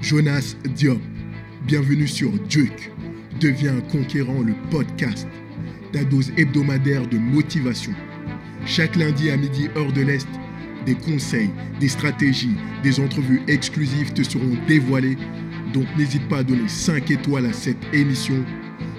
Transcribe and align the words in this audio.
Jonas 0.00 0.56
Diop. 0.64 0.98
Bienvenue 1.66 2.08
sur 2.08 2.32
Duke. 2.48 2.90
Deviens 3.38 3.76
un 3.76 3.80
conquérant 3.82 4.40
le 4.40 4.54
podcast. 4.70 5.28
Ta 5.92 6.04
dose 6.04 6.32
hebdomadaire 6.38 7.06
de 7.06 7.18
motivation. 7.18 7.92
Chaque 8.64 8.96
lundi 8.96 9.30
à 9.30 9.36
midi, 9.36 9.68
heure 9.76 9.92
de 9.92 10.00
l'Est, 10.00 10.26
des 10.86 10.94
conseils, 10.94 11.50
des 11.80 11.88
stratégies, 11.88 12.56
des 12.82 12.98
entrevues 12.98 13.42
exclusives 13.46 14.14
te 14.14 14.22
seront 14.22 14.56
dévoilées. 14.66 15.18
Donc 15.74 15.86
n'hésite 15.98 16.26
pas 16.28 16.38
à 16.38 16.44
donner 16.44 16.66
5 16.66 17.10
étoiles 17.10 17.46
à 17.46 17.52
cette 17.52 17.84
émission. 17.92 18.42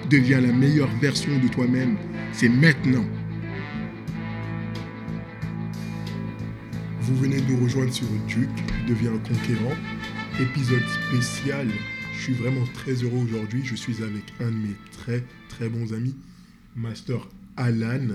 Deviens 0.08 0.40
la 0.40 0.52
meilleure 0.52 0.94
version 1.00 1.36
de 1.40 1.48
toi-même. 1.48 1.96
C'est 2.32 2.48
maintenant. 2.48 3.04
Vous 7.00 7.16
venez 7.16 7.40
de 7.40 7.52
nous 7.52 7.64
rejoindre 7.64 7.92
sur 7.92 8.06
Duke, 8.28 8.48
Deviens 8.86 9.14
un 9.14 9.18
conquérant. 9.18 9.74
Épisode 10.40 10.82
spécial. 10.88 11.68
Je 12.16 12.22
suis 12.22 12.32
vraiment 12.32 12.64
très 12.72 12.92
heureux 12.92 13.18
aujourd'hui. 13.18 13.62
Je 13.64 13.74
suis 13.74 14.02
avec 14.02 14.24
un 14.40 14.50
de 14.50 14.56
mes 14.56 14.76
très 14.90 15.22
très 15.48 15.68
bons 15.68 15.92
amis, 15.92 16.16
Master 16.74 17.28
Alan. 17.56 18.06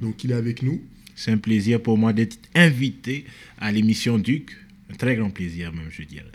Donc 0.00 0.24
il 0.24 0.32
est 0.32 0.34
avec 0.34 0.62
nous. 0.62 0.82
C'est 1.14 1.30
un 1.30 1.38
plaisir 1.38 1.80
pour 1.80 1.98
moi 1.98 2.12
d'être 2.12 2.36
invité 2.54 3.24
à 3.58 3.70
l'émission 3.70 4.18
Duc. 4.18 4.56
Un 4.90 4.94
très 4.94 5.14
grand 5.16 5.30
plaisir 5.30 5.72
même, 5.72 5.88
je 5.90 6.02
dirais. 6.02 6.26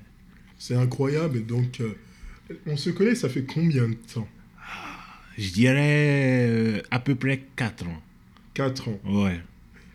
C'est 0.57 0.75
incroyable. 0.75 1.45
Donc 1.45 1.81
euh, 1.81 1.93
on 2.65 2.77
se 2.77 2.89
connaît, 2.89 3.15
ça 3.15 3.27
fait 3.27 3.43
combien 3.43 3.89
de 3.89 3.97
temps? 4.13 4.27
Je 5.37 5.49
dirais 5.49 6.47
euh, 6.47 6.81
à 6.89 6.99
peu 6.99 7.15
près 7.15 7.43
4 7.55 7.87
ans. 7.87 8.01
4 8.53 8.87
ans. 8.87 8.99
Ouais. 9.05 9.39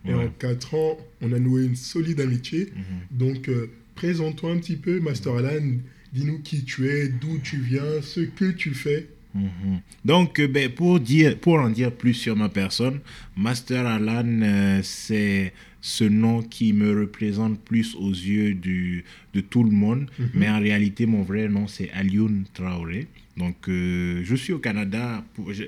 Et 0.04 0.14
en 0.14 0.28
4 0.28 0.74
ans, 0.74 0.98
on 1.20 1.32
a 1.32 1.38
noué 1.38 1.64
une 1.64 1.76
solide 1.76 2.20
amitié. 2.20 2.72
Mhm. 2.74 3.18
Donc, 3.18 3.48
euh, 3.48 3.70
présente-toi 3.96 4.52
un 4.52 4.58
petit 4.58 4.76
peu, 4.76 5.00
Master 5.00 5.34
Alan. 5.36 5.78
Dis-nous 6.12 6.38
qui 6.40 6.64
tu 6.64 6.88
es, 6.88 7.08
d'où 7.08 7.38
tu 7.42 7.56
viens, 7.56 8.00
ce 8.02 8.20
que 8.20 8.52
tu 8.52 8.74
fais. 8.74 9.08
Mhm. 9.34 9.80
Donc, 10.04 10.38
euh, 10.38 10.46
ben, 10.46 10.70
pour, 10.70 11.00
dire, 11.00 11.36
pour 11.38 11.54
en 11.54 11.68
dire 11.68 11.92
plus 11.92 12.14
sur 12.14 12.36
ma 12.36 12.48
personne, 12.48 13.00
Master 13.36 13.84
Alan, 13.84 14.40
euh, 14.42 14.80
c'est 14.82 15.52
ce 15.80 16.04
nom 16.04 16.42
qui 16.42 16.72
me 16.72 17.00
représente 17.00 17.60
plus 17.60 17.94
aux 17.96 18.10
yeux 18.10 18.54
du, 18.54 19.04
de 19.34 19.40
tout 19.40 19.64
le 19.64 19.70
monde. 19.70 20.08
Mais 20.34 20.48
en 20.48 20.60
réalité, 20.60 21.06
mon 21.06 21.22
vrai 21.22 21.48
nom, 21.48 21.66
c'est 21.66 21.90
Alioun 21.92 22.44
Traoré. 22.54 23.06
Donc, 23.36 23.68
euh, 23.68 24.22
je 24.24 24.34
suis 24.34 24.52
au 24.52 24.58
Canada. 24.58 25.24
Pour, 25.34 25.52
je, 25.52 25.64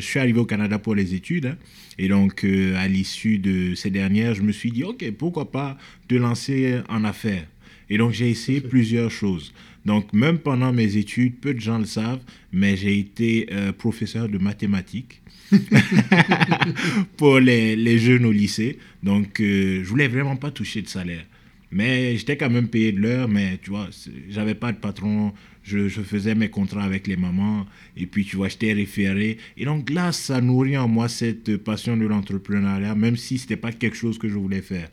suis 0.00 0.18
arrivé 0.18 0.38
au 0.40 0.44
Canada 0.44 0.78
pour 0.78 0.94
les 0.94 1.14
études. 1.14 1.46
hein. 1.46 1.56
et 1.98 2.08
donc, 2.08 2.44
euh, 2.44 2.74
à 2.76 2.88
l'issue 2.88 3.38
de 3.38 3.74
ces 3.74 3.90
dernières, 3.90 4.34
je 4.34 4.42
me 4.42 4.52
suis 4.52 4.72
dit, 4.72 4.84
OK, 4.84 5.08
pourquoi 5.12 5.50
pas 5.50 5.78
te 6.08 6.14
lancer 6.14 6.80
en 6.88 7.04
affaires 7.04 7.46
et 7.92 7.98
donc, 7.98 8.12
j'ai 8.12 8.30
essayé 8.30 8.62
plusieurs 8.62 9.10
choses. 9.10 9.52
Donc, 9.84 10.14
même 10.14 10.38
pendant 10.38 10.72
mes 10.72 10.96
études, 10.96 11.34
peu 11.36 11.52
de 11.52 11.60
gens 11.60 11.78
le 11.78 11.84
savent, 11.84 12.22
mais 12.50 12.74
j'ai 12.74 12.98
été 12.98 13.48
euh, 13.52 13.70
professeur 13.70 14.30
de 14.30 14.38
mathématiques 14.38 15.20
pour 17.18 17.38
les, 17.38 17.76
les 17.76 17.98
jeunes 17.98 18.24
au 18.24 18.32
lycée. 18.32 18.78
Donc, 19.02 19.40
euh, 19.40 19.82
je 19.84 19.88
voulais 19.90 20.08
vraiment 20.08 20.36
pas 20.36 20.50
toucher 20.50 20.80
de 20.80 20.88
salaire. 20.88 21.26
Mais 21.72 22.16
j'étais 22.18 22.36
quand 22.36 22.50
même 22.50 22.68
payé 22.68 22.92
de 22.92 23.00
l'heure, 23.00 23.28
mais 23.28 23.58
tu 23.62 23.70
vois, 23.70 23.88
j'avais 24.28 24.54
pas 24.54 24.72
de 24.72 24.76
patron. 24.76 25.32
Je, 25.62 25.88
je 25.88 26.02
faisais 26.02 26.34
mes 26.34 26.50
contrats 26.50 26.82
avec 26.82 27.06
les 27.06 27.16
mamans. 27.16 27.66
Et 27.96 28.06
puis, 28.06 28.24
tu 28.24 28.36
vois, 28.36 28.48
j'étais 28.48 28.74
référé. 28.74 29.38
Et 29.56 29.64
donc 29.64 29.88
là, 29.88 30.12
ça 30.12 30.40
nourrit 30.40 30.76
en 30.76 30.86
moi 30.86 31.08
cette 31.08 31.56
passion 31.56 31.96
de 31.96 32.06
l'entrepreneuriat, 32.06 32.94
même 32.94 33.16
si 33.16 33.38
c'était 33.38 33.56
pas 33.56 33.72
quelque 33.72 33.96
chose 33.96 34.18
que 34.18 34.28
je 34.28 34.34
voulais 34.34 34.60
faire. 34.60 34.90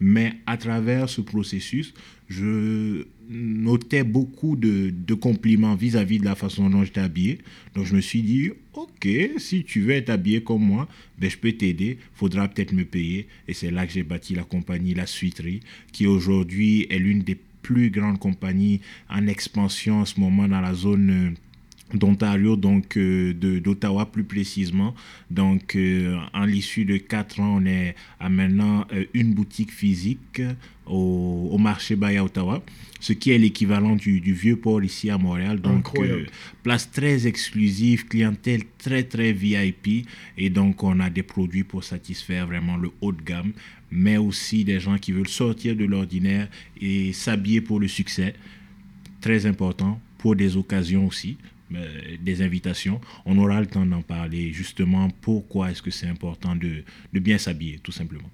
Mais 0.00 0.34
à 0.46 0.56
travers 0.56 1.08
ce 1.08 1.20
processus, 1.20 1.92
je 2.28 3.06
notais 3.28 4.04
beaucoup 4.04 4.56
de, 4.56 5.14
compliments 5.14 5.74
vis-à-vis 5.74 6.18
de 6.18 6.24
la 6.24 6.34
façon 6.34 6.70
dont 6.70 6.84
j'étais 6.84 7.00
habillé. 7.00 7.38
Donc 7.74 7.86
je 7.86 7.94
me 7.94 8.00
suis 8.00 8.22
dit, 8.22 8.50
ok, 8.74 9.08
si 9.38 9.64
tu 9.64 9.80
veux 9.80 9.92
être 9.92 10.10
habillé 10.10 10.42
comme 10.42 10.62
moi, 10.62 10.88
ben, 11.18 11.30
je 11.30 11.36
peux 11.36 11.52
t'aider, 11.52 11.98
faudra 12.14 12.48
peut-être 12.48 12.72
me 12.72 12.84
payer. 12.84 13.26
Et 13.48 13.54
c'est 13.54 13.70
là 13.70 13.86
que 13.86 13.92
j'ai 13.92 14.02
bâti 14.02 14.34
la 14.34 14.44
compagnie 14.44 14.94
La 14.94 15.06
Suiterie, 15.06 15.60
qui 15.92 16.06
aujourd'hui 16.06 16.86
est 16.90 16.98
l'une 16.98 17.22
des 17.22 17.36
plus 17.62 17.90
grandes 17.90 18.18
compagnies 18.18 18.80
en 19.10 19.26
expansion 19.26 20.00
en 20.00 20.04
ce 20.04 20.20
moment 20.20 20.48
dans 20.48 20.60
la 20.60 20.74
zone... 20.74 21.34
d'Ontario, 21.94 22.56
donc 22.56 22.96
euh, 22.96 23.32
de- 23.32 23.58
d'Ottawa 23.58 24.06
plus 24.10 24.24
précisément. 24.24 24.94
Donc, 25.30 25.74
euh, 25.76 26.16
en 26.34 26.44
l'issue 26.44 26.84
de 26.84 26.96
quatre 26.98 27.40
ans, 27.40 27.56
on 27.62 27.66
est 27.66 27.94
à 28.20 28.28
maintenant 28.28 28.86
euh, 28.92 29.04
une 29.14 29.32
boutique 29.34 29.72
physique 29.72 30.42
au, 30.86 31.48
au 31.52 31.58
marché 31.58 31.96
Bay 31.96 32.16
à 32.18 32.24
Ottawa, 32.24 32.62
ce 33.00 33.12
qui 33.14 33.30
est 33.30 33.38
l'équivalent 33.38 33.96
du, 33.96 34.20
du 34.20 34.32
vieux 34.34 34.56
port 34.56 34.82
ici 34.82 35.08
à 35.10 35.18
Montréal. 35.18 35.60
Donc, 35.60 35.88
euh, 35.98 36.26
place 36.62 36.90
très 36.90 37.26
exclusive, 37.26 38.06
clientèle 38.06 38.62
très 38.78 39.02
très 39.04 39.32
VIP, 39.32 40.06
et 40.36 40.50
donc 40.50 40.82
on 40.82 41.00
a 41.00 41.08
des 41.10 41.22
produits 41.22 41.64
pour 41.64 41.84
satisfaire 41.84 42.46
vraiment 42.46 42.76
le 42.76 42.90
haut 43.00 43.12
de 43.12 43.22
gamme, 43.22 43.52
mais 43.90 44.18
aussi 44.18 44.64
des 44.64 44.78
gens 44.80 44.98
qui 44.98 45.12
veulent 45.12 45.28
sortir 45.28 45.74
de 45.74 45.84
l'ordinaire 45.86 46.48
et 46.80 47.14
s'habiller 47.14 47.62
pour 47.62 47.80
le 47.80 47.88
succès 47.88 48.34
très 49.22 49.46
important 49.46 50.00
pour 50.18 50.36
des 50.36 50.56
occasions 50.56 51.06
aussi, 51.06 51.36
des 51.70 52.42
invitations. 52.42 53.00
On 53.26 53.38
aura 53.38 53.60
le 53.60 53.66
temps 53.66 53.84
d'en 53.86 54.02
parler 54.02 54.52
justement 54.52 55.10
pourquoi 55.20 55.70
est-ce 55.70 55.82
que 55.82 55.90
c'est 55.90 56.06
important 56.06 56.56
de, 56.56 56.82
de 57.12 57.18
bien 57.20 57.38
s'habiller, 57.38 57.78
tout 57.82 57.92
simplement. 57.92 58.30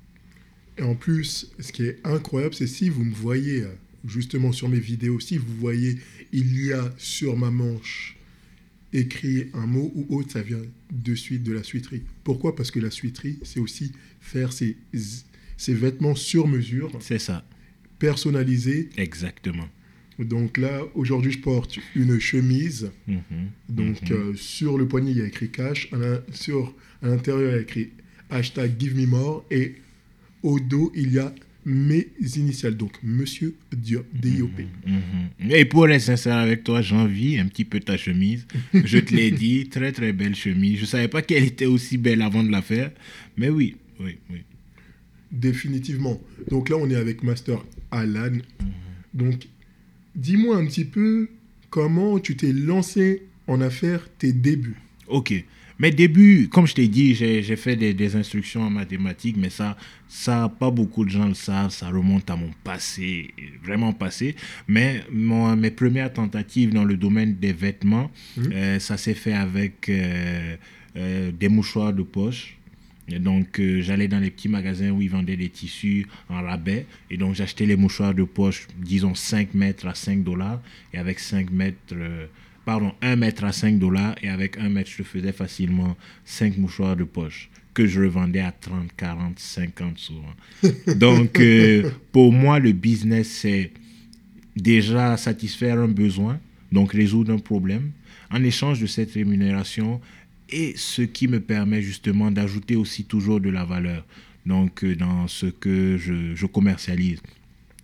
Et 0.79 0.83
en 0.83 0.95
plus, 0.95 1.51
ce 1.61 1.73
qui 1.73 1.85
est 1.85 1.99
incroyable, 2.05 2.55
c'est 2.55 2.67
si 2.67 2.89
vous 2.89 3.05
me 3.05 3.15
voyez 3.15 3.63
euh, 3.63 3.69
justement 4.07 4.53
sur 4.53 4.69
mes 4.69 4.81
vidéos, 4.81 5.21
si 5.21 5.37
vous 5.39 5.55
voyez, 5.57 5.99
il 6.33 6.65
y 6.65 6.73
a 6.73 6.93
sur 6.99 7.37
ma 7.37 7.51
manche 7.51 8.17
écrit 8.93 9.51
un 9.55 9.67
mot 9.67 9.93
ou 9.95 10.17
autre, 10.17 10.31
ça 10.33 10.43
vient 10.43 10.63
de 10.93 11.15
suite 11.15 11.43
de 11.43 11.53
la 11.53 11.63
suiterie. 11.65 12.03
Pourquoi? 12.23 12.55
Parce 12.55 12.71
que 12.71 12.79
la 12.81 12.91
suiterie, 12.91 13.39
c'est 13.43 13.59
aussi 13.61 13.93
faire 14.21 14.53
ses, 14.53 14.77
ses 15.57 15.75
vêtements 15.75 16.15
sur 16.15 16.47
mesure, 16.47 16.93
C'est 17.01 17.19
ça, 17.19 17.45
personnalisés. 17.99 18.89
exactement. 18.97 19.69
Donc 20.19 20.59
là, 20.59 20.81
aujourd'hui, 20.95 21.33
je 21.33 21.39
porte 21.39 21.79
une 21.97 22.19
chemise. 22.21 22.91
Mhm. 23.09 23.23
Donc 23.69 24.03
Mhm. 24.03 24.17
euh, 24.17 24.35
sur 24.35 24.79
le 24.79 24.87
poignet, 24.87 25.11
il 25.13 25.19
y 25.19 25.23
a 25.23 25.27
écrit 25.27 25.51
cash. 25.51 25.89
À 25.93 26.21
sur, 26.33 26.75
à 27.03 27.09
l'intérieur, 27.09 27.51
il 27.51 27.55
y 27.55 27.59
a 27.59 27.61
écrit 27.63 27.89
hashtag 28.31 28.73
give 28.79 28.97
me 28.97 29.07
more. 29.07 29.45
Et 29.51 29.75
au 30.43 30.61
dos, 30.61 30.93
il 30.95 31.13
y 31.13 31.19
a 31.19 31.35
mes 31.67 32.09
initiales. 32.37 32.77
Donc 32.77 32.93
Monsieur 33.03 33.55
Diop, 33.75 34.07
D-I-O-P. 34.15 34.67
Mhm. 34.87 35.51
Et 35.51 35.65
pour 35.65 35.89
être 35.89 36.01
sincère 36.01 36.37
avec 36.37 36.63
toi, 36.63 36.81
j'envie 36.83 37.39
un 37.39 37.47
petit 37.47 37.65
peu 37.65 37.81
ta 37.81 37.97
chemise. 37.97 38.47
Je 38.85 38.99
te 38.99 39.15
l'ai 39.15 39.31
dit, 39.31 39.69
très 39.69 39.91
très 39.93 40.13
belle 40.13 40.35
chemise. 40.37 40.77
Je 40.77 40.83
ne 40.83 40.87
savais 40.87 41.09
pas 41.09 41.23
qu'elle 41.23 41.45
était 41.45 41.67
aussi 41.67 41.97
belle 41.99 42.23
avant 42.23 42.45
de 42.45 42.51
la 42.53 42.63
faire, 42.63 42.93
mais 43.37 43.49
oui, 43.49 43.77
oui, 43.99 44.19
oui. 44.31 44.43
Définitivement. 45.33 46.21
Donc 46.51 46.69
là, 46.69 46.77
on 46.77 46.89
est 46.89 46.95
avec 46.95 47.23
Master 47.25 47.59
Alan. 47.91 48.31
Donc, 49.13 49.49
dis-moi 50.15 50.57
un 50.57 50.67
petit 50.67 50.85
peu 50.85 51.29
comment 51.71 52.19
tu 52.19 52.37
t'es 52.37 52.53
lancé 52.53 53.23
en 53.47 53.61
affaires, 53.61 54.07
tes 54.19 54.33
débuts. 54.33 54.77
Ok. 55.09 55.33
Mes 55.81 55.91
débuts, 55.91 56.49
comme 56.53 56.69
je 56.69 56.75
t'ai 56.75 56.87
dit, 56.87 57.17
j'ai 57.17 57.57
fait 57.57 57.75
des, 57.75 57.93
des 57.95 58.15
instructions 58.15 58.63
en 58.63 58.71
mathématiques, 58.71 59.37
mais 59.37 59.51
ça, 59.51 59.77
ça, 60.07 60.49
pas 60.61 60.71
beaucoup 60.71 61.05
de 61.05 61.11
gens 61.11 61.27
le 61.27 61.35
savent. 61.35 61.71
Ça 61.73 61.89
remonte 61.89 62.31
à 62.31 62.37
mon 62.37 62.51
passé, 62.63 63.35
vraiment 63.65 63.93
passé. 63.93 64.37
Mais 64.69 65.03
mon- 65.11 65.57
mes 65.57 65.73
premières 65.73 66.13
tentatives 66.13 66.73
dans 66.73 66.85
le 66.85 66.97
domaine 66.97 67.35
des 67.35 67.53
vêtements, 67.53 68.09
Mhm. 68.37 68.53
euh, 68.53 68.79
ça 68.79 68.97
s'est 68.97 69.15
fait 69.15 69.33
avec 69.33 69.89
euh, 69.89 70.57
euh, 70.97 71.33
des 71.33 71.49
mouchoirs 71.49 71.93
de 71.93 72.05
poche. 72.05 72.57
Et 73.09 73.19
donc, 73.19 73.61
euh, 73.61 73.83
j'allais 73.83 74.09
dans 74.09 74.19
les 74.19 74.31
petits 74.31 74.49
magasins 74.49 74.91
où 74.91 75.03
ils 75.03 75.11
vendaient 75.11 75.37
des 75.37 75.51
tissus 75.51 76.07
en 76.29 76.43
rabais. 76.43 76.87
Et 77.11 77.17
donc, 77.17 77.35
j'achetais 77.35 77.67
les 77.67 77.77
mouchoirs 77.77 78.15
de 78.15 78.25
poche, 78.25 78.67
disons 78.79 79.15
5 79.15 79.55
mètres 79.55 79.87
à 79.87 79.95
5 79.95 80.23
dollars. 80.23 80.61
Et 80.93 80.99
avec 80.99 81.19
5 81.19 81.51
mètres, 81.51 81.77
euh, 81.93 82.27
pardon, 82.65 82.93
1 83.03 83.17
mètre 83.17 83.45
à 83.45 83.53
5 83.53 83.79
dollars. 83.79 84.15
Et 84.23 84.29
avec 84.29 84.57
1 84.59 84.71
mètre, 84.71 84.91
je 84.91 85.03
faisais 85.03 85.33
facilement 85.33 85.97
5 86.25 86.57
mouchoirs 86.57 86.97
de 86.97 87.05
poche 87.05 87.51
que 87.75 87.87
je 87.87 88.01
revendais 88.01 88.41
à 88.41 88.53
30, 88.53 88.91
40, 88.97 89.39
50 89.39 89.99
souvent. 89.99 90.35
Donc, 90.97 91.41
euh, 91.41 91.91
pour 92.13 92.33
moi, 92.33 92.59
le 92.59 92.73
business, 92.73 93.29
c'est 93.29 93.73
déjà 94.57 95.17
satisfaire 95.17 95.79
un 95.79 95.89
besoin, 95.89 96.39
donc 96.71 96.93
résoudre 96.93 97.33
un 97.33 97.39
problème. 97.39 97.91
En 98.31 98.43
échange 98.43 98.81
de 98.81 98.87
cette 98.87 99.13
rémunération, 99.13 100.01
et 100.51 100.75
ce 100.77 101.03
qui 101.03 101.29
me 101.29 101.41
permet 101.41 101.83
justement 101.83 102.31
d'ajouter 102.31 102.77
aussi 102.77 103.05
toujours 103.05 103.41
de 103.41 103.51
la 103.51 103.65
valeur 103.65 104.05
donc 104.47 104.85
euh, 104.85 104.95
dans 104.95 105.27
ce 105.27 105.47
que 105.47 105.97
je, 105.97 106.35
je 106.35 106.45
commercialise. 106.47 107.21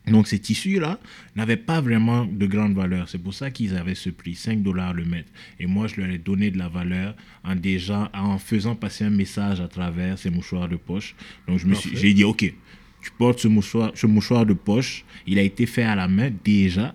Donc 0.06 0.26
ces 0.28 0.38
tissus-là 0.38 0.98
n'avaient 1.36 1.56
pas 1.56 1.80
vraiment 1.80 2.24
de 2.26 2.46
grande 2.46 2.74
valeur. 2.74 3.08
C'est 3.08 3.18
pour 3.22 3.32
ça 3.32 3.50
qu'ils 3.50 3.76
avaient 3.76 3.94
ce 3.94 4.10
prix, 4.10 4.34
5 4.34 4.62
dollars 4.62 4.92
le 4.92 5.04
mètre. 5.04 5.30
Et 5.58 5.66
moi, 5.66 5.86
je 5.86 6.00
leur 6.00 6.10
ai 6.10 6.18
donné 6.18 6.50
de 6.50 6.58
la 6.58 6.68
valeur 6.68 7.14
en, 7.44 7.54
déjà, 7.56 8.10
en 8.12 8.38
faisant 8.38 8.74
passer 8.74 9.04
un 9.04 9.10
message 9.10 9.60
à 9.60 9.68
travers 9.68 10.18
ces 10.18 10.28
mouchoirs 10.30 10.68
de 10.68 10.76
poche. 10.76 11.14
Donc 11.48 11.58
je 11.60 11.66
me 11.66 11.74
suis- 11.74 11.96
j'ai 11.96 12.12
dit, 12.12 12.24
OK, 12.24 12.40
tu 12.40 13.10
portes 13.16 13.38
ce 13.38 13.48
mouchoir, 13.48 13.92
ce 13.94 14.06
mouchoir 14.06 14.44
de 14.44 14.52
poche. 14.54 15.04
Il 15.26 15.38
a 15.38 15.42
été 15.42 15.64
fait 15.66 15.82
à 15.84 15.94
la 15.94 16.08
main 16.08 16.30
déjà. 16.44 16.94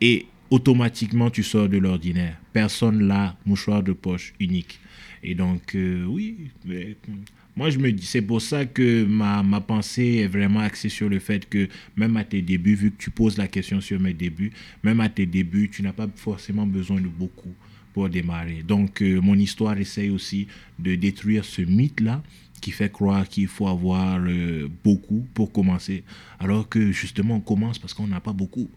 et 0.00 0.26
automatiquement 0.50 1.30
tu 1.30 1.42
sors 1.42 1.68
de 1.68 1.78
l'ordinaire. 1.78 2.36
Personne 2.52 3.06
là, 3.08 3.36
mouchoir 3.46 3.82
de 3.82 3.92
poche 3.92 4.34
unique. 4.40 4.78
Et 5.22 5.34
donc, 5.34 5.74
euh, 5.74 6.04
oui, 6.04 6.50
mais, 6.64 6.96
moi 7.56 7.70
je 7.70 7.78
me 7.78 7.92
dis, 7.92 8.06
c'est 8.06 8.22
pour 8.22 8.42
ça 8.42 8.64
que 8.64 9.04
ma, 9.04 9.42
ma 9.42 9.60
pensée 9.60 10.16
est 10.22 10.26
vraiment 10.26 10.60
axée 10.60 10.88
sur 10.88 11.08
le 11.08 11.18
fait 11.18 11.48
que 11.48 11.68
même 11.96 12.16
à 12.16 12.24
tes 12.24 12.42
débuts, 12.42 12.74
vu 12.74 12.90
que 12.90 13.02
tu 13.02 13.10
poses 13.10 13.38
la 13.38 13.46
question 13.46 13.80
sur 13.80 14.00
mes 14.00 14.14
débuts, 14.14 14.52
même 14.82 15.00
à 15.00 15.08
tes 15.08 15.26
débuts, 15.26 15.70
tu 15.70 15.82
n'as 15.82 15.92
pas 15.92 16.08
forcément 16.16 16.66
besoin 16.66 17.00
de 17.00 17.08
beaucoup 17.08 17.54
pour 17.92 18.08
démarrer. 18.08 18.62
Donc, 18.62 19.02
euh, 19.02 19.20
mon 19.20 19.34
histoire 19.34 19.78
essaye 19.78 20.10
aussi 20.10 20.48
de 20.78 20.94
détruire 20.94 21.44
ce 21.44 21.62
mythe-là 21.62 22.22
qui 22.62 22.70
fait 22.70 22.90
croire 22.90 23.28
qu'il 23.28 23.48
faut 23.48 23.66
avoir 23.66 24.20
euh, 24.20 24.68
beaucoup 24.84 25.26
pour 25.34 25.52
commencer, 25.52 26.04
alors 26.38 26.68
que 26.68 26.92
justement 26.92 27.36
on 27.36 27.40
commence 27.40 27.78
parce 27.78 27.92
qu'on 27.92 28.06
n'a 28.06 28.20
pas 28.20 28.32
beaucoup. 28.32 28.70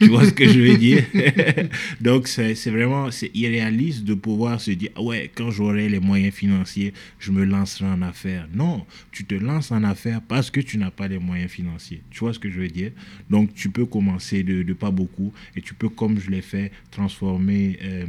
Tu 0.00 0.08
vois 0.08 0.24
ce 0.24 0.32
que 0.32 0.46
je 0.46 0.60
veux 0.60 0.76
dire? 0.76 1.04
Donc 2.00 2.28
c'est 2.28 2.54
vraiment 2.70 3.10
c'est 3.10 3.30
irréaliste 3.34 4.04
de 4.04 4.14
pouvoir 4.14 4.60
se 4.60 4.72
dire 4.72 4.90
ah 4.96 5.02
ouais 5.02 5.30
quand 5.34 5.50
j'aurai 5.50 5.88
les 5.88 6.00
moyens 6.00 6.34
financiers 6.34 6.92
je 7.18 7.30
me 7.30 7.44
lancerai 7.44 7.86
en 7.86 8.02
affaires. 8.02 8.46
Non, 8.52 8.84
tu 9.10 9.24
te 9.24 9.34
lances 9.34 9.70
en 9.70 9.82
affaires 9.84 10.20
parce 10.20 10.50
que 10.50 10.60
tu 10.60 10.76
n'as 10.76 10.90
pas 10.90 11.08
les 11.08 11.18
moyens 11.18 11.50
financiers. 11.50 12.02
Tu 12.10 12.20
vois 12.20 12.34
ce 12.34 12.38
que 12.38 12.50
je 12.50 12.60
veux 12.60 12.68
dire? 12.68 12.92
Donc 13.30 13.54
tu 13.54 13.70
peux 13.70 13.86
commencer 13.86 14.42
de, 14.42 14.62
de 14.62 14.72
pas 14.74 14.90
beaucoup 14.90 15.32
et 15.56 15.62
tu 15.62 15.72
peux 15.74 15.88
comme 15.88 16.20
je 16.20 16.30
l'ai 16.30 16.42
fait 16.42 16.72
transformer 16.90 17.78
euh, 17.82 18.06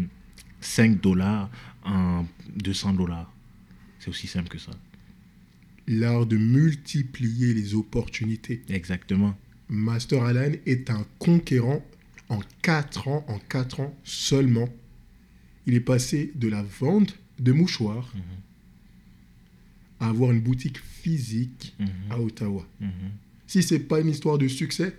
5 0.59 0.99
dollars 0.99 1.49
en 1.85 2.25
200 2.57 2.93
dollars. 2.93 3.31
C'est 3.99 4.09
aussi 4.09 4.27
simple 4.27 4.49
que 4.49 4.57
ça. 4.57 4.71
L'art 5.91 6.25
de 6.25 6.37
multiplier 6.37 7.53
les 7.53 7.75
opportunités. 7.75 8.61
Exactement. 8.69 9.37
Master 9.67 10.23
Alan 10.23 10.51
est 10.65 10.89
un 10.89 11.05
conquérant 11.19 11.85
en 12.29 12.39
4 12.61 13.07
ans, 13.09 13.25
en 13.27 13.39
4 13.39 13.81
ans 13.81 13.93
seulement. 14.05 14.69
Il 15.67 15.73
est 15.73 15.79
passé 15.81 16.31
de 16.35 16.47
la 16.47 16.63
vente 16.63 17.17
de 17.39 17.51
mouchoirs 17.51 18.11
à 19.99 20.07
avoir 20.07 20.31
une 20.31 20.39
boutique 20.41 20.79
physique 20.79 21.75
Mhm. 21.79 21.87
à 22.09 22.19
Ottawa. 22.19 22.65
Mhm. 22.79 22.89
Si 23.47 23.61
c'est 23.61 23.79
pas 23.79 23.99
une 23.99 24.07
histoire 24.09 24.37
de 24.37 24.47
succès, 24.47 24.95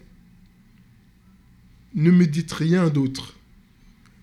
ne 1.94 2.10
me 2.10 2.26
dites 2.26 2.52
rien 2.52 2.88
d'autre. 2.90 3.38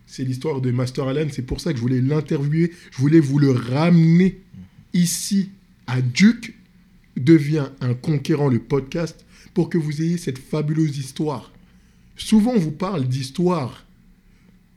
C'est 0.05 0.23
l'histoire 0.23 0.61
de 0.61 0.69
Master 0.71 1.07
Alan, 1.07 1.27
c'est 1.31 1.41
pour 1.45 1.59
ça 1.61 1.71
que 1.71 1.77
je 1.77 1.81
voulais 1.81 2.01
l'interviewer, 2.01 2.71
je 2.91 2.97
voulais 2.97 3.19
vous 3.19 3.39
le 3.39 3.51
ramener 3.51 4.39
ici 4.93 5.49
à 5.87 6.01
Duke 6.01 6.53
devient 7.17 7.67
un 7.81 7.93
conquérant 7.93 8.47
le 8.49 8.59
podcast 8.59 9.25
pour 9.53 9.69
que 9.69 9.77
vous 9.77 10.01
ayez 10.01 10.17
cette 10.17 10.37
fabuleuse 10.37 10.97
histoire. 10.97 11.51
Souvent 12.15 12.51
on 12.55 12.59
vous 12.59 12.71
parle 12.71 13.07
d'histoires 13.07 13.85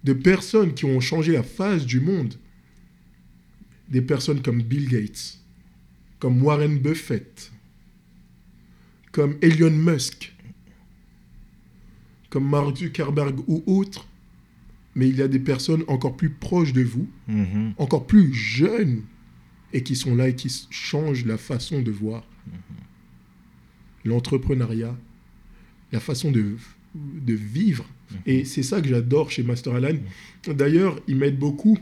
de 0.04 0.12
personnes 0.12 0.74
qui 0.74 0.84
ont 0.84 1.00
changé 1.00 1.32
la 1.32 1.42
face 1.42 1.86
du 1.86 2.00
monde. 2.00 2.34
Des 3.88 4.02
personnes 4.02 4.40
comme 4.42 4.62
Bill 4.62 4.88
Gates, 4.88 5.38
comme 6.18 6.42
Warren 6.42 6.78
Buffett, 6.78 7.52
comme 9.12 9.36
Elon 9.42 9.70
Musk, 9.70 10.32
comme 12.30 12.48
Mark 12.48 12.76
Zuckerberg 12.78 13.40
ou 13.46 13.62
autres, 13.66 14.06
mais 14.94 15.08
il 15.08 15.16
y 15.16 15.22
a 15.22 15.28
des 15.28 15.38
personnes 15.38 15.84
encore 15.88 16.16
plus 16.16 16.30
proches 16.30 16.72
de 16.72 16.82
vous, 16.82 17.06
Mhm. 17.28 17.74
encore 17.76 18.06
plus 18.06 18.32
jeunes, 18.32 19.02
et 19.72 19.82
qui 19.82 19.96
sont 19.96 20.14
là 20.14 20.28
et 20.28 20.34
qui 20.34 20.66
changent 20.70 21.24
la 21.24 21.38
façon 21.38 21.80
de 21.80 21.90
voir 21.90 22.24
l'entrepreneuriat, 24.04 24.96
la 25.92 26.00
façon 26.00 26.30
de, 26.30 26.56
de 26.94 27.34
vivre. 27.34 27.88
Et 28.26 28.44
c'est 28.44 28.62
ça 28.62 28.80
que 28.80 28.88
j'adore 28.88 29.30
chez 29.30 29.42
Master 29.42 29.74
Alan. 29.74 29.96
D'ailleurs, 30.46 31.00
il 31.08 31.16
m'aide 31.16 31.38
beaucoup 31.38 31.78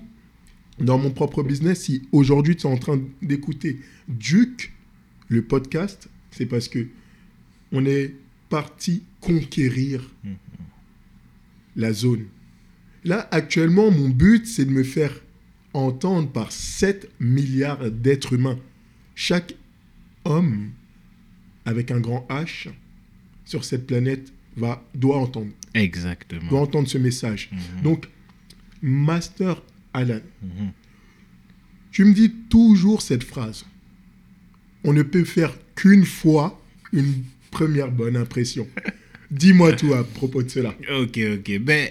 dans 0.78 0.98
mon 0.98 1.10
propre 1.10 1.42
business. 1.42 1.82
Si 1.82 2.02
aujourd'hui 2.12 2.56
tu 2.56 2.66
es 2.66 2.70
en 2.70 2.76
train 2.76 3.00
d'écouter 3.22 3.80
Duke, 4.08 4.72
le 5.28 5.42
podcast, 5.42 6.08
c'est 6.30 6.46
parce 6.46 6.68
que 6.68 6.86
on 7.72 7.84
est 7.86 8.14
parti 8.48 9.04
conquérir 9.20 10.10
la 11.76 11.92
zone. 11.92 12.26
Là, 13.04 13.28
actuellement, 13.30 13.90
mon 13.90 14.08
but, 14.08 14.46
c'est 14.46 14.64
de 14.64 14.70
me 14.70 14.82
faire 14.82 15.22
entendre 15.72 16.30
par 16.30 16.52
7 16.52 17.10
milliards 17.20 17.90
d'êtres 17.90 18.32
humains. 18.32 18.58
Chaque 19.14 19.54
homme 20.24 20.70
avec 21.64 21.90
un 21.90 22.00
grand 22.00 22.26
H 22.30 22.68
sur 23.44 23.64
cette 23.64 23.86
planète 23.86 24.32
va, 24.56 24.82
doit 24.94 25.18
entendre, 25.18 25.50
doit 25.74 25.82
Exactement. 25.82 26.62
entendre 26.62 26.88
ce 26.88 26.98
message. 26.98 27.50
Mhm. 27.52 27.82
Donc, 27.82 28.08
Master 28.82 29.62
Alan, 29.92 30.20
Mhm. 30.42 30.70
tu 31.92 32.04
me 32.04 32.14
dis 32.14 32.32
toujours 32.48 33.02
cette 33.02 33.24
phrase. 33.24 33.64
On 34.84 34.92
ne 34.92 35.02
peut 35.02 35.24
faire 35.24 35.52
qu'une 35.74 36.04
fois 36.06 36.60
une 36.92 37.24
première 37.50 37.90
bonne 37.90 38.16
impression. 38.16 38.66
Dis-moi 39.30 39.72
tout 39.74 39.92
à 39.94 40.02
propos 40.02 40.42
de 40.42 40.48
cela. 40.48 40.74
Ok, 40.98 41.18
ok. 41.38 41.58
Ben, 41.60 41.88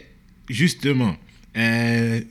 justement, 0.50 1.16
euh, 1.56 2.22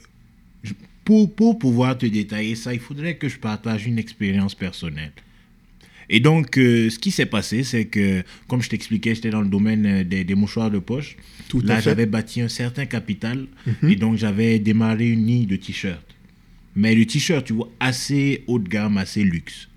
pour, 1.08 1.34
pour 1.34 1.58
pouvoir 1.58 1.96
te 1.96 2.04
détailler 2.04 2.54
ça, 2.54 2.74
il 2.74 2.80
faudrait 2.80 3.16
que 3.16 3.28
je 3.30 3.38
partage 3.38 3.86
une 3.86 3.98
expérience 3.98 4.54
personnelle. 4.54 5.12
Et 6.10 6.20
donc, 6.20 6.58
euh, 6.58 6.90
ce 6.90 6.98
qui 6.98 7.10
s'est 7.10 7.24
passé, 7.38 7.64
c'est 7.64 7.86
que, 7.86 8.22
comme 8.46 8.60
je 8.60 8.68
t'expliquais, 8.68 9.14
j'étais 9.14 9.30
dans 9.30 9.40
le 9.40 9.48
domaine 9.48 9.86
euh, 9.86 10.04
des, 10.04 10.22
des 10.24 10.34
mouchoirs 10.34 10.70
de 10.70 10.78
poche. 10.78 11.16
Tout 11.48 11.62
Là, 11.62 11.80
j'avais 11.80 12.04
bâti 12.04 12.42
un 12.42 12.48
certain 12.48 12.84
capital 12.84 13.46
Mhm. 13.66 13.90
et 13.90 13.96
donc 13.96 14.16
j'avais 14.18 14.58
démarré 14.58 15.08
une 15.08 15.26
ligne 15.26 15.46
de 15.46 15.56
t-shirts. 15.56 16.10
Mais 16.76 16.94
le 16.94 17.06
t-shirt, 17.06 17.46
tu 17.46 17.54
vois, 17.54 17.70
assez 17.80 18.44
haut 18.46 18.58
de 18.58 18.68
gamme, 18.68 18.98
assez 18.98 19.24
luxe. 19.24 19.68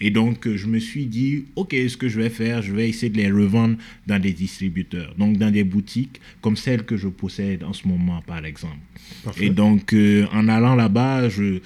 Et 0.00 0.10
donc, 0.10 0.48
je 0.54 0.66
me 0.66 0.78
suis 0.78 1.06
dit, 1.06 1.46
OK, 1.56 1.74
ce 1.88 1.96
que 1.96 2.08
je 2.08 2.20
vais 2.20 2.30
faire, 2.30 2.62
je 2.62 2.72
vais 2.72 2.88
essayer 2.88 3.10
de 3.10 3.16
les 3.16 3.30
revendre 3.30 3.76
dans 4.06 4.20
des 4.20 4.32
distributeurs, 4.32 5.14
donc 5.18 5.36
dans 5.38 5.50
des 5.50 5.64
boutiques 5.64 6.20
comme 6.40 6.56
celle 6.56 6.84
que 6.84 6.96
je 6.96 7.08
possède 7.08 7.64
en 7.64 7.72
ce 7.72 7.86
moment, 7.88 8.22
par 8.22 8.44
exemple. 8.44 8.78
Parfait. 9.24 9.46
Et 9.46 9.50
donc, 9.50 9.92
euh, 9.92 10.26
en 10.32 10.48
allant 10.48 10.74
là-bas, 10.76 11.28
je... 11.28 11.58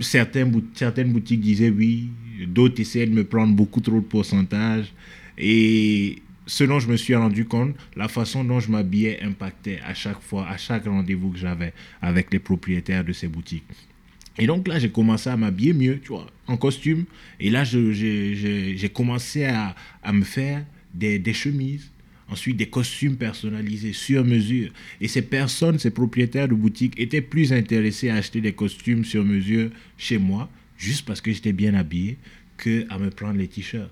certains 0.00 0.46
bout- 0.46 0.64
certaines 0.74 1.12
boutiques 1.12 1.40
disaient 1.40 1.70
oui, 1.70 2.08
d'autres 2.46 2.80
essayaient 2.80 3.06
de 3.06 3.14
me 3.14 3.24
prendre 3.24 3.54
beaucoup 3.54 3.80
trop 3.80 3.96
de 4.00 4.04
pourcentage. 4.04 4.92
Et 5.38 6.18
ce 6.46 6.64
dont 6.64 6.80
je 6.80 6.88
me 6.88 6.96
suis 6.96 7.14
rendu 7.14 7.44
compte, 7.44 7.74
la 7.96 8.08
façon 8.08 8.44
dont 8.44 8.60
je 8.60 8.70
m'habillais 8.70 9.22
impactait 9.22 9.80
à 9.86 9.94
chaque 9.94 10.20
fois, 10.20 10.46
à 10.48 10.56
chaque 10.56 10.84
rendez-vous 10.84 11.30
que 11.30 11.38
j'avais 11.38 11.72
avec 12.00 12.32
les 12.32 12.38
propriétaires 12.40 13.04
de 13.04 13.12
ces 13.12 13.28
boutiques. 13.28 13.64
Et 14.38 14.46
donc 14.46 14.66
là, 14.68 14.78
j'ai 14.78 14.90
commencé 14.90 15.28
à 15.28 15.36
m'habiller 15.36 15.72
mieux, 15.72 16.00
tu 16.00 16.08
vois, 16.08 16.26
en 16.46 16.56
costume. 16.56 17.04
Et 17.38 17.50
là, 17.50 17.64
j'ai 17.64 18.90
commencé 18.92 19.44
à, 19.44 19.74
à 20.02 20.12
me 20.12 20.24
faire 20.24 20.64
des, 20.94 21.18
des 21.18 21.34
chemises, 21.34 21.90
ensuite 22.28 22.56
des 22.56 22.68
costumes 22.68 23.16
personnalisés 23.16 23.92
sur 23.92 24.24
mesure. 24.24 24.70
Et 25.00 25.08
ces 25.08 25.22
personnes, 25.22 25.78
ces 25.78 25.90
propriétaires 25.90 26.48
de 26.48 26.54
boutiques 26.54 26.98
étaient 26.98 27.20
plus 27.20 27.52
intéressés 27.52 28.08
à 28.08 28.16
acheter 28.16 28.40
des 28.40 28.52
costumes 28.52 29.04
sur 29.04 29.24
mesure 29.24 29.70
chez 29.98 30.18
moi, 30.18 30.50
juste 30.78 31.04
parce 31.04 31.20
que 31.20 31.30
j'étais 31.32 31.52
bien 31.52 31.74
habillé, 31.74 32.16
que 32.56 32.86
à 32.88 32.98
me 32.98 33.10
prendre 33.10 33.38
les 33.38 33.48
t-shirts. 33.48 33.90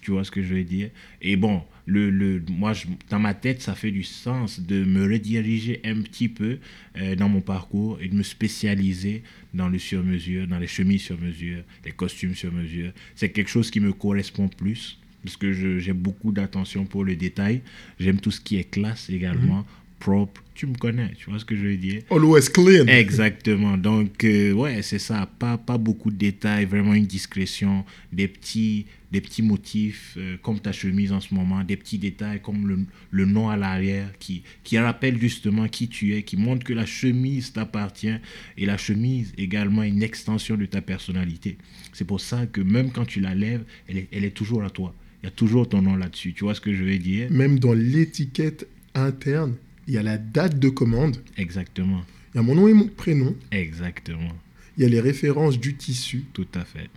Tu 0.00 0.10
vois 0.10 0.24
ce 0.24 0.30
que 0.30 0.42
je 0.42 0.54
veux 0.54 0.64
dire? 0.64 0.90
Et 1.20 1.36
bon, 1.36 1.62
le, 1.86 2.10
le, 2.10 2.42
moi, 2.48 2.72
je- 2.72 2.86
dans 3.10 3.18
ma 3.18 3.34
tête, 3.34 3.60
ça 3.60 3.74
fait 3.74 3.90
du 3.90 4.02
sens 4.04 4.60
de 4.60 4.84
me 4.84 5.02
rediriger 5.10 5.80
un 5.84 6.00
petit 6.02 6.28
peu 6.28 6.58
euh, 6.98 7.16
dans 7.16 7.28
mon 7.28 7.40
parcours 7.40 7.98
et 8.00 8.08
de 8.08 8.14
me 8.14 8.22
spécialiser 8.22 9.22
dans 9.54 9.68
le 9.68 9.78
sur-mesure, 9.78 10.46
dans 10.46 10.58
les 10.58 10.66
chemises 10.68 11.02
sur-mesure, 11.02 11.62
les 11.84 11.92
costumes 11.92 12.34
sur-mesure. 12.34 12.92
C'est 13.16 13.30
quelque 13.30 13.50
chose 13.50 13.70
qui 13.70 13.80
me 13.80 13.92
correspond 13.92 14.48
plus 14.48 14.98
parce 15.24 15.36
que 15.36 15.78
j'ai 15.78 15.92
beaucoup 15.92 16.32
d'attention 16.32 16.84
pour 16.84 17.04
le 17.04 17.14
détail. 17.16 17.62
J'aime 17.98 18.20
tout 18.20 18.30
ce 18.30 18.40
qui 18.40 18.56
est 18.58 18.64
classe 18.70 19.08
également, 19.10 19.64
propre. 20.00 20.42
Tu 20.54 20.66
me 20.66 20.74
connais, 20.76 21.12
tu 21.16 21.30
vois 21.30 21.38
ce 21.38 21.44
que 21.44 21.54
je 21.56 21.62
veux 21.62 21.76
dire? 21.76 22.02
Always 22.10 22.48
clean. 22.52 22.86
Exactement. 22.86 23.76
Donc, 23.78 24.22
euh, 24.24 24.52
ouais, 24.52 24.82
c'est 24.82 24.98
ça. 24.98 25.28
Pas, 25.38 25.56
pas 25.58 25.78
beaucoup 25.78 26.10
de 26.10 26.16
détails, 26.16 26.64
vraiment 26.64 26.92
une 26.94 27.06
discrétion, 27.06 27.84
des 28.12 28.26
petits, 28.28 28.86
des 29.12 29.20
petits 29.20 29.42
motifs, 29.42 30.14
euh, 30.16 30.36
comme 30.42 30.58
ta 30.58 30.72
chemise 30.72 31.12
en 31.12 31.20
ce 31.20 31.34
moment, 31.34 31.62
des 31.62 31.76
petits 31.76 31.98
détails 31.98 32.40
comme 32.40 32.66
le, 32.66 32.78
le 33.10 33.26
nom 33.26 33.50
à 33.50 33.56
l'arrière 33.58 34.08
qui, 34.18 34.42
qui 34.64 34.78
rappelle 34.78 35.18
justement 35.20 35.68
qui 35.68 35.88
tu 35.88 36.14
es, 36.14 36.22
qui 36.22 36.36
montre 36.38 36.64
que 36.64 36.72
la 36.72 36.86
chemise 36.86 37.52
t'appartient 37.52 38.16
et 38.56 38.66
la 38.66 38.78
chemise 38.78 39.32
également 39.36 39.82
une 39.82 40.02
extension 40.02 40.56
de 40.56 40.64
ta 40.64 40.80
personnalité. 40.80 41.58
C'est 41.92 42.06
pour 42.06 42.20
ça 42.20 42.46
que 42.46 42.62
même 42.62 42.90
quand 42.90 43.04
tu 43.04 43.20
la 43.20 43.34
lèves, 43.34 43.64
elle 43.86 43.98
est, 43.98 44.08
elle 44.12 44.24
est 44.24 44.30
toujours 44.30 44.64
à 44.64 44.70
toi. 44.70 44.94
Il 45.22 45.26
y 45.26 45.28
a 45.28 45.30
toujours 45.30 45.68
ton 45.68 45.82
nom 45.82 45.94
là-dessus. 45.94 46.32
Tu 46.32 46.44
vois 46.44 46.54
ce 46.54 46.60
que 46.60 46.72
je 46.74 46.82
veux 46.82 46.98
dire? 46.98 47.30
Même 47.30 47.58
dans 47.58 47.74
l'étiquette 47.74 48.66
interne, 48.94 49.54
il 49.86 49.94
y 49.94 49.98
a 49.98 50.02
la 50.02 50.16
date 50.18 50.58
de 50.58 50.68
commande, 50.70 51.16
Exactement. 51.36 52.02
il 52.34 52.38
y 52.38 52.40
a 52.40 52.42
mon 52.42 52.54
nom 52.54 52.66
et 52.66 52.72
mon 52.72 52.88
prénom, 52.88 53.36
Exactement. 53.50 54.32
il 54.78 54.82
y 54.82 54.86
a 54.86 54.88
les 54.88 55.00
références 55.00 55.60
du 55.60 55.74
tissu. 55.74 56.24
Tout 56.32 56.46
à 56.54 56.64
fait. 56.64 56.88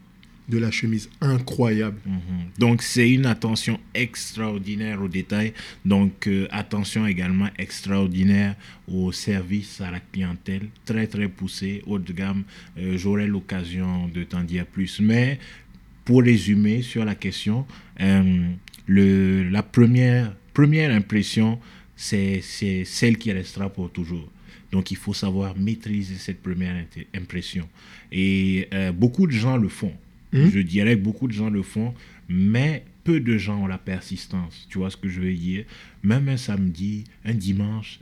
De 0.47 0.57
la 0.57 0.71
chemise. 0.71 1.09
Incroyable. 1.21 1.97
Mhm. 2.05 2.21
Donc, 2.59 2.81
c'est 2.81 3.09
une 3.09 3.25
attention 3.25 3.79
extraordinaire 3.93 5.01
aux 5.01 5.07
détails. 5.07 5.53
Donc, 5.83 6.27
euh, 6.27 6.47
attention 6.51 7.07
également 7.07 7.49
extraordinaire 7.57 8.55
au 8.87 9.11
service 9.11 9.81
à 9.81 9.91
la 9.91 9.99
clientèle. 9.99 10.67
Très, 10.85 11.07
très 11.07 11.27
poussé, 11.27 11.81
haut 11.87 11.99
de 11.99 12.13
gamme. 12.13 12.43
Euh, 12.77 12.97
J'aurai 12.97 13.27
l'occasion 13.27 14.07
de 14.07 14.23
t'en 14.23 14.43
dire 14.43 14.65
plus. 14.65 14.99
Mais, 14.99 15.39
pour 16.03 16.21
résumer 16.21 16.83
sur 16.83 17.03
la 17.03 17.15
question, 17.15 17.65
euh, 18.01 18.47
le, 18.85 19.49
la 19.49 19.63
première, 19.63 20.35
première 20.53 20.91
impression, 20.91 21.59
c'est 21.95 22.41
celle 22.85 23.17
qui 23.17 23.31
restera 23.31 23.69
pour 23.69 23.91
toujours. 23.91 24.29
Donc, 24.71 24.91
il 24.91 24.97
faut 24.97 25.13
savoir 25.13 25.57
maîtriser 25.57 26.15
cette 26.15 26.43
première 26.43 26.75
impression. 27.15 27.67
Et 28.11 28.67
beaucoup 28.93 29.25
de 29.25 29.31
gens 29.31 29.55
le 29.55 29.69
font. 29.69 29.93
Mhm. 30.35 30.51
Je 30.51 30.59
dirais 30.59 30.95
que 30.95 31.01
beaucoup 31.01 31.27
de 31.27 31.33
gens 31.33 31.49
le 31.49 31.61
font, 31.61 31.93
mais 32.29 32.83
peu 33.03 33.19
de 33.19 33.37
gens 33.37 33.63
ont 33.63 33.67
la 33.67 33.77
persistance. 33.77 34.67
Tu 34.69 34.77
vois 34.77 34.89
ce 34.89 34.97
que 34.97 35.07
je 35.07 35.21
veux 35.21 35.33
dire? 35.33 35.65
Même 36.03 36.27
un 36.29 36.37
samedi, 36.37 37.03
un 37.23 37.33
dimanche, 37.33 37.99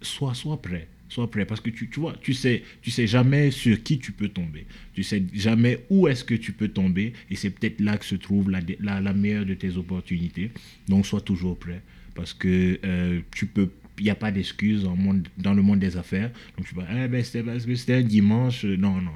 sois, 0.00 0.34
sois 0.34 0.60
prêt. 0.60 0.88
Sois 1.08 1.30
prêt 1.30 1.44
parce 1.44 1.60
que 1.60 1.68
tu, 1.68 1.90
tu 1.90 2.00
vois, 2.00 2.14
tu 2.22 2.32
sais, 2.32 2.62
tu 2.80 2.90
sais 2.90 3.06
jamais 3.06 3.50
sur 3.50 3.82
qui 3.82 3.98
tu 3.98 4.12
peux 4.12 4.28
tomber. 4.28 4.64
Tu 4.94 5.02
sais 5.02 5.22
jamais 5.34 5.80
où 5.90 6.08
est-ce 6.08 6.24
que 6.24 6.34
tu 6.34 6.52
peux 6.52 6.68
tomber 6.68 7.12
et 7.30 7.36
c'est 7.36 7.50
peut-être 7.50 7.80
là 7.80 7.98
que 7.98 8.04
se 8.06 8.14
trouve 8.14 8.50
la, 8.50 8.60
la, 8.80 9.12
meilleure 9.12 9.44
de 9.44 9.52
tes 9.52 9.76
opportunités. 9.76 10.50
Donc 10.88 11.04
sois 11.04 11.20
toujours 11.20 11.58
prêt 11.58 11.82
parce 12.14 12.32
que 12.32 12.78
euh, 12.84 13.20
tu 13.34 13.44
peux 13.44 13.68
il 13.98 14.04
n'y 14.04 14.10
a 14.10 14.14
pas 14.14 14.32
d'excuse 14.32 14.86
en 14.86 14.96
monde- 14.96 15.28
dans 15.36 15.54
le 15.54 15.62
monde 15.62 15.78
des 15.78 15.96
affaires. 15.96 16.30
Donc 16.56 16.66
tu 16.66 16.74
vas, 16.74 16.86
ah 16.88 17.08
ben 17.08 17.22
c'était 17.22 17.94
un 17.94 18.02
dimanche. 18.02 18.64
Non, 18.64 18.94
non, 18.94 19.02
non. 19.02 19.12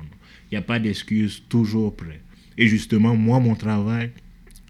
Il 0.51 0.55
n'y 0.55 0.59
a 0.59 0.63
pas 0.63 0.79
d'excuse, 0.79 1.43
toujours 1.49 1.95
prêt. 1.95 2.21
Et 2.59 2.69
justement, 2.69 3.17
moi, 3.17 3.41
mon 3.41 3.55
travail, 3.55 4.11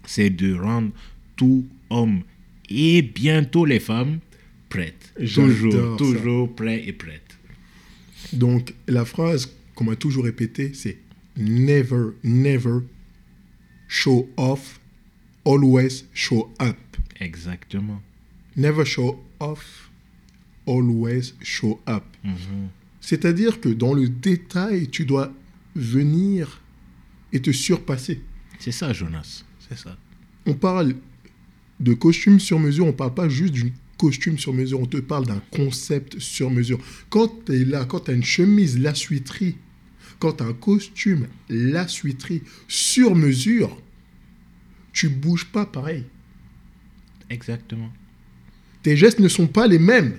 c'est 0.05 0.29
de 0.29 0.53
rendre 0.53 0.91
tout 1.35 1.67
homme 1.89 2.23
et 2.69 3.01
bientôt 3.01 3.65
les 3.65 3.79
femmes 3.79 4.19
prêtes. 4.69 5.13
Toujours, 5.17 5.97
toujours 5.97 6.53
prêts 6.53 6.83
et 6.85 6.93
prêtes. 6.93 7.37
Donc, 8.33 8.73
la 8.87 9.05
phrase 9.05 9.53
qu'on 9.75 9.85
m'a 9.85 9.95
toujours 9.95 10.25
répétée, 10.25 10.73
c'est 10.73 10.97
never, 11.37 12.11
never 12.23 12.79
show 13.87 14.29
off, 14.37 14.79
always 15.45 16.05
show 16.13 16.51
up. 16.59 16.77
Exactement. 17.19 18.01
Never 18.55 18.85
show 18.85 19.23
off, 19.39 19.89
always 20.65 21.33
show 21.41 21.79
up. 21.87 22.03
Mhm. 22.23 22.69
C'est-à-dire 22.99 23.61
que 23.61 23.69
dans 23.69 23.93
le 23.93 24.09
détail, 24.09 24.89
tu 24.89 25.05
dois 25.05 25.31
venir 25.77 26.61
et 27.31 27.41
te 27.41 27.51
surpasser. 27.51 28.21
C'est 28.59 28.71
ça, 28.71 28.93
Jonas. 28.93 29.43
C'est 29.67 29.77
ça. 29.77 29.97
On 30.45 30.53
parle 30.53 30.95
de 31.79 31.93
costume 31.93 32.39
sur 32.39 32.59
mesure, 32.59 32.85
on 32.85 32.89
ne 32.89 32.93
parle 32.93 33.13
pas 33.13 33.29
juste 33.29 33.53
d'une 33.53 33.71
costume 33.97 34.37
sur 34.37 34.53
mesure, 34.53 34.79
on 34.79 34.85
te 34.85 34.97
parle 34.97 35.25
d'un 35.25 35.41
concept 35.51 36.19
sur 36.19 36.49
mesure. 36.49 36.79
Quand 37.09 37.45
tu 37.45 37.53
es 37.53 37.65
là, 37.65 37.85
quand 37.85 38.01
tu 38.01 38.11
as 38.11 38.13
une 38.13 38.23
chemise 38.23 38.79
la 38.79 38.95
suiterie, 38.95 39.57
quand 40.19 40.33
tu 40.33 40.43
as 40.43 40.47
un 40.47 40.53
costume 40.53 41.27
la 41.49 41.87
suiterie 41.87 42.41
sur 42.67 43.15
mesure, 43.15 43.81
tu 44.93 45.09
bouges 45.09 45.45
pas 45.45 45.65
pareil. 45.65 46.05
Exactement. 47.29 47.91
Tes 48.83 48.95
gestes 48.95 49.19
ne 49.19 49.27
sont 49.27 49.47
pas 49.47 49.67
les 49.67 49.79
mêmes. 49.79 50.17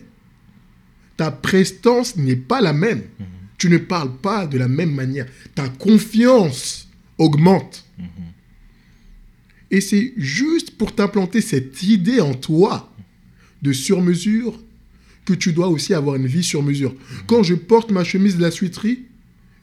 Ta 1.17 1.31
prestance 1.31 2.17
n'est 2.17 2.37
pas 2.37 2.61
la 2.61 2.73
même. 2.73 3.03
Tu 3.59 3.69
ne 3.69 3.79
parles 3.79 4.17
pas 4.17 4.47
de 4.47 4.57
la 4.57 4.69
même 4.69 4.93
manière. 4.95 5.27
Ta 5.55 5.69
confiance 5.69 6.89
augmente. 7.19 7.85
Et 9.71 9.81
c'est 9.81 10.13
juste 10.17 10.71
pour 10.79 10.95
t'implanter 10.95 11.41
cette 11.41 11.83
idée 11.83 12.21
en 12.21 12.33
toi 12.35 12.91
de 13.61 13.73
sur-mesure 13.73 14.59
que 15.27 15.35
tu 15.35 15.53
dois 15.53 15.69
aussi 15.69 15.93
avoir 15.93 16.17
une 16.17 16.27
vie 16.27 16.43
sur 16.45 16.63
mesure. 16.63 16.95
Quand 17.27 17.43
je 17.43 17.55
porte 17.55 17.91
ma 17.91 18.03
chemise 18.05 18.37
de 18.37 18.43
la 18.43 18.51
suiterie, 18.51 19.01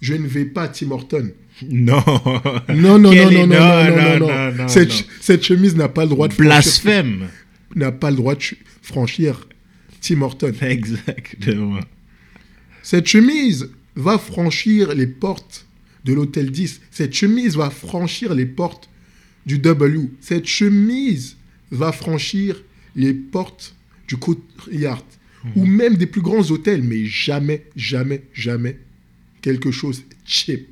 je 0.01 0.13
ne 0.13 0.27
vais 0.27 0.45
pas 0.45 0.63
à 0.63 0.67
Tim 0.67 0.91
Horton. 0.91 1.31
Non. 1.67 2.03
Non, 2.69 2.99
non, 2.99 2.99
non, 2.99 3.31
non, 3.31 3.31
non, 3.31 3.47
non, 3.47 3.47
non, 3.47 4.19
non, 4.19 4.19
non, 4.19 4.51
non, 4.57 4.67
Cette, 4.67 4.89
non. 4.89 4.95
cette 5.21 5.43
chemise 5.43 5.75
n'a 5.75 5.87
pas 5.89 6.03
le 6.03 6.09
droit 6.09 6.27
de 6.27 6.35
Blasphème. 6.35 7.29
n'a 7.75 7.91
pas 7.93 8.11
le 8.11 8.17
droit 8.17 8.35
de 8.35 8.41
ch- 8.41 8.59
franchir 8.83 9.47
Tim 10.01 10.21
Horton. 10.21 10.51
Exactement. 10.61 11.79
Cette 12.83 13.07
chemise 13.07 13.71
va 13.95 14.17
franchir 14.17 14.93
les 14.93 15.07
portes 15.07 15.65
de 16.03 16.13
l'hôtel 16.13 16.51
10. 16.51 16.81
Cette 16.91 17.13
chemise 17.13 17.55
va 17.55 17.69
franchir 17.69 18.33
les 18.33 18.45
portes 18.45 18.89
du 19.45 19.57
W. 19.59 20.09
Cette 20.21 20.45
chemise 20.47 21.37
va 21.71 21.91
franchir 21.91 22.61
les 22.95 23.13
portes 23.13 23.75
du 24.07 24.17
Courtyard 24.17 25.03
ou 25.55 25.65
même 25.65 25.95
des 25.95 26.07
plus 26.07 26.21
grands 26.21 26.49
hôtels, 26.49 26.81
mais 26.81 27.05
jamais, 27.05 27.65
jamais, 27.75 28.23
jamais 28.33 28.79
quelque 29.41 29.69
chose 29.71 30.03
cheap. 30.25 30.67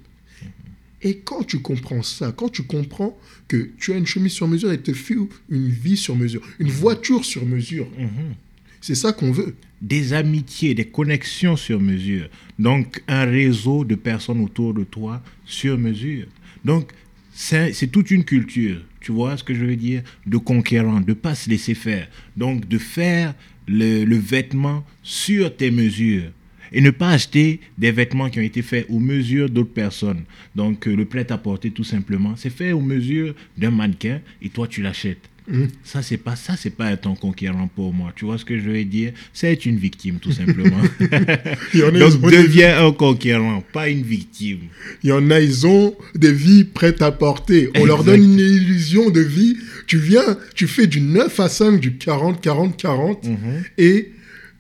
Et 1.04 1.18
quand 1.20 1.44
tu 1.44 1.60
comprends 1.60 2.02
ça, 2.02 2.32
quand 2.32 2.50
tu 2.50 2.64
comprends 2.64 3.20
que 3.48 3.70
tu 3.78 3.92
as 3.94 3.98
une 3.98 4.08
chemise 4.08 4.32
sur 4.32 4.48
mesure 4.48 4.72
et 4.72 4.80
te 4.82 4.94
fait 4.94 5.16
une 5.50 5.68
vie 5.68 5.98
sur 5.98 6.16
mesure, 6.16 6.42
une 6.60 6.70
voiture 6.72 7.26
sur 7.26 7.46
mesure, 7.46 7.88
Mhm. 7.98 8.36
C'est 8.84 8.96
ça 8.96 9.14
qu'on 9.14 9.32
veut. 9.32 9.56
des 9.82 10.12
amitiés, 10.14 10.74
des 10.74 10.86
connexions 10.86 11.56
sur 11.56 11.80
mesure. 11.80 12.28
Donc, 12.60 13.02
un 13.08 13.24
réseau 13.24 13.86
de 13.86 13.96
personnes 13.96 14.42
autour 14.42 14.74
de 14.74 14.84
toi 14.84 15.22
sur 15.46 15.78
mesure. 15.78 16.26
Donc, 16.66 16.92
c'est 17.34 17.92
toute 17.92 18.12
une 18.12 18.26
culture, 18.26 18.82
tu 19.00 19.14
vois 19.14 19.38
ce 19.38 19.44
que 19.44 19.54
je 19.54 19.66
veux 19.66 19.78
dire, 19.78 20.04
de 20.26 20.38
conquérant, 20.38 21.00
de 21.00 21.14
pas 21.14 21.34
se 21.34 21.50
laisser 21.50 21.76
faire. 21.76 22.10
Donc, 22.36 22.68
de 22.68 22.78
faire 22.78 23.34
le, 23.68 24.04
le 24.04 24.18
vêtement 24.18 24.86
sur 25.02 25.56
tes 25.56 25.72
mesures. 25.72 26.32
Et 26.74 26.82
ne 26.82 26.92
pas 26.92 27.12
acheter 27.12 27.62
des 27.78 27.92
vêtements 27.92 28.30
qui 28.30 28.40
ont 28.40 28.44
été 28.44 28.62
faits 28.62 28.86
aux 28.90 29.00
mesures 29.00 29.50
d'autres 29.50 29.74
personnes. 29.74 30.24
Donc, 30.56 30.88
euh, 30.88 30.96
le 30.96 31.06
prêt-à-porter, 31.06 31.72
tout 31.72 31.86
simplement, 31.86 32.36
c'est 32.36 32.50
fait 32.50 32.74
aux 32.74 32.82
mesures 32.82 33.34
d'un 33.58 33.72
mannequin 33.72 34.20
et 34.42 34.50
toi, 34.50 34.68
tu 34.68 34.82
l'achètes. 34.82 35.30
Mhm. 35.48 35.68
Ça, 35.84 36.02
c'est 36.02 36.18
pas 36.18 36.36
ça, 36.36 36.56
c'est 36.58 36.70
pas 36.70 36.92
être 36.92 37.08
un 37.08 37.16
conquérant 37.16 37.68
pour 37.68 37.94
moi. 37.94 38.12
Tu 38.16 38.26
vois 38.26 38.38
ce 38.38 38.46
que 38.46 38.58
je 38.58 38.70
veux 38.70 38.84
dire? 38.86 39.12
C'est 39.34 39.52
être 39.52 39.66
une 39.66 39.78
victime, 39.78 40.16
tout 40.22 40.32
simplement. 40.32 40.78
Y 41.74 41.84
en 41.84 41.94
a, 41.96 42.00
Donc, 42.00 42.22
des- 42.30 42.38
deviens 42.44 42.86
un 42.86 42.92
conquérant, 42.92 43.64
pas 43.74 43.90
une 43.90 44.04
victime. 44.04 44.60
Il 45.04 45.10
y 45.10 45.12
en 45.12 45.30
a, 45.32 45.40
ils 45.40 45.68
ont 45.68 45.96
des 46.16 46.32
vies 46.32 46.64
prêtes 46.64 47.02
à 47.02 47.12
porter. 47.12 47.70
On 47.76 47.86
leur 47.86 48.04
donne 48.04 48.24
une 48.24 48.40
illusion 48.40 49.10
de 49.10 49.20
vie. 49.22 49.58
Tu 49.88 49.98
viens, 49.98 50.38
tu 50.56 50.68
fais 50.68 50.88
du 50.88 51.02
9 51.02 51.40
à 51.40 51.50
5, 51.50 51.80
du 51.80 51.98
40, 51.98 52.40
40, 52.42 52.78
40, 52.78 53.26
Mhm. 53.28 53.38
et 53.78 54.12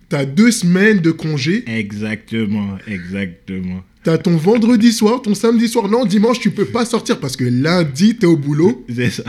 tu 0.09 0.15
as 0.15 0.25
deux 0.25 0.51
semaines 0.51 0.99
de 0.99 1.11
congé. 1.11 1.63
Exactement, 1.67 2.77
exactement. 2.87 3.83
Tu 4.03 4.09
as 4.09 4.17
ton 4.17 4.35
vendredi 4.35 4.91
soir, 4.91 5.21
ton 5.21 5.33
samedi 5.33 5.69
soir. 5.69 5.87
Non, 5.87 6.03
dimanche, 6.05 6.39
tu 6.41 6.51
peux 6.51 6.65
pas 6.65 6.83
sortir 6.85 7.19
parce 7.21 7.37
que 7.37 7.45
lundi, 7.45 8.17
tu 8.17 8.23
es 8.23 8.25
au 8.25 8.35
boulot. 8.35 8.85
C'est 8.93 9.09
ça. 9.09 9.23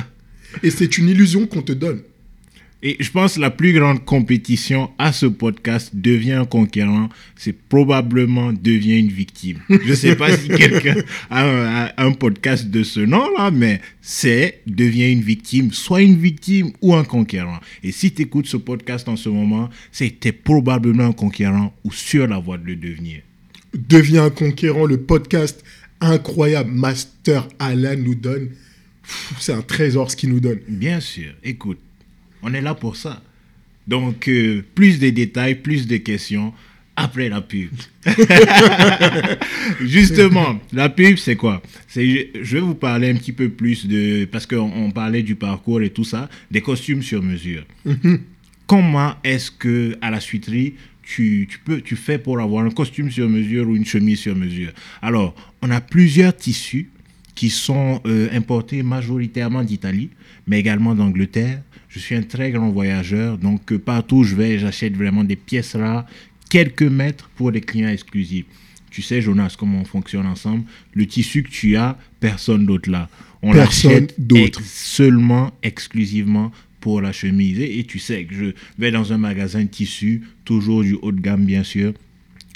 Et 0.62 0.70
c'est 0.70 0.98
une 0.98 1.08
illusion 1.08 1.46
qu'on 1.46 1.62
te 1.62 1.72
donne. 1.72 2.00
Et 2.86 2.98
je 3.00 3.10
pense 3.10 3.36
que 3.36 3.40
la 3.40 3.50
plus 3.50 3.72
grande 3.72 4.04
compétition 4.04 4.90
à 4.98 5.10
ce 5.10 5.24
podcast 5.24 5.90
devient 5.94 6.32
un 6.32 6.44
conquérant, 6.44 7.08
c'est 7.34 7.54
probablement 7.54 8.52
devient 8.52 8.98
une 8.98 9.08
victime. 9.08 9.60
Je 9.70 9.88
ne 9.88 9.94
sais 9.94 10.16
pas 10.16 10.36
si 10.36 10.48
quelqu'un 10.56 10.96
a 11.30 11.48
un, 11.48 11.86
a 11.86 12.04
un 12.04 12.12
podcast 12.12 12.68
de 12.68 12.82
ce 12.82 13.00
nom-là, 13.00 13.50
mais 13.50 13.80
c'est 14.02 14.60
devient 14.66 15.10
une 15.10 15.22
victime, 15.22 15.72
soit 15.72 16.02
une 16.02 16.18
victime 16.18 16.72
ou 16.82 16.94
un 16.94 17.04
conquérant. 17.04 17.58
Et 17.82 17.90
si 17.90 18.12
tu 18.12 18.20
écoutes 18.20 18.48
ce 18.48 18.58
podcast 18.58 19.08
en 19.08 19.16
ce 19.16 19.30
moment, 19.30 19.70
c'est 19.90 20.10
que 20.10 20.20
tu 20.20 20.28
es 20.28 20.32
probablement 20.32 21.06
un 21.06 21.12
conquérant 21.12 21.74
ou 21.84 21.90
sur 21.90 22.26
la 22.26 22.38
voie 22.38 22.58
de 22.58 22.66
le 22.66 22.76
devenir. 22.76 23.22
Deviens 23.72 24.26
un 24.26 24.30
conquérant, 24.30 24.84
le 24.84 24.98
podcast 24.98 25.64
incroyable. 26.02 26.70
Master 26.70 27.48
Alan 27.58 27.96
nous 27.96 28.14
donne. 28.14 28.50
C'est 29.38 29.52
un 29.52 29.62
trésor 29.62 30.10
ce 30.10 30.16
qu'il 30.16 30.30
nous 30.30 30.40
donne. 30.40 30.60
Bien 30.68 31.00
sûr, 31.00 31.32
écoute, 31.42 31.78
on 32.42 32.52
est 32.54 32.60
là 32.60 32.74
pour 32.74 32.96
ça. 32.96 33.22
Donc, 33.86 34.28
euh, 34.28 34.64
plus 34.74 34.98
de 34.98 35.10
détails, 35.10 35.56
plus 35.56 35.86
de 35.86 35.98
questions 35.98 36.52
après 36.96 37.28
la 37.28 37.40
pub. 37.40 37.70
Justement, 39.80 40.60
la 40.72 40.88
pub, 40.88 41.16
c'est 41.16 41.36
quoi? 41.36 41.62
C'est, 41.88 42.30
Je 42.40 42.56
vais 42.56 42.60
vous 42.60 42.74
parler 42.74 43.10
un 43.10 43.16
petit 43.16 43.32
peu 43.32 43.48
plus 43.48 43.86
de... 43.86 44.26
Parce 44.26 44.46
qu'on 44.46 44.70
on 44.74 44.90
parlait 44.90 45.22
du 45.22 45.34
parcours 45.34 45.82
et 45.82 45.90
tout 45.90 46.04
ça, 46.04 46.28
des 46.50 46.60
costumes 46.60 47.02
sur 47.02 47.22
mesure. 47.22 47.64
Comment 48.66 49.16
est-ce 49.24 49.50
que 49.50 49.98
à 50.00 50.10
la 50.10 50.20
suiterie, 50.20 50.74
tu, 51.02 51.46
tu, 51.50 51.58
peux, 51.58 51.80
tu 51.80 51.96
fais 51.96 52.18
pour 52.18 52.40
avoir 52.40 52.64
un 52.64 52.70
costume 52.70 53.10
sur 53.10 53.28
mesure 53.28 53.68
ou 53.68 53.76
une 53.76 53.84
chemise 53.84 54.20
sur 54.20 54.36
mesure? 54.36 54.72
Alors, 55.02 55.34
on 55.60 55.70
a 55.70 55.80
plusieurs 55.80 56.34
tissus 56.34 56.88
qui 57.34 57.50
sont 57.50 58.00
euh, 58.06 58.28
importés 58.32 58.82
majoritairement 58.82 59.64
d'Italie, 59.64 60.10
mais 60.46 60.60
également 60.60 60.94
d'Angleterre. 60.94 61.62
Je 61.88 61.98
suis 61.98 62.14
un 62.14 62.22
très 62.22 62.50
grand 62.50 62.70
voyageur, 62.70 63.38
donc 63.38 63.72
euh, 63.72 63.78
partout 63.78 64.18
où 64.18 64.24
je 64.24 64.34
vais, 64.36 64.58
j'achète 64.58 64.96
vraiment 64.96 65.24
des 65.24 65.36
pièces 65.36 65.76
rares, 65.76 66.06
quelques 66.50 66.82
mètres 66.82 67.30
pour 67.36 67.50
des 67.52 67.60
clients 67.60 67.88
exclusifs. 67.88 68.46
Tu 68.90 69.02
sais, 69.02 69.20
Jonas, 69.20 69.56
comment 69.58 69.80
on 69.80 69.84
fonctionne 69.84 70.26
ensemble. 70.26 70.64
Le 70.92 71.06
tissu 71.06 71.42
que 71.42 71.50
tu 71.50 71.74
as, 71.74 71.98
personne 72.20 72.64
d'autre 72.64 72.88
là. 72.90 73.08
On 73.42 73.52
Personne 73.52 73.90
l'achète 73.90 74.14
d'autre. 74.18 74.60
ex- 74.60 74.72
seulement, 74.72 75.52
exclusivement 75.64 76.52
pour 76.80 77.00
la 77.00 77.12
chemise. 77.12 77.58
Et, 77.58 77.80
et 77.80 77.84
tu 77.84 77.98
sais 77.98 78.24
que 78.24 78.34
je 78.34 78.44
vais 78.78 78.92
dans 78.92 79.12
un 79.12 79.18
magasin 79.18 79.62
de 79.62 79.68
tissus, 79.68 80.22
toujours 80.44 80.84
du 80.84 80.94
haut 81.02 81.10
de 81.10 81.20
gamme, 81.20 81.44
bien 81.44 81.64
sûr. 81.64 81.92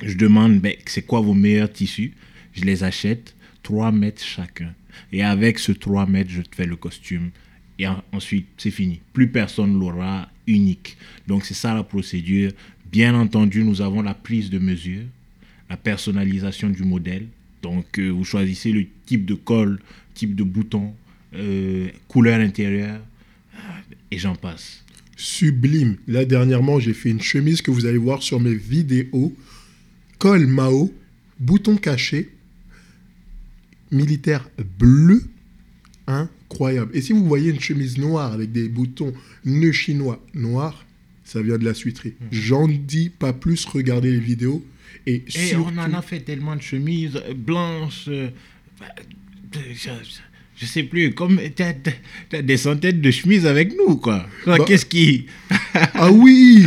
Je 0.05 0.15
demande, 0.17 0.61
ben, 0.61 0.75
c'est 0.87 1.03
quoi 1.05 1.21
vos 1.21 1.35
meilleurs 1.35 1.73
tissus? 1.73 2.13
Je 2.53 2.63
les 2.63 2.85
achète, 2.85 3.35
3 3.69 3.93
mètres 3.93 4.23
chacun. 4.25 4.73
Et 5.13 5.23
avec 5.23 5.59
ce 5.59 5.73
3 5.73 6.07
mètres, 6.07 6.31
je 6.31 6.41
te 6.41 6.57
fais 6.57 6.65
le 6.65 6.77
costume. 6.77 7.29
Et 7.79 7.87
en- 7.87 8.03
ensuite, 8.13 8.47
c'est 8.57 8.71
fini. 8.71 9.01
Plus 9.13 9.29
personne 9.29 9.79
l'aura 9.79 10.31
unique. 10.47 10.97
Donc, 11.27 11.45
c'est 11.45 11.53
ça 11.53 11.75
la 11.75 11.83
procédure. 11.83 12.53
Bien 12.91 13.15
entendu, 13.15 13.63
nous 13.65 13.83
avons 13.83 14.01
la 14.01 14.15
prise 14.15 14.49
de 14.49 14.59
mesure, 14.59 15.03
la 15.69 15.77
personnalisation 15.77 16.71
du 16.71 16.83
modèle. 16.83 17.27
Donc, 17.63 17.99
euh, 17.99 18.09
vous 18.09 18.25
choisissez 18.25 18.73
le 18.73 18.87
type 19.05 19.27
de 19.27 19.35
col, 19.35 19.79
type 20.15 20.35
de 20.35 20.45
bouton, 20.45 20.95
euh, 21.35 21.89
couleur 22.09 22.41
intérieure, 22.41 23.01
euh, 23.55 23.59
et 24.11 24.17
j'en 24.19 24.35
passe. 24.35 24.83
Sublime. 25.15 25.97
Là, 26.07 26.25
dernièrement, 26.25 26.81
j'ai 26.81 26.95
fait 26.95 27.11
une 27.11 27.21
chemise 27.21 27.61
que 27.61 27.71
vous 27.71 27.85
allez 27.85 27.99
voir 27.99 28.23
sur 28.23 28.41
mes 28.41 28.55
vidéos. 28.55 29.37
Col 30.19 30.47
Mao, 30.47 30.91
bouton 31.39 31.77
caché, 31.77 32.31
militaire 33.91 34.49
bleu, 34.79 35.23
incroyable. 36.07 36.91
Et 36.95 37.01
si 37.01 37.13
vous 37.13 37.25
voyez 37.27 37.51
une 37.51 37.61
chemise 37.61 37.99
noire 37.99 38.33
avec 38.33 38.53
des 38.53 38.69
boutons 38.69 39.13
nœuds 39.45 39.73
chinois 39.73 40.25
noirs, 40.35 40.85
ça 41.25 41.43
vient 41.43 41.59
de 41.59 41.65
la 41.65 41.75
suiterie. 41.75 42.15
J'en 42.33 42.67
dis 42.69 43.11
pas 43.11 43.33
plus, 43.33 43.65
regardez 43.67 44.11
les 44.13 44.21
vidéos. 44.21 44.65
Et, 45.07 45.23
Et 45.27 45.31
surtout, 45.31 45.71
on 45.75 45.79
en 45.79 45.93
a 45.95 46.03
fait 46.03 46.21
tellement 46.21 46.57
de 46.57 46.63
chemises 46.63 47.19
blanches. 47.37 48.07
euh, 48.09 48.29
je, 49.75 49.91
je 50.57 50.67
sais 50.67 50.83
plus, 50.83 51.13
comme 51.15 51.39
as 51.39 52.43
des 52.43 52.57
centaines 52.57 53.01
de 53.01 53.11
chemises 53.11 53.47
avec 53.47 53.75
nous, 53.77 53.97
quoi. 53.97 54.27
Quoi, 54.45 54.59
Bah- 54.59 54.65
Qu'est-ce 54.67 54.87
qui. 54.87 55.27
Ah 55.73 56.11
oui 56.11 56.67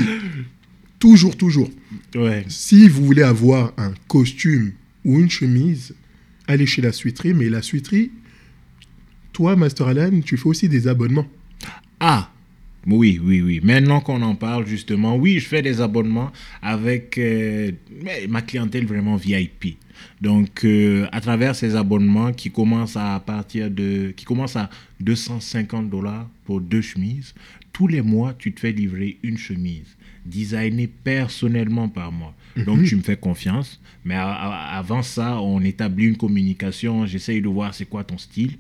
Toujours, 1.00 1.36
toujours. 1.36 1.70
Ouais. 2.16 2.46
Si 2.48 2.88
vous 2.88 3.06
voulez 3.06 3.24
avoir 3.24 3.74
un 3.78 3.94
costume 4.08 4.74
ou 5.04 5.20
une 5.20 5.30
chemise, 5.32 5.96
allez 6.48 6.66
chez 6.66 6.82
la 6.82 6.92
suiterie. 6.92 7.34
Mais 7.34 7.50
la 7.50 7.62
suiterie, 7.62 8.12
toi, 9.34 9.56
Master 9.56 9.88
Alan, 9.88 10.22
tu 10.22 10.38
fais 10.38 10.48
aussi 10.48 10.70
des 10.70 10.88
abonnements. 10.88 11.28
Ah, 12.00 12.32
oui, 12.88 13.22
oui, 13.24 13.42
oui. 13.42 13.60
Maintenant 13.64 14.02
qu'on 14.02 14.22
en 14.22 14.36
parle, 14.36 14.66
justement, 14.66 15.16
oui, 15.16 15.40
je 15.40 15.48
fais 15.48 15.62
des 15.62 15.82
abonnements 15.82 16.32
avec 16.62 17.18
euh, 17.18 17.72
ma 18.28 18.42
clientèle 18.42 18.86
vraiment 18.86 19.18
VIP. 19.18 19.78
Donc, 20.20 20.66
euh, 20.66 21.08
à 21.12 21.22
travers 21.22 21.56
ces 21.56 21.76
abonnements 21.76 22.32
qui 22.32 22.50
commencent 22.50 22.98
à 22.98 23.20
partir 23.20 23.70
de, 23.70 24.14
qui 24.16 24.26
commencent 24.26 24.56
à 24.56 24.70
250 25.00 25.90
dollars 25.90 26.28
pour 26.46 26.60
deux 26.60 26.82
chemises, 26.82 27.36
tous 27.82 27.88
les 27.88 28.04
mois, 28.04 28.36
tu 28.38 28.54
te 28.54 28.60
fais 28.60 28.72
livrer 28.72 29.18
une 29.24 29.40
chemise 29.40 29.98
designée 30.24 30.86
personnellement 30.86 31.90
par 31.90 32.12
moi. 32.12 32.36
Donc, 32.56 32.84
tu 32.84 32.96
me 32.96 33.02
fais 33.02 33.18
confiance. 33.18 33.82
Mais 34.06 34.14
avant 34.14 35.02
ça, 35.02 35.42
on 35.42 35.60
établit 35.62 36.06
une 36.06 36.16
communication. 36.16 37.08
J'essaye 37.08 37.42
de 37.42 37.48
voir 37.48 37.74
c'est 37.74 37.86
quoi 37.86 38.04
ton 38.04 38.20
style. 38.20 38.60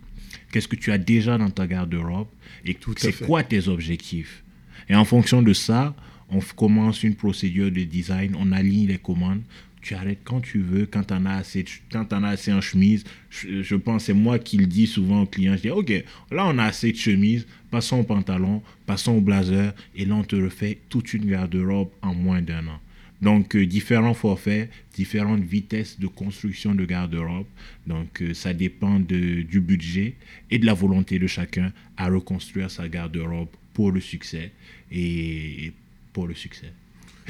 Qu'est-ce 0.52 0.68
que 0.68 0.76
tu 0.76 0.92
as 0.92 0.98
déjà 0.98 1.38
dans 1.38 1.52
ta 1.52 1.68
garde-robe 1.68 2.30
et 2.66 2.76
c'est 2.98 3.28
quoi 3.28 3.44
tes 3.44 3.68
objectifs. 3.68 4.44
Et 4.90 4.96
en 4.96 5.06
fonction 5.06 5.44
de 5.44 5.54
ça, 5.54 5.94
on 6.32 6.40
commence 6.56 7.04
une 7.04 7.14
procédure 7.14 7.72
de 7.72 7.84
design, 7.84 8.36
on 8.40 8.52
aligne 8.52 8.88
les 8.88 8.98
commandes. 8.98 9.44
Tu 9.82 9.96
arrêtes 9.96 10.20
quand 10.24 10.42
tu 10.42 10.60
veux, 10.60 10.86
quand 10.86 11.04
tu 11.04 11.14
en 11.14 11.26
as 11.26 11.36
assez, 11.38 11.66
quand 11.92 12.06
t'en 12.06 12.24
as 12.24 12.30
assez 12.30 12.54
en 12.54 12.62
chemise. 12.62 13.04
Je, 13.30 13.62
je 13.64 13.76
pense, 13.76 14.06
c'est 14.06 14.14
moi 14.14 14.38
qui 14.40 14.58
le 14.58 14.66
dis 14.68 14.86
souvent 14.88 15.24
aux 15.24 15.26
clients. 15.26 15.56
Je 15.58 15.62
dis, 15.64 15.70
OK, 15.72 15.92
là, 16.32 16.46
on 16.48 16.58
a 16.60 16.66
assez 16.66 16.92
de 16.92 16.98
chemises, 16.98 17.48
passons 17.72 17.98
au 18.00 18.04
pantalon, 18.04 18.62
passons 18.86 19.14
au 19.14 19.22
blazer, 19.22 19.74
et 19.96 20.06
là, 20.06 20.16
on 20.16 20.24
te 20.24 20.36
refait 20.36 20.80
toute 20.90 21.14
une 21.14 21.26
garde-robe 21.26 21.90
en 22.02 22.14
moins 22.14 22.42
d'un 22.42 22.68
an. 22.68 22.80
Donc, 23.22 23.56
euh, 23.56 23.66
différents 23.68 24.16
forfaits, 24.16 24.70
différentes 24.96 25.44
vitesses 25.44 26.00
de 26.00 26.08
construction 26.08 26.74
de 26.74 26.86
garde-robe. 26.86 27.46
Donc, 27.86 28.22
euh, 28.22 28.34
ça 28.34 28.52
dépend 28.54 29.00
de- 29.00 29.44
du 29.44 29.62
budget 29.62 30.16
et 30.50 30.58
de 30.58 30.66
la 30.66 30.74
volonté 30.74 31.20
de 31.20 31.28
chacun 31.28 31.72
à 31.98 32.08
reconstruire 32.10 32.72
sa 32.72 32.88
garde-robe 32.88 33.50
pour 33.74 33.92
le 33.92 34.00
succès 34.02 34.52
et 34.92 35.72
pour 36.14 36.28
le 36.28 36.34
succès. 36.34 36.74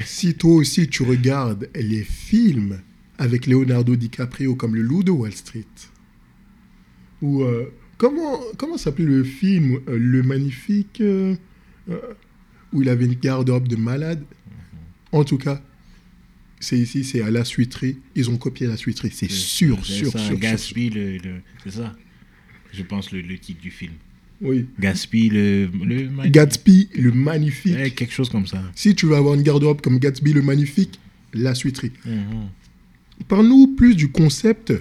Si 0.04 0.34
toi 0.34 0.54
aussi 0.54 0.88
tu 0.88 1.02
regardes 1.02 1.68
les 1.74 2.04
films 2.04 2.80
avec 3.18 3.46
Leonardo 3.46 3.96
DiCaprio 3.96 4.54
comme 4.54 4.74
Le 4.74 4.82
Loup 4.82 5.02
de 5.02 5.10
Wall 5.10 5.32
Street, 5.32 5.64
ou 7.20 7.42
euh, 7.42 7.72
comment, 7.98 8.40
comment 8.58 8.76
s'appelait 8.76 9.04
le 9.04 9.24
film 9.24 9.80
euh, 9.88 9.96
Le 9.98 10.22
Magnifique, 10.22 11.00
euh, 11.00 11.34
où 12.72 12.82
il 12.82 12.88
avait 12.88 13.04
une 13.06 13.14
garde-robe 13.14 13.68
de 13.68 13.76
malade? 13.76 14.24
En 15.12 15.24
tout 15.24 15.38
cas, 15.38 15.62
c'est 16.58 16.78
ici, 16.78 17.04
c'est 17.04 17.22
à 17.22 17.30
la 17.30 17.44
suiterie. 17.44 17.98
Ils 18.14 18.30
ont 18.30 18.38
copié 18.38 18.66
la 18.66 18.76
suiterie, 18.76 19.10
c'est 19.12 19.30
sûr, 19.30 19.78
C'est 19.84 19.92
sûr, 19.92 20.06
ça, 20.12 20.18
sûr, 20.18 20.20
sûr, 20.20 20.28
sûr. 20.30 20.38
Gatsby, 20.38 20.90
le, 20.90 21.18
le- 21.18 21.40
c'est 21.62 21.72
ça. 21.72 21.94
Je 22.72 22.82
pense 22.82 23.12
le, 23.12 23.20
le 23.20 23.38
titre 23.38 23.60
du 23.60 23.70
film. 23.70 23.92
Oui. 24.42 24.66
Gatsby, 24.80 25.28
le, 25.30 25.66
le 25.84 26.28
Gatsby, 26.28 26.88
le 26.96 27.12
magnifique. 27.12 27.76
Ouais, 27.76 27.90
quelque 27.90 28.12
chose 28.12 28.28
comme 28.28 28.46
ça. 28.46 28.60
Si 28.74 28.94
tu 28.94 29.06
veux 29.06 29.14
avoir 29.16 29.34
une 29.34 29.42
garde-robe 29.42 29.80
comme 29.80 29.98
Gatsby, 29.98 30.32
le 30.32 30.42
magnifique, 30.42 30.98
la 31.32 31.54
suiterie. 31.54 31.92
Mhm. 32.04 32.48
Parle-nous 33.28 33.68
plus 33.76 33.94
du 33.94 34.08
concept 34.10 34.72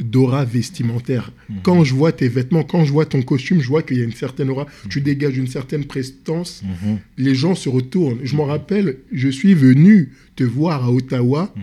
d'aura 0.00 0.44
vestimentaire. 0.44 1.32
Mhm. 1.48 1.56
Quand 1.62 1.84
je 1.84 1.94
vois 1.94 2.12
tes 2.12 2.28
vêtements, 2.28 2.62
quand 2.64 2.84
je 2.84 2.92
vois 2.92 3.06
ton 3.06 3.22
costume, 3.22 3.60
je 3.60 3.68
vois 3.68 3.82
qu'il 3.82 3.98
y 3.98 4.00
a 4.00 4.04
une 4.04 4.12
certaine 4.12 4.50
aura, 4.50 4.66
tu 4.88 5.00
dégages 5.00 5.36
une 5.36 5.46
certaine 5.48 5.84
prestance, 5.84 6.62
Mhm. 6.64 6.98
les 7.18 7.34
gens 7.34 7.54
se 7.54 7.68
retournent. 7.68 8.18
Je 8.22 8.34
m'en 8.36 8.44
rappelle, 8.44 8.98
je 9.12 9.28
suis 9.28 9.54
venu 9.54 10.10
te 10.36 10.44
voir 10.44 10.84
à 10.84 10.90
Ottawa, 10.92 11.52
Mhm. 11.56 11.62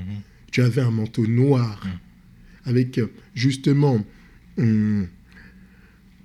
tu 0.51 0.61
avais 0.61 0.81
un 0.81 0.91
manteau 0.91 1.25
noir, 1.27 1.85
avec 2.65 2.97
euh, 2.97 3.07
justement... 3.33 4.03
hum, 4.57 5.07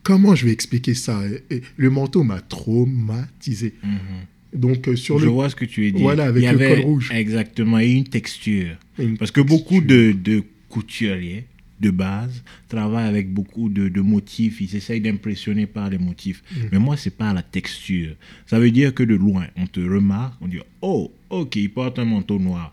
comment 0.05 0.37
je 0.37 0.47
vais 0.47 0.53
expliquer 0.53 0.95
ça? 0.95 1.21
Et 1.51 1.63
Le 1.77 1.91
manteau 1.91 2.23
m'a 2.23 2.41
traumatisé. 2.41 3.75
Mhm. 3.83 4.61
Donc 4.61 4.87
euh, 4.87 4.95
sur 4.95 5.19
Je 5.19 5.25
le... 5.25 5.33
vois 5.33 5.51
ce 5.51 5.57
que 5.57 5.65
tu 5.65 5.85
veux 5.87 5.91
dire. 5.91 6.03
Voilà, 6.03 6.27
avec 6.27 6.45
Il 6.45 6.47
y 6.47 6.53
le 6.53 6.55
avait 6.55 6.77
col 6.77 6.85
rouge. 6.85 7.11
Exactement, 7.13 7.81
et 7.81 7.91
une 7.91 8.05
texture. 8.05 8.77
Une 9.01 9.19
Parce 9.19 9.33
que 9.33 9.41
beaucoup 9.41 9.81
de, 9.81 10.13
de 10.13 10.45
couturiers 10.69 11.47
de 11.81 11.91
base 11.91 12.45
travaillent 12.69 13.09
avec 13.09 13.33
beaucoup 13.33 13.69
de, 13.69 13.89
de 13.89 14.01
motifs. 14.01 14.61
Ils 14.61 14.77
essayent 14.77 15.01
d'impressionner 15.01 15.67
par 15.67 15.91
les 15.91 15.99
motifs. 15.99 16.43
Mm. 16.53 16.57
Mais 16.71 16.79
moi, 16.79 16.97
c'est 16.97 17.11
par 17.17 17.35
la 17.35 17.43
texture. 17.43 18.15
Ça 18.47 18.61
veut 18.61 18.71
dire 18.71 18.95
que 18.95 19.03
de 19.03 19.17
loin, 19.17 19.47
on 19.57 19.67
te 19.67 19.81
remarque, 19.81 20.35
on 20.41 20.47
dit 20.47 20.61
Oh, 20.83 21.13
ok, 21.31 21.57
il 21.57 21.71
porte 21.71 21.99
un 21.99 22.05
manteau 22.05 22.39
noir 22.39 22.73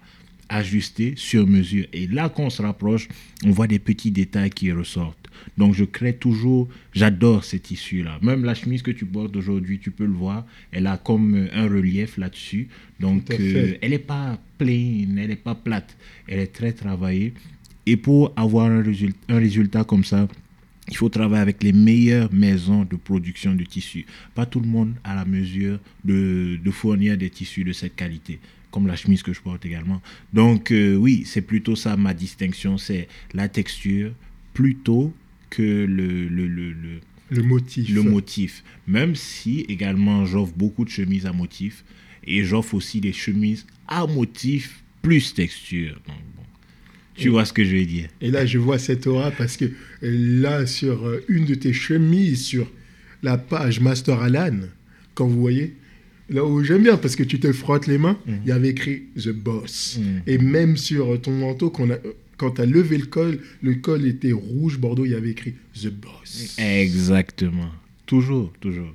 ajusté 0.52 1.14
sur 1.16 1.48
mesure. 1.48 1.86
Et 1.94 2.08
là 2.08 2.30
qu'on 2.30 2.50
se 2.50 2.62
rapproche, 2.62 3.08
on 3.44 3.52
voit 3.52 3.68
des 3.68 3.80
petits 3.80 4.12
détails 4.12 4.52
qui 4.52 4.72
ressortent. 4.72 5.18
Donc 5.58 5.74
je 5.74 5.86
crée 5.86 6.14
toujours, 6.16 6.68
j'adore 6.94 7.44
ces 7.44 7.60
tissus-là. 7.60 8.20
Même 8.22 8.44
la 8.44 8.54
chemise 8.54 8.84
que 8.84 8.92
tu 8.92 9.06
portes 9.06 9.36
aujourd'hui, 9.36 9.80
tu 9.80 9.90
peux 9.90 10.06
le 10.06 10.14
voir, 10.14 10.46
elle 10.72 10.86
a 10.88 10.98
comme 10.98 11.34
euh, 11.36 11.48
un 11.54 11.68
relief 11.68 12.18
là-dessus. 12.18 12.68
Donc 13.00 13.32
euh, 13.32 13.78
elle 13.82 13.92
n'est 13.92 14.00
pas 14.00 14.40
pleine, 14.58 15.18
elle 15.18 15.30
n'est 15.30 15.36
pas 15.36 15.56
plate, 15.56 15.98
elle 16.28 16.40
est 16.40 16.54
très 16.54 16.74
travaillée. 16.74 17.34
Et 17.88 17.98
pour 17.98 18.32
avoir 18.36 18.68
un, 18.68 18.84
résul- 18.84 19.16
un 19.30 19.38
résultat 19.38 19.84
comme 19.84 20.04
ça, 20.04 20.28
il 20.88 20.98
faut 20.98 21.10
travailler 21.10 21.42
avec 21.42 21.64
les 21.64 21.74
meilleures 21.74 22.32
maisons 22.34 22.84
de 22.84 22.96
production 22.96 23.56
de 23.56 23.64
tissus. 23.64 24.06
Pas 24.36 24.46
tout 24.46 24.60
le 24.60 24.68
monde 24.68 24.94
a 25.04 25.16
la 25.16 25.26
mesure 25.26 25.80
de, 26.04 26.60
de 26.64 26.72
fournir 26.72 27.18
des 27.18 27.30
tissus 27.30 27.64
de 27.64 27.72
cette 27.72 27.96
qualité, 27.96 28.40
comme 28.72 28.88
la 28.88 28.96
chemise 28.96 29.22
que 29.24 29.34
je 29.34 29.42
porte 29.42 29.66
également. 29.66 30.02
Donc 30.34 30.72
euh, 30.72 30.96
oui, 30.96 31.24
c'est 31.26 31.42
plutôt 31.42 31.76
ça 31.76 31.98
ma 31.98 32.14
distinction, 32.14 32.78
c'est 32.78 33.08
la 33.34 33.48
texture 33.50 34.14
plutôt 34.54 35.14
que 35.50 35.62
le, 35.62 36.28
le, 36.28 36.48
le, 36.48 36.72
le, 36.72 37.00
Le 37.30 37.44
motif. 37.44 37.90
le 37.94 38.04
motif. 38.04 38.64
Même 38.88 39.16
si 39.16 39.62
également 39.70 40.26
j'offre 40.26 40.54
beaucoup 40.56 40.86
de 40.86 40.90
chemises 40.90 41.26
à 41.26 41.34
motif 41.34 41.84
et 42.26 42.44
j'offre 42.44 42.74
aussi 42.76 43.02
des 43.02 43.14
chemises 43.14 43.66
à 43.88 44.06
motif 44.08 44.84
plus 45.02 45.34
texture. 45.34 45.96
Donc, 46.08 46.18
bon, 46.38 46.44
tu 47.16 47.30
vois 47.30 47.46
ce 47.46 47.54
que 47.54 47.64
je 47.66 47.76
veux 47.76 47.86
dire? 47.86 48.10
Et 48.22 48.32
là, 48.32 48.46
je 48.46 48.58
vois 48.58 48.80
cette 48.80 49.08
aura 49.08 49.32
parce 49.32 49.58
que 49.58 49.66
euh, 49.66 49.72
là, 50.42 50.66
sur 50.66 51.06
euh, 51.08 51.24
une 51.28 51.46
de 51.46 51.56
tes 51.56 51.74
chemises, 51.74 52.46
sur 52.46 52.70
la 53.24 53.38
page 53.38 53.80
Master 53.80 54.20
Alan, 54.22 54.60
quand 55.16 55.28
vous 55.28 55.42
voyez, 55.42 55.76
là 56.32 56.46
où 56.46 56.64
j'aime 56.64 56.84
bien 56.84 56.98
parce 56.98 57.16
que 57.16 57.24
tu 57.24 57.40
te 57.40 57.52
frottes 57.52 57.88
les 57.88 57.98
mains, 57.98 58.18
il 58.28 58.50
y 58.50 58.52
avait 58.52 58.70
écrit 58.70 59.04
The 59.16 59.30
Boss. 59.30 60.00
Mhm. 60.00 60.22
Et 60.28 60.38
même 60.38 60.78
sur 60.78 61.20
ton 61.22 61.32
manteau, 61.32 61.72
a, 61.80 61.98
quand 62.38 62.52
tu 62.52 62.62
as 62.62 62.66
levé 62.66 62.98
le 62.98 63.06
col, 63.06 63.40
le 63.62 63.76
col 63.76 64.06
était 64.06 64.32
rouge, 64.32 64.80
bordeaux, 64.80 65.06
il 65.06 65.12
y 65.12 65.16
avait 65.16 65.32
écrit 65.32 65.54
The 65.80 65.90
Boss. 65.90 66.58
Exactement. 66.58 67.72
Toujours, 68.06 68.52
toujours, 68.60 68.94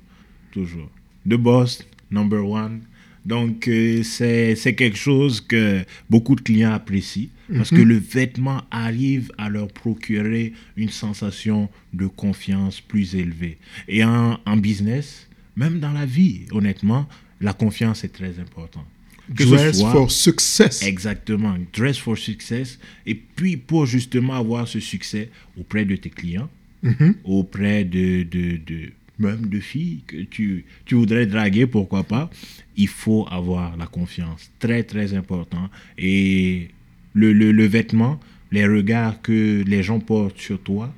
toujours. 0.51 0.91
The 1.29 1.35
boss, 1.35 1.83
number 2.11 2.45
one, 2.45 2.81
Donc, 3.25 3.67
euh, 3.67 4.03
c'est 4.05 4.75
quelque 4.77 4.97
chose 4.97 5.41
que 5.41 5.83
beaucoup 6.09 6.37
de 6.37 6.41
clients 6.41 6.73
apprécient 6.73 7.29
parce 7.53 7.71
que 7.71 7.77
le 7.77 7.97
vêtement 7.97 8.63
arrive 8.71 9.31
à 9.39 9.49
leur 9.49 9.69
procurer 9.69 10.53
une 10.77 10.89
sensation 10.89 11.69
de 11.93 12.07
confiance 12.07 12.81
plus 12.81 13.15
élevée. 13.15 13.59
Et 13.89 14.05
en, 14.05 14.39
en 14.45 14.57
business, 14.57 15.29
même 15.57 15.81
dans 15.81 15.93
la 15.93 16.07
vie, 16.07 16.43
honnêtement, 16.53 17.09
la 17.41 17.53
confiance 17.53 18.05
est 18.05 18.09
très 18.13 18.39
importante. 18.39 18.87
Que 19.35 19.43
ce 19.45 19.49
Dress 19.49 19.79
soit- 19.81 19.91
for 19.93 20.11
success. 20.11 20.83
Exactement. 20.85 21.57
Dress 21.73 21.99
for 21.99 22.17
success. 22.17 22.79
Et 23.07 23.15
puis, 23.17 23.57
pour 23.57 23.85
justement 23.87 24.35
avoir 24.35 24.69
ce 24.69 24.79
succès 24.81 25.31
auprès 25.59 25.85
de 25.85 25.97
tes 25.97 26.11
clients, 26.11 26.49
Mhm. 26.83 27.15
auprès 27.25 27.85
de, 27.85 28.23
de, 28.23 28.59
de- 28.65 28.93
même 29.19 29.47
de 29.49 29.59
filles 29.61 30.03
que 30.07 30.23
tu, 30.23 30.65
tu 30.85 30.95
voudrais 30.95 31.27
draguer, 31.27 31.67
pourquoi 31.67 32.05
pas, 32.05 32.31
il 32.77 32.87
faut 32.87 33.27
avoir 33.31 33.77
la 33.77 33.87
confiance. 33.87 34.51
Très, 34.61 34.83
très 34.85 35.15
important. 35.15 35.69
Et 35.99 36.69
le, 37.15 37.33
le, 37.33 37.51
le 37.51 37.67
vêtement, 37.67 38.21
les 38.53 38.67
regards 38.67 39.21
que 39.23 39.65
les 39.67 39.83
gens 39.83 39.99
portent 39.99 40.39
sur 40.39 40.61
toi, 40.61 40.95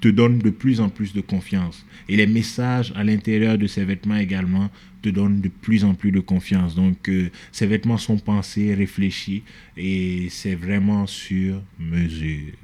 te 0.00 0.08
donnent 0.08 0.38
de 0.38 0.50
plus 0.50 0.80
en 0.80 0.88
plus 0.88 1.12
de 1.12 1.20
confiance. 1.20 1.84
Et 2.08 2.16
les 2.16 2.26
messages 2.26 2.92
à 2.96 3.04
l'intérieur 3.04 3.58
de 3.58 3.66
ces 3.66 3.84
vêtements 3.84 4.16
également 4.16 4.70
te 5.02 5.08
donnent 5.08 5.40
de 5.40 5.48
plus 5.48 5.84
en 5.84 5.94
plus 5.94 6.12
de 6.12 6.20
confiance. 6.20 6.74
Donc, 6.74 7.08
euh, 7.08 7.30
ces 7.52 7.66
vêtements 7.66 7.98
sont 7.98 8.18
pensés, 8.18 8.74
réfléchis, 8.74 9.42
et 9.76 10.28
c'est 10.30 10.54
vraiment 10.54 11.06
sur 11.06 11.62
mesure. 11.78 12.54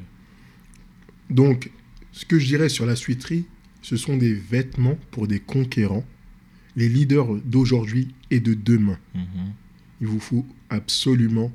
Donc, 1.30 1.70
ce 2.12 2.24
que 2.24 2.38
je 2.38 2.46
dirais 2.46 2.68
sur 2.68 2.86
la 2.86 2.96
suiterie, 2.96 3.44
ce 3.82 3.96
sont 3.96 4.16
des 4.16 4.34
vêtements 4.34 4.98
pour 5.10 5.26
des 5.26 5.40
conquérants, 5.40 6.04
les 6.76 6.88
leaders 6.88 7.34
d'aujourd'hui 7.44 8.08
et 8.30 8.40
de 8.40 8.54
demain. 8.54 8.98
Mhm. 9.14 9.52
Il 10.00 10.06
vous 10.06 10.20
faut 10.20 10.46
absolument 10.70 11.52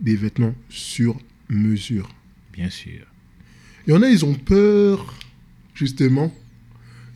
des 0.00 0.16
vêtements 0.16 0.54
sur 0.68 1.18
mesure. 1.48 2.08
Bien 2.52 2.70
sûr. 2.70 3.06
Il 3.86 3.94
y 3.94 3.96
en 3.96 4.02
a, 4.02 4.08
ils 4.08 4.24
ont 4.24 4.34
peur, 4.34 5.18
justement, 5.74 6.32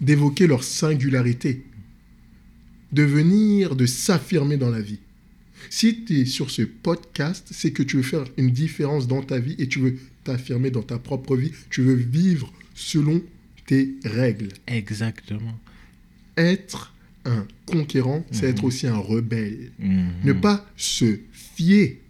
d'évoquer 0.00 0.46
leur 0.46 0.64
singularité, 0.64 1.64
de 2.96 3.02
venir, 3.02 3.76
de 3.76 3.85
s'affirmer 3.87 4.56
dans 4.56 4.70
la 4.70 4.80
vie. 4.80 4.98
Si 5.68 6.04
tu 6.04 6.20
es 6.20 6.24
sur 6.24 6.50
ce 6.50 6.62
podcast, 6.62 7.46
c'est 7.50 7.70
que 7.72 7.82
tu 7.82 7.96
veux 7.96 8.02
faire 8.02 8.24
une 8.38 8.50
différence 8.50 9.06
dans 9.06 9.22
ta 9.22 9.38
vie 9.38 9.54
et 9.59 9.68
tu 9.68 9.80
veux 9.80 9.96
t'affirmer 10.24 10.70
dans 10.70 10.82
ta 10.82 10.98
propre 10.98 11.37
vie. 11.37 11.52
Tu 11.70 11.82
veux 11.82 11.94
vivre 11.94 12.50
selon 12.74 13.22
tes 13.66 13.94
règles. 14.04 14.48
Exactement. 14.66 15.59
Être 16.38 16.94
un 17.26 17.46
conquérant, 17.66 18.24
c'est 18.30 18.46
être 18.46 18.64
aussi 18.64 18.87
un 18.87 18.96
rebelle. 18.96 19.72
Mhm. 19.78 20.06
Ne 20.24 20.32
pas 20.32 20.66
se 20.76 21.18
fier 21.32 22.00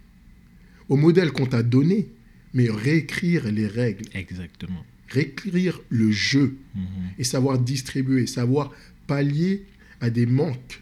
au 0.89 0.95
modèle 0.95 1.31
qu'on 1.31 1.47
t'a 1.47 1.63
donné, 1.63 2.07
mais 2.53 2.69
réécrire 2.69 3.51
les 3.51 3.67
règles, 3.67 4.05
Exactement. 4.13 4.85
réécrire 5.09 5.81
le 5.89 6.11
jeu 6.11 6.55
Mhm. 6.75 6.83
et 7.19 7.23
savoir 7.25 7.59
distribuer, 7.59 8.25
savoir 8.27 8.71
pallier 9.07 9.65
à 10.01 10.09
des 10.09 10.25
manques, 10.25 10.81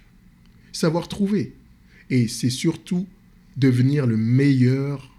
savoir 0.72 1.08
trouver. 1.08 1.54
Et 2.10 2.28
c'est 2.28 2.50
surtout 2.50 3.08
devenir 3.58 4.06
le 4.06 4.18
meilleur 4.18 5.12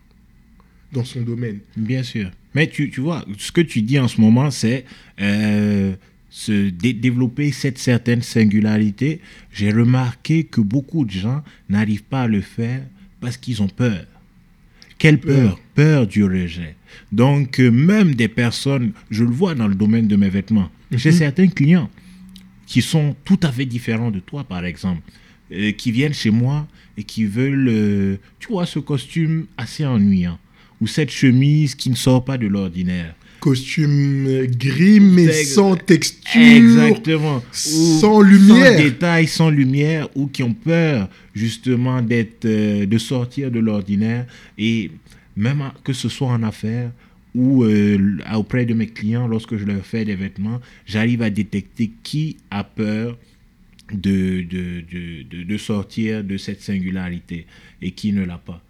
dans 0.93 1.05
son 1.05 1.23
domaine. 1.23 1.59
Bien 1.77 2.03
sûr. 2.03 2.31
Mais 2.55 2.69
tu, 2.69 2.91
tu 2.91 3.01
vois, 3.01 3.25
ce 3.39 3.53
que 3.53 3.61
tu 3.61 3.83
dis 3.83 3.99
en 3.99 4.09
ce 4.09 4.21
moment, 4.21 4.51
c'est 4.51 4.85
euh, 5.21 5.95
se 6.31 6.71
dé- 6.71 6.93
développer 6.93 7.53
cette 7.53 7.79
certaine 7.79 8.23
singularité. 8.23 9.21
J'ai 9.53 9.71
remarqué 9.73 10.45
que 10.45 10.61
beaucoup 10.61 11.05
de 11.05 11.11
gens 11.11 11.43
n'arrivent 11.69 12.05
pas 12.05 12.23
à 12.23 12.29
le 12.29 12.41
faire 12.41 12.83
parce 13.21 13.37
qu'ils 13.37 13.63
ont 13.63 13.69
peur. 13.69 14.05
Quelle 14.99 15.19
peur 15.21 15.61
Peur? 15.75 16.07
Du 16.07 16.25
rejet. 16.25 16.77
Donc, 17.13 17.61
euh, 17.61 17.71
même 17.71 18.15
des 18.15 18.29
personnes, 18.29 18.93
je 19.11 19.25
le 19.25 19.31
vois 19.31 19.55
dans 19.55 19.69
le 19.69 19.75
domaine 19.75 20.09
de 20.09 20.17
mes 20.17 20.31
vêtements, 20.31 20.71
j'ai 20.91 21.13
certains 21.13 21.49
clients 21.49 21.91
qui 22.67 22.83
sont 22.83 23.15
tout 23.25 23.39
à 23.43 23.53
fait 23.53 23.65
différents 23.67 24.11
de 24.11 24.21
toi, 24.21 24.45
par 24.45 24.65
exemple, 24.65 25.03
euh, 25.53 25.73
qui 25.73 25.93
viennent 25.93 26.15
chez 26.15 26.31
moi 26.31 26.67
et 26.99 27.05
qui 27.05 27.25
veulent, 27.25 27.69
euh, 27.69 28.17
tu 28.39 28.49
vois, 28.49 28.67
ce 28.67 28.79
costume 28.79 29.47
assez 29.57 29.85
ennuyant, 29.87 30.39
ou 30.81 30.87
cette 30.87 31.11
chemise 31.11 31.75
qui 31.75 31.91
ne 31.91 31.95
sort 31.97 32.25
pas 32.25 32.39
de 32.39 32.47
l'ordinaire. 32.47 33.15
Costume 33.41 34.27
euh, 34.27 34.47
gris 34.47 34.99
mais 34.99 35.31
sans 35.45 35.77
texture, 35.77 36.41
Exactement. 36.41 37.43
Ou 37.53 38.01
sans 38.01 38.21
lumière. 38.21 38.73
Sans 38.73 38.83
détail, 38.83 39.27
sans 39.29 39.51
lumière, 39.51 40.09
ou 40.15 40.27
qui 40.27 40.43
ont 40.43 40.55
peur 40.55 41.09
justement 41.35 42.03
d'être, 42.03 42.45
euh, 42.47 42.87
de 42.87 42.99
sortir 42.99 43.51
de 43.51 43.61
l'ordinaire. 43.61 44.27
Et 44.59 44.91
même 45.37 45.63
que 45.85 45.93
ce 45.93 46.09
soit 46.09 46.29
en 46.29 46.43
affaires 46.43 46.91
ou 47.37 47.65
euh, 47.65 48.17
auprès 48.35 48.65
de 48.65 48.73
mes 48.73 48.87
clients, 48.87 49.29
lorsque 49.29 49.57
je 49.57 49.65
leur 49.65 49.85
fais 49.85 50.07
des 50.07 50.17
vêtements, 50.17 50.61
j'arrive 50.87 51.21
à 51.21 51.29
détecter 51.29 51.93
qui 52.03 52.39
a 52.51 52.65
peur 52.65 53.19
de, 53.93 54.43
de, 54.43 54.83
de, 54.91 55.45
de, 55.45 55.57
sortir 55.59 56.25
de 56.25 56.39
cette 56.39 56.63
singularité 56.63 57.47
et 57.83 57.91
qui 57.91 58.13
ne 58.13 58.25
l'a 58.25 58.39
pas. 58.39 58.63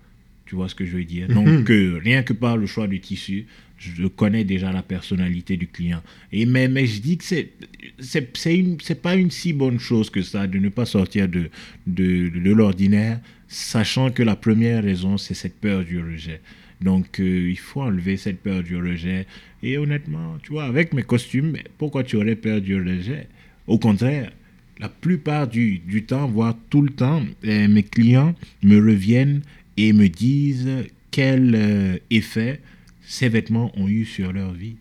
Tu 0.46 0.56
vois 0.56 0.68
ce 0.68 0.74
que 0.74 0.84
je 0.84 0.96
veux 0.96 1.04
dire? 1.04 1.28
Donc, 1.28 1.70
euh, 1.70 2.00
rien 2.04 2.22
que 2.22 2.32
par 2.32 2.56
le 2.56 2.66
choix 2.66 2.88
du 2.88 3.00
tissu, 3.00 3.46
je 3.78 4.06
connais 4.06 4.44
déjà 4.44 4.72
la 4.72 4.82
personnalité 4.82 5.56
du 5.56 5.68
client. 5.68 6.02
Et 6.32 6.44
mais, 6.44 6.66
mais 6.66 6.86
je 6.86 7.00
dis 7.00 7.18
que 7.18 7.24
c'est 7.24 7.52
c'est 8.00 9.02
pas 9.02 9.14
une 9.14 9.30
si 9.30 9.52
bonne 9.52 9.78
chose 9.78 10.10
que 10.10 10.22
ça 10.22 10.46
de 10.46 10.58
ne 10.58 10.70
pas 10.70 10.86
sortir 10.86 11.28
de 11.28 11.50
de, 11.86 12.28
de 12.28 12.50
l'ordinaire, 12.50 13.20
sachant 13.48 14.10
que 14.10 14.22
la 14.22 14.34
première 14.34 14.82
raison 14.82 15.18
c'est 15.18 15.34
cette 15.34 15.60
peur 15.60 15.84
du 15.84 16.00
rejet. 16.00 16.40
Donc 16.80 17.20
euh, 17.20 17.50
il 17.50 17.58
faut 17.58 17.82
enlever 17.82 18.16
cette 18.16 18.40
peur 18.40 18.62
du 18.62 18.76
rejet. 18.76 19.26
Et 19.62 19.78
honnêtement, 19.78 20.36
tu 20.42 20.52
vois, 20.52 20.64
avec 20.64 20.92
mes 20.92 21.02
costumes, 21.02 21.56
pourquoi 21.78 22.04
tu 22.04 22.16
aurais 22.16 22.36
peur 22.36 22.60
du 22.60 22.76
rejet? 22.76 23.28
Au 23.66 23.78
contraire, 23.78 24.30
la 24.78 24.88
plupart 24.88 25.48
du, 25.48 25.78
du 25.78 26.04
temps, 26.04 26.26
voire 26.26 26.56
tout 26.70 26.82
le 26.82 26.90
temps, 26.90 27.22
euh, 27.44 27.68
mes 27.68 27.82
clients 27.82 28.34
me 28.62 28.76
reviennent 28.76 29.42
et 29.76 29.92
me 29.92 30.08
disent 30.08 30.84
quel 31.10 31.54
euh, 31.54 31.98
effet 32.10 32.60
ces 33.02 33.28
vêtements 33.28 33.72
ont 33.78 33.88
eu 33.88 34.04
sur 34.04 34.32
leur 34.32 34.52
vie. 34.52 34.76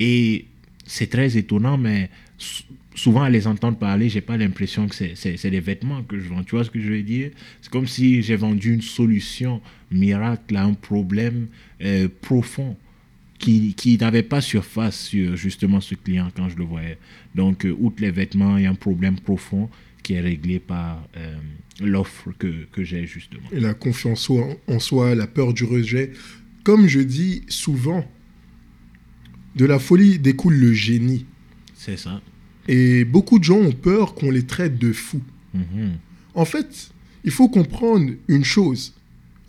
Et 0.00 0.46
c'est 0.84 1.08
très 1.08 1.36
étonnant, 1.36 1.78
mais 1.78 2.10
souvent 2.94 3.22
à 3.22 3.30
les 3.30 3.46
entendre 3.46 3.76
parler, 3.78 4.08
j'ai 4.08 4.20
pas 4.20 4.36
l'impression 4.36 4.86
que 4.88 4.94
c'est- 4.94 5.50
des 5.50 5.60
vêtements 5.60 6.02
que 6.02 6.18
je 6.18 6.28
vends. 6.28 6.42
Tu 6.44 6.52
vois 6.54 6.64
ce 6.64 6.70
que 6.70 6.80
je 6.80 6.88
veux 6.88 7.02
dire? 7.02 7.30
C'est 7.60 7.70
comme 7.70 7.86
si 7.86 8.22
j'ai 8.22 8.36
vendu 8.36 8.72
une 8.74 8.82
solution 8.82 9.60
miracle 9.90 10.56
à 10.56 10.64
un 10.64 10.74
problème 10.74 11.48
euh, 11.82 12.08
profond 12.20 12.76
qui, 13.38 13.74
qui 13.74 13.98
n'avait 13.98 14.22
pas 14.22 14.40
surface 14.40 15.06
sur 15.06 15.36
justement 15.36 15.80
ce 15.80 15.94
client 15.94 16.30
quand 16.34 16.48
je 16.48 16.56
le 16.56 16.64
voyais. 16.64 16.98
Donc, 17.34 17.66
euh, 17.66 17.76
outre 17.78 18.00
les 18.00 18.10
vêtements, 18.10 18.56
il 18.56 18.64
y 18.64 18.66
a 18.66 18.70
un 18.70 18.74
problème 18.74 19.18
profond 19.18 19.68
qui 20.02 20.14
est 20.14 20.20
réglé 20.20 20.58
par 20.60 21.02
euh, 21.16 21.36
l'offre 21.82 22.30
que, 22.38 22.66
que 22.72 22.84
j'ai 22.84 23.06
justement. 23.06 23.48
Et 23.52 23.60
la 23.60 23.74
confiance 23.74 24.30
en 24.68 24.78
soi, 24.78 25.14
la 25.14 25.26
peur 25.26 25.52
du 25.52 25.64
rejet. 25.64 26.12
Comme 26.62 26.86
je 26.86 27.00
dis 27.00 27.42
souvent, 27.48 28.06
de 29.56 29.64
la 29.66 29.78
folie 29.78 30.18
découle 30.18 30.54
le 30.56 30.72
génie. 30.72 31.26
C'est 31.74 31.96
ça. 31.98 32.20
Et 32.68 33.04
beaucoup 33.04 33.38
de 33.38 33.44
gens 33.44 33.58
ont 33.58 33.72
peur 33.72 34.14
qu'on 34.14 34.30
les 34.30 34.44
traite 34.46 34.78
de 34.78 34.92
fous. 34.92 35.22
Mhm. 35.54 35.92
En 36.34 36.44
fait, 36.44 36.90
il 37.24 37.30
faut 37.30 37.48
comprendre 37.48 38.10
une 38.28 38.44
chose. 38.44 38.92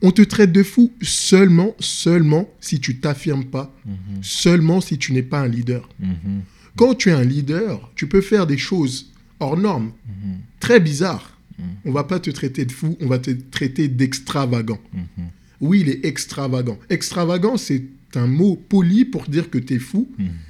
On 0.01 0.11
te 0.11 0.21
traite 0.21 0.51
de 0.51 0.63
fou 0.63 0.91
seulement, 1.01 1.73
seulement 1.79 2.49
si 2.59 2.79
tu 2.79 2.97
t'affirmes 2.97 3.45
pas, 3.45 3.73
Mhm. 3.85 3.93
seulement 4.21 4.81
si 4.81 4.97
tu 4.97 5.13
n'es 5.13 5.23
pas 5.23 5.39
un 5.41 5.47
leader. 5.47 5.89
Mhm. 5.99 6.41
Quand 6.75 6.93
tu 6.95 7.09
es 7.09 7.13
un 7.13 7.23
leader, 7.23 7.89
tu 7.95 8.07
peux 8.07 8.21
faire 8.21 8.45
des 8.45 8.57
choses 8.57 9.11
hors 9.39 9.57
normes, 9.57 9.91
très 10.59 10.79
bizarres. 10.79 11.31
On 11.85 11.91
va 11.93 12.03
pas 12.03 12.19
te 12.19 12.29
traiter 12.29 12.65
de 12.65 12.71
fou, 12.71 12.97
on 12.99 13.07
va 13.07 13.17
te 13.19 13.31
traiter 13.31 13.87
d'extravagant. 13.87 14.79
Oui, 15.61 15.79
il 15.81 15.89
est 15.89 16.05
extravagant. 16.05 16.77
Extravagant, 16.89 17.55
c'est 17.55 17.83
un 18.15 18.27
mot 18.27 18.55
poli 18.55 19.05
pour 19.05 19.23
dire 19.23 19.49
que 19.49 19.57
tu 19.57 19.75
es 19.75 19.79
fou, 19.79 20.09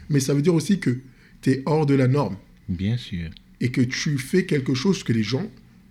mais 0.09 0.19
ça 0.19 0.33
veut 0.33 0.41
dire 0.41 0.55
aussi 0.55 0.79
que 0.79 0.97
tu 1.41 1.51
es 1.51 1.63
hors 1.67 1.85
de 1.85 1.93
la 1.93 2.07
norme 2.07 2.37
Bien 2.67 2.97
sûr. 2.97 3.29
et 3.61 3.69
que 3.69 3.81
tu 3.81 4.17
fais 4.17 4.45
quelque 4.45 4.73
chose 4.73 5.03
que 5.03 5.13
les 5.13 5.23
gens 5.23 5.45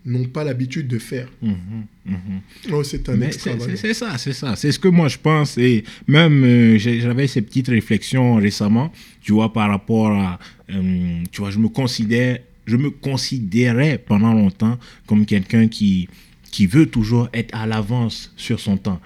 n'ont 0.05 0.25
pas 0.27 0.45
l'habitude 0.45 0.87
de 0.87 0.99
faire. 0.99 1.29
Mhm. 1.41 1.87
Mhm. 2.05 2.41
Oh, 2.73 2.83
c'est 2.85 3.09
un 3.09 3.19
c'est 3.31 3.95
ça, 3.95 4.19
c'est 4.19 4.35
ça. 4.35 4.55
C'est 4.55 4.71
ce 4.71 4.79
que 4.79 4.89
moi 4.89 5.09
je 5.09 5.17
pense. 5.19 5.57
Et 5.57 5.83
même, 6.07 6.45
euh, 6.45 6.77
j'avais 6.79 7.27
ces 7.27 7.41
petites 7.41 7.69
réflexions 7.69 8.35
récemment, 8.37 8.93
tu 9.23 9.33
vois, 9.33 9.51
par 9.53 9.71
rapport 9.71 10.13
à. 10.13 10.39
euh, 10.71 11.23
tu 11.33 11.41
vois, 11.41 11.51
je 11.51 11.59
me 11.59 11.69
considère. 11.69 12.39
Je 12.67 12.77
me 12.77 12.91
considérais 12.91 13.99
pendant 13.99 14.33
longtemps 14.35 14.79
comme 15.07 15.25
quelqu'un 15.27 15.69
qui, 15.69 16.09
qui 16.51 16.67
veut 16.67 16.87
toujours 16.87 17.29
être 17.33 17.55
à 17.55 17.67
l'avance 17.67 18.33
sur 18.37 18.59
son 18.61 18.77
temps. 18.77 19.01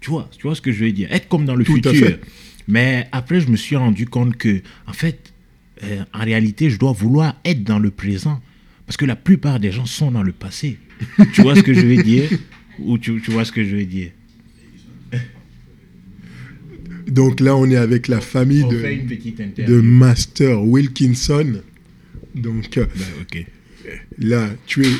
Tu 0.00 0.10
vois, 0.10 0.28
tu 0.36 0.42
vois 0.46 0.54
ce 0.54 0.60
que 0.60 0.70
je 0.72 0.84
veux 0.84 0.92
dire? 0.92 1.12
Être 1.12 1.28
comme 1.28 1.44
dans 1.46 1.54
le 1.56 1.64
Tout 1.64 1.74
futur. 1.74 2.18
Mais 2.68 3.08
après, 3.12 3.40
je 3.40 3.48
me 3.48 3.56
suis 3.56 3.76
rendu 3.76 4.06
compte 4.06 4.36
que, 4.36 4.62
en 4.86 4.92
fait, 4.92 5.32
euh, 5.84 6.04
en 6.12 6.24
réalité, 6.24 6.70
je 6.70 6.78
dois 6.78 6.92
vouloir 6.92 7.38
être 7.44 7.62
dans 7.64 7.78
le 7.78 7.90
présent. 7.90 8.40
Parce 8.86 8.96
que 8.96 9.04
la 9.06 9.16
plupart 9.16 9.60
des 9.60 9.72
gens 9.72 9.86
sont 9.86 10.10
dans 10.10 10.22
le 10.22 10.32
passé. 10.32 10.78
tu 11.32 11.42
vois 11.42 11.56
ce 11.56 11.62
que 11.62 11.72
je 11.74 11.86
veux 11.86 12.02
dire 12.02 12.28
Ou 12.78 12.98
tu, 12.98 13.20
tu 13.22 13.30
vois 13.30 13.44
ce 13.44 13.52
que 13.52 13.64
je 13.64 13.76
veux 13.76 13.84
dire 13.86 14.10
Donc 17.06 17.40
là, 17.40 17.56
on 17.56 17.68
est 17.70 17.76
avec 17.76 18.08
la 18.08 18.20
famille 18.20 18.64
de. 18.64 19.80
Master 19.80 20.62
Wilkinson. 20.62 21.60
Donc 22.34 22.76
euh, 22.78 22.86
Ben, 22.96 23.06
ok. 23.22 23.46
là, 24.18 24.50
tu 24.66 24.84
es 24.84 24.90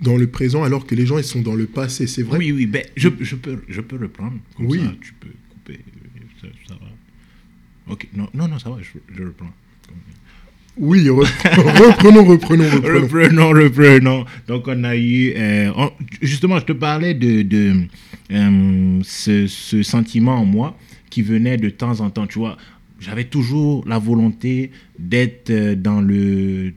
dans 0.00 0.16
le 0.16 0.26
présent 0.26 0.64
alors 0.64 0.84
que 0.84 0.94
les 0.96 1.06
gens 1.06 1.16
ils 1.18 1.22
sont 1.24 1.42
dans 1.42 1.54
le 1.54 1.66
passé, 1.66 2.08
c'est 2.08 2.22
vrai 2.24 2.38
Oui, 2.38 2.50
oui, 2.50 2.66
ben, 2.66 2.82
je, 2.96 3.08
je, 3.20 3.36
peux, 3.36 3.62
je 3.68 3.80
peux 3.80 3.96
reprendre. 3.96 4.36
Comme 4.56 4.66
Oui. 4.66 4.80
ça, 4.80 4.94
tu 5.00 5.12
peux 5.20 5.28
couper. 5.50 5.78
Ça, 6.40 6.48
ça 6.68 6.74
va. 6.74 7.92
Ok, 7.92 8.08
non, 8.14 8.28
non, 8.34 8.48
non, 8.48 8.58
ça 8.58 8.68
va, 8.70 8.78
je, 8.82 8.98
je 9.16 9.22
reprends. 9.22 9.50
Oui, 10.76 11.04
re- 11.08 11.24
reprenons, 11.88 12.24
reprenons, 12.24 12.64
reprenons. 12.70 13.00
Reprenons, 13.02 13.48
reprenons. 13.50 14.24
Donc, 14.48 14.66
on 14.68 14.84
a 14.84 14.96
eu. 14.96 15.32
euh, 15.36 15.70
on- 15.76 15.92
justement, 16.22 16.58
je 16.58 16.64
te 16.64 16.72
parlais 16.72 17.12
de, 17.14 17.42
de 17.42 17.74
euh, 18.32 19.00
ce, 19.02 19.46
ce 19.46 19.82
sentiment 19.82 20.36
en 20.36 20.44
moi 20.46 20.78
qui 21.10 21.22
venait 21.22 21.56
de 21.58 21.68
temps 21.68 22.00
en 22.00 22.08
temps. 22.08 22.26
Tu 22.26 22.38
vois, 22.38 22.56
j'avais 22.98 23.24
toujours 23.24 23.84
la 23.86 23.98
volonté 23.98 24.70
d'être 24.98 25.50
euh, 25.50 25.74
dans 25.74 26.00
le. 26.00 26.72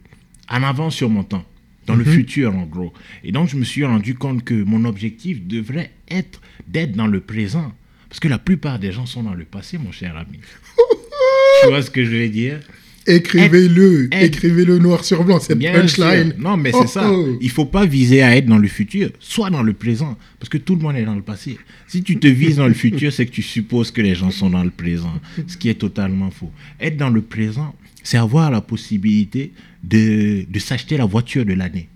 en 0.50 0.64
avant 0.64 0.90
sur 0.90 1.10
mon 1.10 1.24
temps, 1.24 1.46
dans 1.86 1.96
le 1.96 2.04
futur, 2.04 2.54
en 2.54 2.66
gros. 2.66 2.92
Et 3.24 3.32
donc, 3.32 3.48
je 3.48 3.56
me 3.56 3.64
suis 3.64 3.86
rendu 3.86 4.16
compte 4.16 4.44
que 4.44 4.56
mon 4.56 4.84
objectif 4.84 5.42
devrait 5.48 5.92
être 6.10 6.42
d'être 6.68 6.92
dans 6.94 7.08
le 7.08 7.22
présent. 7.22 7.72
Parce 8.10 8.20
que 8.20 8.28
la 8.28 8.38
plupart 8.40 8.80
des 8.80 8.92
gens 8.92 9.06
sont 9.06 9.24
dans 9.24 9.34
le 9.34 9.46
passé, 9.46 9.78
mon 9.78 9.92
cher 9.94 10.18
ami. 10.18 10.40
tu 11.62 11.70
vois 11.70 11.82
ce 11.82 11.90
que 11.90 12.04
je 12.04 12.10
veux 12.12 12.28
dire? 12.30 12.60
Écrivez-le, 13.06 14.10
écrivez-le 14.14 14.80
noir 14.80 15.04
sur 15.04 15.24
blanc, 15.24 15.40
cette 15.40 15.58
Bien 15.58 15.74
punchline. 15.74 16.32
sûr. 16.34 16.40
Non, 16.40 16.58
mais 16.58 16.72
Oh, 16.74 16.80
c'est 16.84 16.88
ça. 16.88 17.12
oh. 17.12 17.38
Il 17.42 17.50
faut 17.50 17.66
pas 17.66 17.86
viser 17.86 18.22
à 18.24 18.36
être 18.36 18.46
dans 18.46 18.58
le 18.58 18.68
futur, 18.68 19.10
soit 19.20 19.50
dans 19.50 19.62
le 19.64 19.74
présent, 19.74 20.18
parce 20.40 20.50
que 20.50 20.58
tout 20.58 20.76
le 20.76 20.82
monde 20.82 20.96
est 20.96 21.04
dans 21.06 21.16
le 21.16 21.22
passé. 21.22 21.58
Si 21.88 22.02
tu 22.04 22.18
te 22.18 22.28
vises 22.28 22.58
dans 22.58 22.68
le 22.68 22.74
futur, 22.74 23.12
c'est 23.12 23.26
que 23.26 23.32
tu 23.32 23.42
supposes 23.42 23.92
que 23.92 24.02
les 24.02 24.16
gens 24.16 24.32
sont 24.32 24.50
dans 24.50 24.64
le 24.64 24.70
présent, 24.70 25.14
ce 25.48 25.58
qui 25.58 25.70
est 25.70 25.74
totalement 25.76 26.32
faux. 26.32 26.52
Être 26.80 26.98
dans 26.98 27.10
le 27.10 27.22
présent, 27.22 27.76
c'est 28.04 28.18
avoir 28.18 28.52
la 28.52 28.62
possibilité 28.62 29.52
de, 29.84 30.46
de 30.50 30.60
s'acheter 30.60 30.98
la 30.98 31.06
voiture 31.06 31.46
de 31.46 31.54
l'année. 31.54 31.90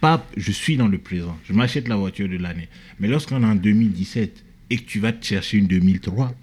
Pas, 0.00 0.26
je 0.36 0.52
suis 0.52 0.76
dans 0.76 0.88
le 0.88 0.98
présent, 0.98 1.36
je 1.48 1.52
m'achète 1.54 1.88
la 1.88 1.96
voiture 1.96 2.28
de 2.28 2.36
l'année. 2.36 2.68
Mais 3.00 3.08
lorsqu'on 3.08 3.42
est 3.42 3.46
en 3.46 3.54
2017 3.54 4.44
et 4.70 4.76
que 4.76 4.82
tu 4.84 5.00
vas 5.00 5.12
te 5.12 5.24
chercher 5.24 5.58
une 5.58 5.66
2003, 5.66 6.34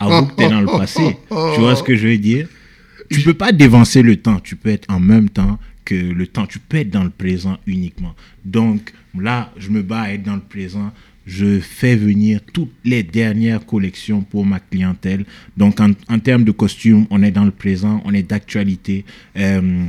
avoue 0.00 0.26
que 0.26 0.34
tu 0.36 0.42
es 0.42 0.48
dans 0.48 0.60
le 0.60 0.66
passé. 0.66 1.16
Tu 1.54 1.60
vois 1.60 1.76
ce 1.76 1.82
que 1.82 1.94
je 1.94 2.08
veux 2.08 2.18
dire? 2.18 2.48
Tu 3.10 3.22
peux 3.22 3.34
pas 3.34 3.52
dévancer 3.52 4.02
le 4.02 4.16
temps. 4.16 4.40
Tu 4.40 4.56
peux 4.56 4.70
être 4.70 4.90
en 4.90 5.00
même 5.00 5.28
temps 5.28 5.58
que 5.84 5.94
le 5.94 6.26
temps. 6.26 6.46
Tu 6.46 6.58
peux 6.58 6.78
être 6.78 6.90
dans 6.90 7.04
le 7.04 7.10
présent 7.10 7.58
uniquement. 7.66 8.14
Donc 8.44 8.92
là, 9.18 9.52
je 9.56 9.70
me 9.70 9.82
bats 9.82 10.02
à 10.02 10.12
être 10.12 10.22
dans 10.22 10.36
le 10.36 10.40
présent. 10.42 10.92
Je 11.26 11.58
fais 11.58 11.96
venir 11.96 12.40
toutes 12.52 12.72
les 12.84 13.02
dernières 13.02 13.66
collections 13.66 14.22
pour 14.22 14.46
ma 14.46 14.60
clientèle. 14.60 15.24
Donc 15.56 15.80
en, 15.80 16.18
termes 16.20 16.44
de 16.44 16.52
costumes, 16.52 17.06
on 17.10 17.22
est 17.22 17.32
dans 17.32 17.44
le 17.44 17.50
présent, 17.50 18.00
on 18.04 18.14
est 18.14 18.22
d'actualité. 18.22 19.04
Euh, 19.36 19.86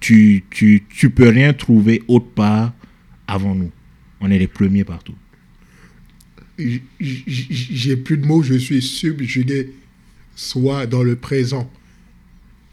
tu, 0.00 0.44
tu, 0.50 0.84
tu 0.88 1.10
peux 1.10 1.28
rien 1.28 1.52
trouver 1.52 2.02
autre 2.08 2.30
part 2.34 2.72
avant 3.26 3.54
nous. 3.54 3.70
On 4.20 4.30
est 4.30 4.38
les 4.38 4.46
premiers 4.46 4.84
partout. 4.84 5.14
J'ai 6.98 7.96
plus 7.96 8.18
de 8.18 8.26
mots, 8.26 8.42
je 8.42 8.54
suis 8.54 8.82
subjugué. 8.82 9.70
Sois 10.34 10.86
dans 10.86 11.02
le 11.02 11.16
présent. 11.16 11.70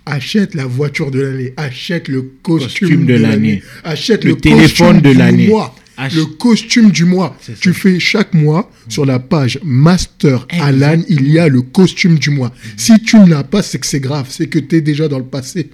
Achète 0.09 0.55
la 0.55 0.65
voiture 0.65 1.11
de 1.11 1.19
l'année, 1.19 1.53
achète 1.57 2.07
le 2.07 2.21
costume, 2.41 2.87
Costume 2.89 3.05
de, 3.05 3.13
de 3.13 3.19
l'année, 3.19 3.61
achète 3.83 4.23
Le 4.23 4.31
le, 4.31 4.37
téléphone 4.37 5.01
de 5.01 5.11
l'année. 5.11 5.51
Ach- 5.99 6.13
le 6.13 6.25
costume 6.25 6.91
du 6.91 7.05
mois. 7.05 7.35
Tu 7.59 7.73
fais 7.73 7.99
chaque 7.99 8.33
mois 8.35 8.71
sur 8.87 9.03
la 9.05 9.17
page 9.19 9.59
Master 9.63 10.45
Alan, 10.49 11.01
il 11.09 11.27
y 11.31 11.39
a 11.39 11.47
le 11.47 11.61
costume 11.63 12.19
du 12.19 12.29
mois. 12.29 12.53
Si 12.77 12.99
tu 13.01 13.17
ne 13.17 13.25
l'as 13.25 13.43
pas, 13.43 13.63
c'est 13.63 13.79
que 13.79 13.87
c'est 13.87 13.99
grave, 13.99 14.27
c'est 14.29 14.47
que 14.47 14.59
tu 14.59 14.75
es 14.75 14.81
déjà 14.81 15.07
dans 15.07 15.17
le 15.17 15.25
passé. 15.25 15.71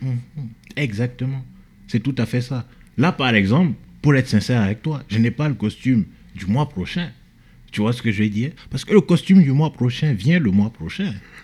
Exactement. 0.76 1.44
C'est 1.88 2.00
tout 2.02 2.16
à 2.18 2.26
fait 2.26 2.42
ça. 2.42 2.66
Là, 2.98 3.12
par 3.12 3.36
exemple, 3.36 3.74
pour 4.02 4.16
être 4.16 4.28
sincère 4.30 4.62
avec 4.62 4.82
toi, 4.82 5.04
je 5.10 5.18
n'ai 5.20 5.32
pas 5.32 5.48
le 5.48 5.54
costume 5.56 6.06
du 6.36 6.46
mois 6.46 6.70
prochain. 6.70 7.10
Tu 7.74 7.82
vois 7.82 7.92
ce 7.92 8.04
que 8.04 8.12
je 8.12 8.22
veux 8.22 8.30
dire? 8.30 8.52
Parce 8.70 8.86
que 8.86 8.94
le 8.94 9.02
costume 9.02 9.42
du 9.42 9.52
mois 9.52 9.74
prochain 9.74 10.14
vient 10.14 10.38
le 10.40 10.52
mois 10.52 10.70
prochain. 10.70 11.12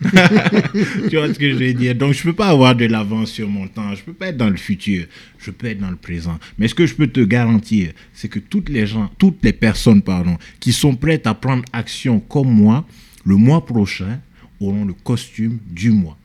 tu 1.10 1.16
vois 1.16 1.34
ce 1.34 1.38
que 1.38 1.50
je 1.50 1.56
veux 1.56 1.74
dire? 1.74 1.94
Donc, 1.96 2.12
je 2.14 2.20
ne 2.20 2.22
peux 2.30 2.32
pas 2.32 2.48
avoir 2.50 2.76
de 2.76 2.84
l'avance 2.86 3.32
sur 3.32 3.48
mon 3.48 3.66
temps. 3.66 3.92
Je 3.96 4.00
ne 4.02 4.04
peux 4.06 4.12
pas 4.12 4.28
être 4.28 4.36
dans 4.36 4.48
le 4.48 4.56
futur. 4.56 5.06
Je 5.40 5.50
peux 5.50 5.66
être 5.66 5.80
dans 5.80 5.90
le 5.90 5.96
présent. 5.96 6.38
Mais 6.56 6.68
ce 6.68 6.74
que 6.76 6.86
je 6.86 6.94
peux 6.94 7.08
te 7.08 7.18
garantir, 7.18 7.90
c'est 8.14 8.28
que 8.28 8.38
toutes 8.38 8.68
les 8.68 8.86
gens, 8.86 9.10
toutes 9.18 9.38
les 9.42 9.52
personnes, 9.52 10.02
pardon, 10.02 10.38
qui 10.60 10.72
sont 10.72 10.94
prêtes 10.94 11.26
à 11.26 11.34
prendre 11.34 11.64
action 11.72 12.20
comme 12.20 12.48
moi, 12.52 12.86
le 13.24 13.34
mois 13.34 13.66
prochain, 13.66 14.20
auront 14.60 14.84
le 14.84 14.92
costume 14.92 15.58
du 15.68 15.90
mois. 15.90 16.16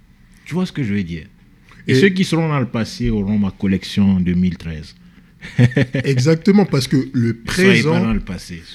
Tu 0.45 0.53
vois 0.53 0.67
ce 0.67 0.71
que 0.71 0.83
je 0.83 0.93
veux 0.93 1.03
dire? 1.03 1.25
Et, 1.87 1.93
Et- 1.93 1.95
ceux 1.95 2.09
qui 2.09 2.23
seront 2.23 2.47
dans 2.47 2.59
le 2.59 2.67
passé 2.67 3.09
auront 3.09 3.39
ma 3.39 3.49
collection 3.49 4.19
2013. 4.19 4.95
Exactement, 6.03 6.65
parce 6.65 6.87
que 6.87 7.07
le 7.13 7.33
présent, 7.33 8.13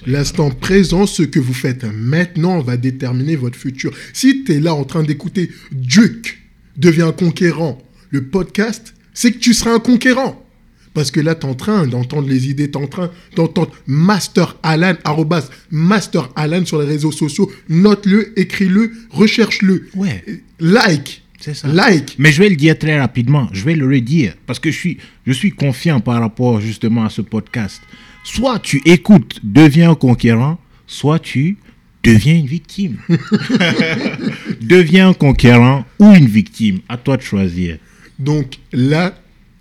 l'instant 0.06 0.50
présent, 0.50 1.06
ce 1.06 1.22
que 1.22 1.38
vous 1.38 1.54
faites 1.54 1.84
maintenant 1.84 2.60
va 2.60 2.76
déterminer 2.76 3.36
votre 3.36 3.58
futur. 3.58 3.92
Si 4.12 4.44
tu 4.44 4.54
es 4.54 4.60
là 4.60 4.74
en 4.74 4.84
train 4.84 5.02
d'écouter 5.02 5.50
Duke 5.72 6.38
devient 6.76 7.12
conquérant, 7.16 7.80
le 8.10 8.24
podcast, 8.24 8.94
c'est 9.14 9.32
que 9.32 9.38
tu 9.38 9.54
seras 9.54 9.74
un 9.74 9.80
conquérant. 9.80 10.44
Parce 10.92 11.10
que 11.10 11.20
là, 11.20 11.34
tu 11.36 11.46
es 11.46 11.50
en 11.50 11.54
train 11.54 11.86
d'entendre 11.86 12.28
les 12.28 12.48
idées, 12.48 12.70
tu 12.70 12.78
es 12.78 12.82
en 12.82 12.88
train 12.88 13.10
d'entendre 13.36 13.70
Master 13.86 14.56
Alan, 14.62 14.94
arrobas 15.04 15.48
Master 15.70 16.30
Alan 16.34 16.64
sur 16.64 16.80
les 16.80 16.86
réseaux 16.86 17.12
sociaux. 17.12 17.50
Note-le, 17.68 18.38
écris-le, 18.38 18.92
recherche-le. 19.10 19.88
Ouais. 19.94 20.24
Like. 20.58 21.19
C'est 21.40 21.54
ça. 21.54 21.68
Like. 21.68 22.16
Mais 22.18 22.30
je 22.32 22.42
vais 22.42 22.48
le 22.50 22.56
dire 22.56 22.78
très 22.78 22.98
rapidement, 23.00 23.48
je 23.52 23.64
vais 23.64 23.74
le 23.74 23.86
redire, 23.86 24.34
parce 24.46 24.58
que 24.58 24.70
je 24.70 24.76
suis, 24.76 24.98
je 25.26 25.32
suis 25.32 25.50
confiant 25.52 26.00
par 26.00 26.20
rapport 26.20 26.60
justement 26.60 27.04
à 27.04 27.10
ce 27.10 27.22
podcast. 27.22 27.80
Soit 28.24 28.58
tu 28.58 28.82
écoutes, 28.84 29.40
deviens 29.42 29.90
un 29.92 29.94
conquérant, 29.94 30.58
soit 30.86 31.18
tu 31.18 31.56
deviens 32.04 32.34
une 32.36 32.46
victime. 32.46 32.96
deviens 34.60 35.08
un 35.08 35.14
conquérant 35.14 35.84
ou 35.98 36.12
une 36.12 36.26
victime, 36.26 36.80
à 36.88 36.96
toi 36.96 37.16
de 37.16 37.22
choisir. 37.22 37.78
Donc 38.18 38.58
là, 38.72 39.18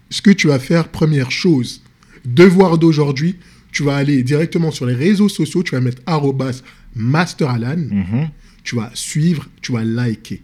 ce 0.10 0.22
que 0.22 0.32
tu 0.32 0.48
vas 0.48 0.60
faire, 0.60 0.90
première 0.90 1.32
chose, 1.32 1.82
devoir 2.26 2.78
d'aujourd'hui, 2.78 3.36
tu 3.72 3.84
vas 3.84 3.96
aller 3.98 4.24
directement 4.24 4.72
sur 4.72 4.86
les 4.86 4.96
réseaux 4.96 5.30
sociaux, 5.30 5.64
tu 5.64 5.72
vas 5.76 5.82
mettre 5.82 6.02
arrobas 6.06 6.62
masteralan, 6.96 7.78
Mhm. 7.92 8.30
tu 8.64 8.76
vas 8.76 8.92
suivre, 8.94 9.48
tu 9.62 9.72
vas 9.72 9.84
liker. 9.86 10.42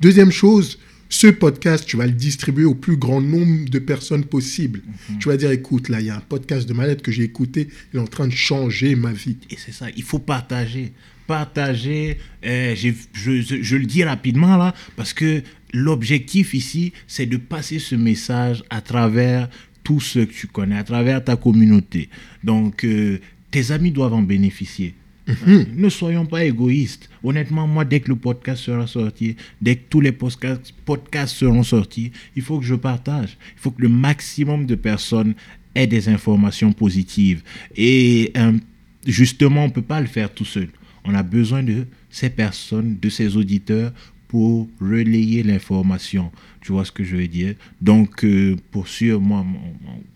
Deuxième 0.00 0.30
chose, 0.30 0.78
ce 1.08 1.26
podcast, 1.26 1.84
tu 1.86 1.96
vas 1.96 2.06
le 2.06 2.12
distribuer 2.12 2.64
au 2.64 2.74
plus 2.74 2.96
grand 2.96 3.20
nombre 3.20 3.68
de 3.68 3.78
personnes 3.78 4.24
possible. 4.24 4.82
Tu 5.18 5.28
vas 5.28 5.36
dire, 5.36 5.50
écoute, 5.50 5.88
là, 5.88 6.00
il 6.00 6.06
y 6.06 6.10
a 6.10 6.16
un 6.16 6.20
podcast 6.20 6.68
de 6.68 6.74
Malette 6.74 7.02
que 7.02 7.10
j'ai 7.10 7.24
écouté, 7.24 7.68
il 7.92 7.96
est 7.98 8.02
en 8.02 8.06
train 8.06 8.26
de 8.28 8.32
changer 8.32 8.94
ma 8.94 9.12
vie. 9.12 9.38
Et 9.50 9.56
c'est 9.56 9.72
ça, 9.72 9.86
il 9.96 10.02
faut 10.02 10.18
partager. 10.18 10.92
Partager, 11.26 12.18
euh, 12.46 12.74
j'ai- 12.74 12.94
je, 13.12 13.40
je- 13.42 13.62
je 13.62 13.76
le 13.76 13.84
dis 13.84 14.02
rapidement 14.04 14.56
là, 14.56 14.74
parce 14.96 15.12
que 15.12 15.42
l'objectif 15.74 16.54
ici, 16.54 16.92
c'est 17.06 17.26
de 17.26 17.36
passer 17.36 17.78
ce 17.78 17.94
message 17.94 18.64
à 18.70 18.80
travers 18.80 19.48
tous 19.84 20.00
ceux 20.00 20.24
que 20.26 20.32
tu 20.32 20.46
connais, 20.46 20.76
à 20.78 20.84
travers 20.84 21.22
ta 21.24 21.36
communauté. 21.36 22.08
Donc, 22.44 22.84
euh, 22.84 23.18
tes 23.50 23.72
amis 23.72 23.90
doivent 23.90 24.14
en 24.14 24.22
bénéficier. 24.22 24.94
Ne 25.74 25.88
soyons 25.88 26.26
pas 26.26 26.44
égoïstes. 26.44 27.08
Honnêtement, 27.22 27.66
moi, 27.66 27.84
dès 27.84 28.00
que 28.00 28.08
le 28.08 28.16
podcast 28.16 28.62
sera 28.62 28.86
sorti, 28.86 29.36
dès 29.60 29.76
que 29.76 29.82
tous 29.88 30.00
les 30.00 30.12
podcasts, 30.12 30.72
podcasts 30.84 31.36
seront 31.36 31.62
sortis, 31.62 32.12
il 32.34 32.42
faut 32.42 32.58
que 32.58 32.64
je 32.64 32.74
partage. 32.74 33.36
Il 33.56 33.60
faut 33.60 33.70
que 33.70 33.82
le 33.82 33.88
maximum 33.88 34.66
de 34.66 34.74
personnes 34.74 35.34
aient 35.74 35.86
des 35.86 36.08
informations 36.08 36.72
positives. 36.72 37.42
Et 37.76 38.32
euh, 38.36 38.52
justement, 39.06 39.64
on 39.64 39.68
ne 39.68 39.72
peut 39.72 39.82
pas 39.82 40.00
le 40.00 40.06
faire 40.06 40.32
tout 40.32 40.44
seul. 40.44 40.68
On 41.04 41.14
a 41.14 41.22
besoin 41.22 41.62
de 41.62 41.86
ces 42.10 42.30
personnes, 42.30 42.96
de 43.00 43.08
ces 43.08 43.36
auditeurs 43.36 43.92
pour 44.28 44.68
relayer 44.80 45.42
l'information. 45.42 46.30
Tu 46.60 46.72
vois 46.72 46.84
ce 46.84 46.92
que 46.92 47.02
je 47.04 47.16
veux 47.16 47.28
dire? 47.28 47.54
Donc, 47.80 48.24
euh, 48.24 48.56
pour 48.70 48.88
sûr, 48.88 49.20
moi, 49.20 49.44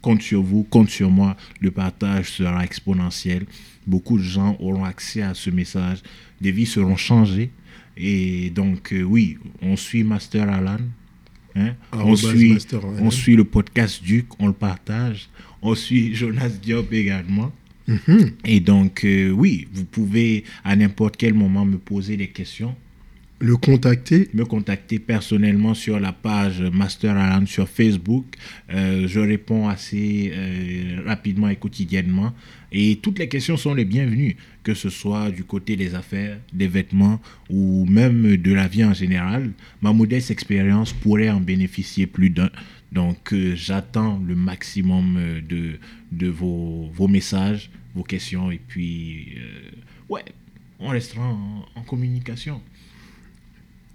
compte 0.03 0.23
sur 0.23 0.43
vous, 0.43 0.65
compte 0.65 0.91
sur 0.91 1.11
moi. 1.11 1.37
Le 1.61 1.71
partage 1.71 2.31
sera 2.31 2.63
exponentiel. 2.65 3.47
Beaucoup 3.87 4.19
de 4.19 4.23
gens 4.23 4.57
auront 4.61 4.85
accès 4.85 5.23
à 5.23 5.35
ce 5.35 5.51
message. 5.51 5.99
Des 6.41 6.53
vies 6.53 6.67
seront 6.67 6.97
changées. 6.97 7.51
Et 7.97 8.51
donc, 8.51 8.93
euh, 8.93 9.03
oui, 9.03 9.39
on 9.61 9.77
suit 9.77 10.05
Master 10.05 10.49
Alan. 10.49 10.79
hein. 11.55 11.75
On, 11.93 12.17
suit, 12.17 12.53
Master 12.55 12.81
Alan. 12.85 12.97
on 13.01 13.11
suit 13.11 13.37
le 13.37 13.45
podcast 13.45 14.03
Duc, 14.03 14.27
on 14.39 14.47
le 14.47 14.53
partage. 14.53 15.29
On 15.61 15.75
suit 15.75 16.15
Jonas 16.15 16.49
Diop 16.49 16.93
également. 16.93 17.53
Et 18.45 18.61
donc, 18.61 19.05
euh, 19.05 19.31
oui, 19.31 19.69
vous 19.75 19.85
pouvez 19.85 20.45
à 20.65 20.75
n'importe 20.77 21.17
quel 21.17 21.35
moment 21.35 21.65
me 21.65 21.77
poser 21.79 22.17
des 22.17 22.29
questions. 22.29 22.75
Le 23.43 23.57
contacter 23.57 24.29
me 24.35 24.45
contacter 24.45 25.01
personnellement 25.01 25.75
sur 25.75 25.99
la 25.99 26.13
page 26.13 26.63
Master 26.63 27.17
Alan 27.17 27.45
sur 27.45 27.69
Facebook. 27.69 28.37
Euh, 28.73 29.09
je 29.09 29.19
réponds 29.19 29.69
assez 29.69 30.33
euh, 30.33 31.03
rapidement 31.05 31.49
et 31.49 31.57
quotidiennement. 31.57 32.33
Et 32.71 33.01
toutes 33.03 33.19
les 33.19 33.29
questions 33.29 33.57
sont 33.57 33.75
les 33.75 33.85
bienvenues, 33.85 34.37
que 34.63 34.75
ce 34.75 34.91
soit 34.91 35.33
du 35.33 35.43
côté 35.43 35.75
des 35.75 35.97
affaires, 35.97 36.39
des 36.53 36.69
vêtements 36.69 37.21
ou 37.51 37.85
même 37.87 38.37
de 38.37 38.53
la 38.53 38.69
vie 38.69 38.85
en 38.85 38.95
général. 38.95 39.51
Ma 39.81 39.93
modeste 39.93 40.31
expérience 40.31 40.93
pourrait 40.93 41.31
en 41.31 41.41
bénéficier 41.41 42.07
plus 42.07 42.31
d'un. 42.31 42.51
Donc 42.93 43.33
euh, 43.33 43.57
j'attends 43.57 44.23
le 44.25 44.37
maximum 44.37 45.19
de, 45.49 45.81
de 46.13 46.29
vos, 46.29 46.89
vos 46.95 47.09
messages, 47.09 47.73
vos 47.97 48.05
questions. 48.05 48.53
Et 48.53 48.61
puis, 48.65 49.37
ouais, 50.09 50.23
on 50.79 50.91
restera 50.91 51.37
en 51.75 51.83
communication. 51.83 52.61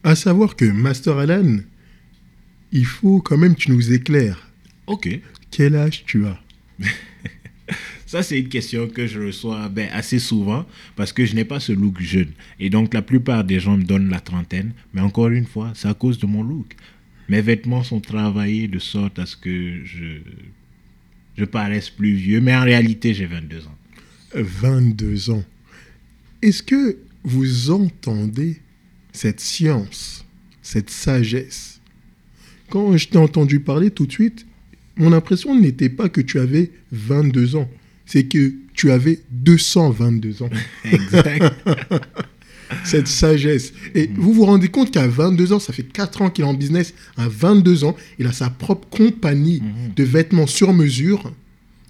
À 0.07 0.15
savoir 0.15 0.55
que 0.55 0.63
Master 0.63 1.17
Alan, 1.17 1.57
il 2.71 2.85
faut 2.85 3.19
quand 3.19 3.37
même 3.37 3.55
que 3.55 3.59
tu 3.59 3.71
nous 3.71 3.91
éclaires. 3.91 4.49
Ok. 4.87 5.09
Quel 5.51 5.75
âge 5.75 6.05
tu 6.05 6.25
as? 6.25 6.39
Ça, 8.05 8.23
c'est 8.23 8.39
une 8.39 8.47
question 8.47 8.87
que 8.87 9.05
je 9.05 9.19
reçois 9.19 9.67
ben, 9.67 9.89
assez 9.91 10.19
souvent 10.19 10.65
parce 10.95 11.11
que 11.11 11.25
je 11.25 11.35
n'ai 11.35 11.43
pas 11.43 11.59
ce 11.59 11.73
look 11.73 11.99
jeune. 11.99 12.31
Et 12.57 12.69
donc, 12.69 12.93
la 12.93 13.01
plupart 13.01 13.43
des 13.43 13.59
gens 13.59 13.75
me 13.75 13.83
donnent 13.83 14.09
la 14.09 14.21
trentaine. 14.21 14.71
Mais 14.93 15.01
encore 15.01 15.27
une 15.27 15.45
fois, 15.45 15.73
c'est 15.75 15.89
à 15.89 15.93
cause 15.93 16.17
de 16.19 16.25
mon 16.25 16.41
look. 16.41 16.77
Mes 17.27 17.41
vêtements 17.41 17.83
sont 17.83 17.99
travaillés 17.99 18.69
de 18.69 18.79
sorte 18.79 19.19
à 19.19 19.25
ce 19.25 19.35
que 19.35 19.83
je, 19.83 20.21
je 21.37 21.43
paraisse 21.43 21.89
plus 21.89 22.13
vieux. 22.13 22.39
Mais 22.39 22.55
en 22.55 22.63
réalité, 22.63 23.13
j'ai 23.13 23.25
22 23.25 23.67
ans. 23.67 23.77
22 24.35 25.31
ans. 25.31 25.43
Est-ce 26.41 26.63
que 26.63 26.97
vous 27.25 27.71
entendez 27.71 28.61
cette 29.17 29.39
science, 29.39 30.25
cette 30.61 30.89
sagesse 30.89 31.79
Quand 32.69 32.95
je 32.97 33.07
t'ai 33.07 33.17
entendu 33.17 33.59
parler 33.59 33.89
tout 33.89 34.05
de 34.05 34.11
suite, 34.11 34.45
mon 34.95 35.11
impression 35.11 35.59
n'était 35.59 35.89
pas 35.89 36.07
que 36.09 36.21
tu 36.21 36.39
avais 36.39 36.71
22 36.91 37.55
ans, 37.55 37.69
c'est 38.05 38.25
que 38.25 38.53
tu 38.73 38.91
avais 38.91 39.19
222 39.31 40.43
ans. 40.43 40.49
Exact. 40.85 41.53
cette 42.83 43.07
sagesse. 43.07 43.73
Et 43.95 44.09
vous 44.13 44.33
vous 44.33 44.45
rendez 44.45 44.67
compte 44.67 44.91
qu'à 44.91 45.07
22 45.07 45.53
ans, 45.53 45.59
ça 45.59 45.73
fait 45.73 45.83
4 45.83 46.21
ans 46.21 46.29
qu'il 46.29 46.43
est 46.43 46.47
en 46.47 46.53
business, 46.53 46.93
à 47.15 47.27
22 47.27 47.85
ans, 47.85 47.95
il 48.19 48.27
a 48.27 48.31
sa 48.31 48.49
propre 48.49 48.87
compagnie 48.89 49.63
de 49.95 50.03
vêtements 50.03 50.47
sur 50.47 50.73
mesure, 50.73 51.31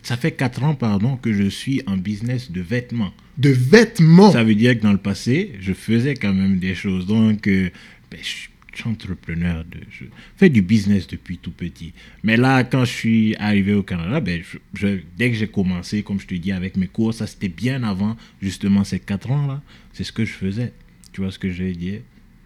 Ça 0.07 0.15
fait 0.15 0.31
4 0.31 0.63
ans, 0.63 0.73
pardon, 0.73 1.17
que 1.17 1.33
je 1.33 1.49
suis 1.49 1.81
en 1.85 1.97
business 1.97 2.49
de 2.49 2.61
vêtements. 2.61 3.13
de 3.37 3.49
vêtements. 3.49 4.31
Ça 4.31 4.41
veut 4.43 4.55
dire 4.55 4.77
que 4.77 4.81
dans 4.83 4.93
le 4.93 4.97
passé, 4.97 5.51
je 5.59 5.73
faisais 5.73 6.13
quand 6.15 6.33
même 6.33 6.59
des 6.59 6.75
choses. 6.75 7.05
Donc, 7.05 7.45
euh, 7.47 7.69
ben, 8.09 8.17
je 8.21 8.27
suis 8.27 8.49
entrepreneur. 8.85 9.65
De, 9.65 9.79
je 9.91 10.05
fais 10.37 10.49
du 10.49 10.61
business 10.61 11.07
depuis 11.07 11.37
tout 11.37 11.51
petit. 11.51 11.91
Mais 12.23 12.37
là, 12.37 12.63
quand 12.63 12.85
je 12.85 12.93
suis 12.93 13.35
arrivé 13.35 13.73
au 13.73 13.83
Canada, 13.83 14.21
ben, 14.21 14.41
je- 14.49 14.59
je- 14.79 14.99
dès 15.17 15.29
que 15.29 15.35
j'ai 15.35 15.47
commencé, 15.47 16.03
comme 16.03 16.21
je 16.21 16.27
te 16.27 16.35
dis, 16.35 16.53
avec 16.53 16.77
mes 16.77 16.87
cours, 16.87 17.13
ça 17.13 17.27
c'était 17.27 17.49
bien 17.49 17.83
avant 17.83 18.15
justement 18.41 18.83
ces 18.85 18.99
4 18.99 19.29
ans-là. 19.31 19.61
C'est 19.91 20.05
ce 20.05 20.13
que 20.13 20.23
je 20.23 20.31
faisais. 20.33 20.71
Tu 21.11 21.19
vois 21.21 21.31
ce 21.31 21.39
que 21.39 21.51
je 21.51 21.63
veux 21.63 21.73
dire 21.73 21.99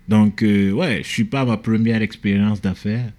Donc, 0.07 0.41
euh, 0.41 0.71
ouais, 0.71 1.01
je 1.03 1.09
suis 1.09 1.25
pas 1.25 1.45
ma 1.45 1.57
première 1.57 2.01
expérience 2.01 2.59
d'affaires. 2.59 3.11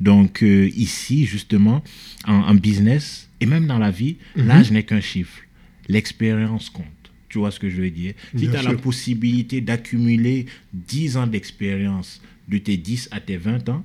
Donc, 0.00 0.42
euh, 0.42 0.68
ici, 0.74 1.26
justement, 1.26 1.82
en, 2.26 2.34
en 2.50 2.54
business 2.54 3.28
et 3.40 3.46
même 3.46 3.66
dans 3.66 3.78
la 3.78 3.90
vie, 3.90 4.16
là, 4.36 4.62
je 4.62 4.72
n'ai 4.72 4.82
qu'un 4.82 5.00
chiffre. 5.00 5.40
L'expérience 5.88 6.70
compte. 6.70 6.86
Tu 7.28 7.38
vois 7.38 7.50
ce 7.50 7.60
que 7.60 7.70
je 7.70 7.80
veux 7.80 7.90
dire? 7.90 8.14
Si 8.36 8.48
tu 8.48 8.56
as 8.56 8.62
la 8.62 8.74
possibilité 8.74 9.60
d'accumuler 9.60 10.46
10 10.72 11.16
ans 11.16 11.26
d'expérience 11.26 12.20
de 12.48 12.58
tes 12.58 12.76
10 12.76 13.08
à 13.12 13.20
tes 13.20 13.36
20 13.36 13.68
ans, 13.68 13.84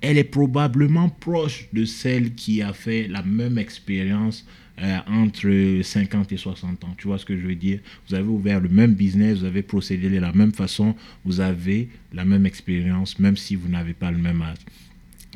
elle 0.00 0.18
est 0.18 0.24
probablement 0.24 1.08
proche 1.08 1.68
de 1.72 1.84
celle 1.84 2.34
qui 2.34 2.62
a 2.62 2.72
fait 2.72 3.06
la 3.06 3.22
même 3.22 3.58
expérience 3.58 4.46
euh, 4.82 4.98
entre 5.06 5.82
50 5.82 6.32
et 6.32 6.36
60 6.36 6.84
ans. 6.84 6.94
Tu 6.96 7.06
vois 7.06 7.18
ce 7.18 7.26
que 7.26 7.36
je 7.36 7.46
veux 7.46 7.54
dire? 7.54 7.80
Vous 8.08 8.14
avez 8.14 8.28
ouvert 8.28 8.60
le 8.60 8.68
même 8.68 8.94
business, 8.94 9.38
vous 9.38 9.44
avez 9.44 9.62
procédé 9.62 10.08
de 10.08 10.18
la 10.18 10.32
même 10.32 10.52
façon, 10.52 10.94
vous 11.24 11.40
avez 11.40 11.88
la 12.12 12.24
même 12.24 12.46
expérience, 12.46 13.18
même 13.18 13.36
si 13.36 13.56
vous 13.56 13.68
n'avez 13.68 13.92
pas 13.92 14.10
le 14.10 14.18
même 14.18 14.40
âge. 14.42 14.58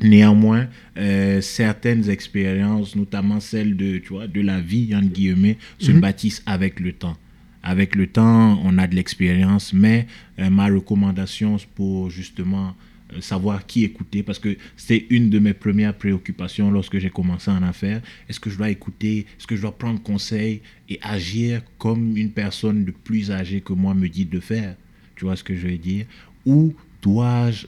Néanmoins, 0.01 0.67
euh, 0.97 1.39
certaines 1.39 2.09
expériences, 2.09 2.95
notamment 2.95 3.39
celles 3.39 3.77
de, 3.77 3.97
tu 3.99 4.09
vois, 4.09 4.27
de 4.27 4.41
la 4.41 4.59
vie, 4.59 4.93
entre 4.93 5.07
guillemets, 5.07 5.57
se 5.79 5.91
bâtissent 5.91 6.43
avec 6.45 6.81
le 6.81 6.91
temps. 6.91 7.15
Avec 7.63 7.95
le 7.95 8.07
temps, 8.07 8.59
on 8.63 8.77
a 8.77 8.87
de 8.87 8.95
l'expérience, 8.95 9.73
mais 9.73 10.05
euh, 10.39 10.49
ma 10.49 10.67
recommandation 10.67 11.55
pour 11.75 12.09
justement 12.09 12.75
euh, 13.13 13.21
savoir 13.21 13.65
qui 13.65 13.85
écouter, 13.85 14.21
parce 14.21 14.37
que 14.37 14.57
c'était 14.75 15.07
une 15.09 15.29
de 15.29 15.39
mes 15.39 15.53
premières 15.53 15.95
préoccupations 15.95 16.69
lorsque 16.69 16.99
j'ai 16.99 17.09
commencé 17.09 17.49
en 17.49 17.63
affaires. 17.63 18.01
Est-ce 18.27 18.41
que 18.41 18.49
je 18.49 18.57
dois 18.57 18.69
écouter 18.69 19.19
Est-ce 19.19 19.47
que 19.47 19.55
je 19.55 19.61
dois 19.61 19.77
prendre 19.77 20.01
conseil 20.03 20.61
et 20.89 20.99
agir 21.01 21.61
comme 21.77 22.17
une 22.17 22.31
personne 22.31 22.83
de 22.83 22.91
plus 22.91 23.31
âgée 23.31 23.61
que 23.61 23.71
moi 23.71 23.93
me 23.93 24.09
dit 24.09 24.25
de 24.25 24.41
faire? 24.41 24.75
Tu 25.15 25.23
vois 25.23 25.37
ce 25.37 25.43
que 25.43 25.55
je 25.55 25.67
veux 25.67 25.77
dire? 25.77 26.05
Ou 26.45 26.75
dois-je 27.01 27.65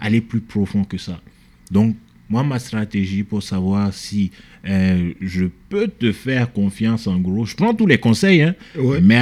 aller 0.00 0.20
plus 0.20 0.40
profond 0.40 0.82
que 0.82 0.98
ça? 0.98 1.20
Donc, 1.70 1.96
moi, 2.28 2.42
ma 2.42 2.58
stratégie 2.58 3.22
pour 3.22 3.40
savoir 3.40 3.94
si 3.94 4.32
euh, 4.68 5.12
je 5.20 5.44
peux 5.68 5.86
te 5.86 6.10
faire 6.10 6.52
confiance, 6.52 7.06
en 7.06 7.20
gros, 7.20 7.44
je 7.44 7.54
prends 7.54 7.72
tous 7.72 7.86
les 7.86 7.98
conseils, 7.98 8.42
hein, 8.42 8.54
Ouais. 8.76 9.00
mais 9.00 9.16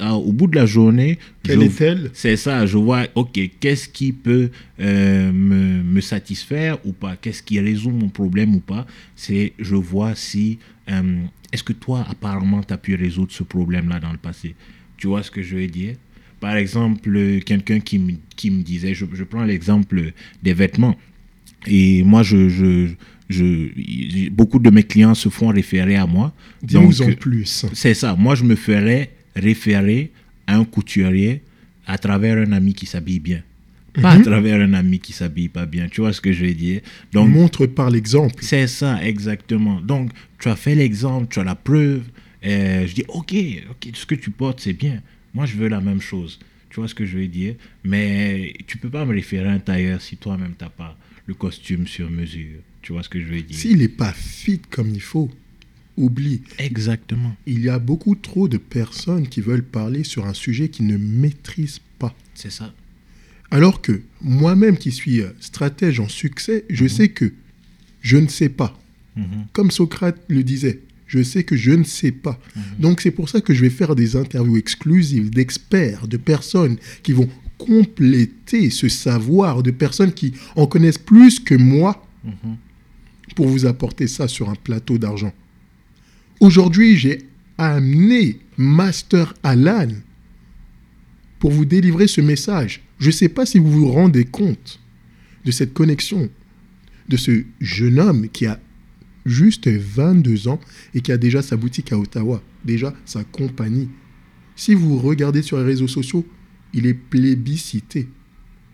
à 0.00 0.14
au 0.16 0.32
bout 0.32 0.48
de 0.48 0.56
la 0.56 0.66
journée, 0.66 1.18
Quelle 1.44 1.62
est-elle 1.62 2.10
c'est 2.12 2.36
ça, 2.36 2.66
je 2.66 2.76
vois, 2.76 3.06
ok, 3.14 3.38
qu'est-ce 3.60 3.88
qui 3.88 4.12
peut 4.12 4.50
euh, 4.80 5.30
me, 5.32 5.84
me 5.84 6.00
satisfaire 6.00 6.78
ou 6.84 6.92
pas, 6.92 7.14
qu'est-ce 7.14 7.44
qui 7.44 7.60
résout 7.60 7.90
mon 7.90 8.08
problème 8.08 8.56
ou 8.56 8.60
pas, 8.60 8.86
c'est 9.14 9.52
je 9.60 9.76
vois 9.76 10.16
si, 10.16 10.58
euh, 10.90 11.20
est-ce 11.52 11.62
que 11.62 11.72
toi, 11.72 12.04
apparemment, 12.10 12.62
tu 12.64 12.74
as 12.74 12.78
pu 12.78 12.96
résoudre 12.96 13.30
ce 13.30 13.44
problème-là 13.44 14.00
dans 14.00 14.10
le 14.10 14.18
passé? 14.18 14.56
Tu 14.96 15.06
vois 15.06 15.22
ce 15.22 15.30
que 15.30 15.42
je 15.42 15.54
veux 15.54 15.68
dire? 15.68 15.94
Par 16.40 16.56
exemple, 16.56 17.40
quelqu'un 17.46 17.78
qui 17.80 17.98
me, 18.00 18.12
qui 18.36 18.50
me 18.50 18.62
disait, 18.62 18.94
je, 18.94 19.04
je 19.12 19.24
prends 19.24 19.44
l'exemple 19.44 20.12
des 20.42 20.54
vêtements, 20.54 20.96
et 21.66 22.02
moi, 22.02 22.22
je, 22.22 22.48
je, 22.48 22.88
je, 23.28 24.28
beaucoup 24.30 24.58
de 24.58 24.70
mes 24.70 24.82
clients 24.82 25.14
se 25.14 25.28
font 25.28 25.48
référer 25.48 25.96
à 25.96 26.06
moi. 26.06 26.32
Dis-nous 26.62 27.02
en 27.02 27.12
plus. 27.12 27.66
c'est 27.72 27.94
ça. 27.94 28.14
Moi, 28.16 28.34
je 28.34 28.44
me 28.44 28.54
ferais 28.54 29.10
référer 29.34 30.12
à 30.46 30.56
un 30.56 30.64
couturier 30.64 31.42
à 31.86 31.98
travers 31.98 32.38
un 32.38 32.52
ami 32.52 32.74
qui 32.74 32.86
s'habille 32.86 33.20
bien. 33.20 33.42
Pas 34.00 34.12
à 34.12 34.20
travers 34.20 34.60
un 34.60 34.74
ami 34.74 35.00
qui 35.00 35.12
s'habille 35.12 35.48
pas 35.48 35.66
bien. 35.66 35.88
Tu 35.88 36.00
vois 36.02 36.12
ce 36.12 36.20
que 36.20 36.32
je 36.32 36.44
veux 36.44 36.54
dire? 36.54 36.82
Donc, 37.12 37.30
Montre 37.30 37.66
par 37.66 37.90
l'exemple. 37.90 38.36
c'est 38.40 38.68
ça, 38.68 39.02
exactement. 39.04 39.80
Donc, 39.80 40.10
tu 40.38 40.48
as 40.48 40.56
fait 40.56 40.74
l'exemple, 40.76 41.26
tu 41.30 41.40
as 41.40 41.44
la 41.44 41.56
preuve. 41.56 42.02
Je 42.42 42.92
dis, 42.94 43.04
OK, 43.08 43.34
OK, 43.70 43.88
ce 43.94 44.06
que 44.06 44.14
tu 44.14 44.30
portes, 44.30 44.60
c'est 44.60 44.72
bien. 44.72 45.02
Moi, 45.34 45.46
je 45.46 45.56
veux 45.56 45.68
la 45.68 45.80
même 45.80 46.00
chose. 46.00 46.38
Tu 46.70 46.76
vois 46.76 46.88
ce 46.88 46.94
que 46.94 47.04
je 47.06 47.18
veux 47.18 47.26
dire? 47.26 47.54
Mais 47.82 48.52
tu 48.66 48.78
peux 48.78 48.90
pas 48.90 49.04
me 49.04 49.14
référer 49.14 49.48
à 49.48 49.52
un 49.52 49.58
tailleur 49.58 50.00
si 50.00 50.16
toi-même, 50.16 50.52
tu 50.56 50.64
n'as 50.64 50.70
pas 50.70 50.96
le 51.28 51.34
costume 51.34 51.86
sur 51.86 52.10
mesure. 52.10 52.58
Tu 52.82 52.92
vois 52.92 53.02
ce 53.04 53.08
que 53.08 53.20
je 53.20 53.26
veux 53.26 53.42
dire? 53.42 53.56
S'il 53.56 53.78
n'est 53.78 53.88
pas 53.88 54.12
fit 54.12 54.60
comme 54.70 54.88
il 54.88 55.00
faut, 55.00 55.30
oublie. 55.96 56.40
Exactement. 56.58 57.36
Il 57.46 57.60
y 57.60 57.68
a 57.68 57.78
beaucoup 57.78 58.14
trop 58.14 58.48
de 58.48 58.56
personnes 58.56 59.28
qui 59.28 59.42
veulent 59.42 59.62
parler 59.62 60.04
sur 60.04 60.26
un 60.26 60.34
sujet 60.34 60.70
qu'ils 60.70 60.86
ne 60.86 60.96
maîtrisent 60.96 61.82
pas. 61.98 62.16
C'est 62.34 62.50
ça. 62.50 62.74
Alors 63.50 63.82
que 63.82 64.00
moi-même 64.22 64.78
qui 64.78 64.90
suis 64.90 65.20
euh, 65.20 65.30
stratège 65.38 66.00
en 66.00 66.08
succès, 66.08 66.64
je 66.70 66.86
sais 66.86 67.08
que 67.10 67.32
je 68.00 68.16
ne 68.16 68.28
sais 68.28 68.48
pas. 68.48 68.78
Mhm. 69.16 69.46
Comme 69.52 69.70
Socrate 69.70 70.18
le 70.28 70.42
disait, 70.42 70.80
je 71.06 71.22
sais 71.22 71.44
que 71.44 71.56
je 71.56 71.72
ne 71.72 71.84
sais 71.84 72.12
pas. 72.12 72.40
Donc 72.78 73.00
c'est 73.00 73.10
pour 73.10 73.28
ça 73.28 73.40
que 73.40 73.54
je 73.54 73.62
vais 73.62 73.70
faire 73.70 73.94
des 73.94 74.16
interviews 74.16 74.58
exclusives 74.58 75.30
d'experts, 75.30 76.06
de 76.06 76.18
personnes 76.18 76.76
qui 77.02 77.12
vont 77.12 77.28
compléter 77.58 78.70
ce 78.70 78.88
savoir, 78.88 79.62
de 79.62 79.70
personnes 79.70 80.12
qui 80.12 80.32
en 80.56 80.66
connaissent 80.66 80.98
plus 80.98 81.40
que 81.40 81.54
moi 81.54 82.04
Mhm. 82.24 82.56
pour 83.36 83.46
vous 83.48 83.66
apporter 83.66 84.06
ça 84.08 84.26
sur 84.26 84.48
un 84.48 84.54
plateau 84.54 84.98
d'argent. 84.98 85.32
Aujourd'hui, 86.40 86.96
j'ai 86.96 87.18
amené 87.58 88.38
Master 88.56 89.34
Alan 89.42 89.88
pour 91.38 91.50
vous 91.52 91.64
délivrer 91.64 92.06
ce 92.08 92.20
message. 92.20 92.82
Je 92.98 93.06
ne 93.08 93.12
sais 93.12 93.28
pas 93.28 93.46
si 93.46 93.58
vous 93.58 93.70
vous 93.70 93.88
rendez 93.90 94.24
compte 94.24 94.80
de 95.44 95.50
cette 95.52 95.72
connexion, 95.74 96.28
de 97.08 97.16
ce 97.16 97.44
jeune 97.60 98.00
homme 98.00 98.28
qui 98.28 98.46
a 98.46 98.58
juste 99.24 99.68
22 99.68 100.48
ans 100.48 100.60
et 100.94 101.00
qui 101.00 101.12
a 101.12 101.16
déjà 101.16 101.42
sa 101.42 101.56
boutique 101.56 101.92
à 101.92 101.98
Ottawa, 101.98 102.42
déjà 102.64 102.92
sa 103.04 103.22
compagnie. 103.24 103.88
Si 104.56 104.74
vous 104.74 104.98
regardez 104.98 105.42
sur 105.42 105.58
les 105.58 105.64
réseaux 105.64 105.86
sociaux, 105.88 106.26
il 106.74 106.86
est 106.86 106.94
plébiscité. 106.94 108.08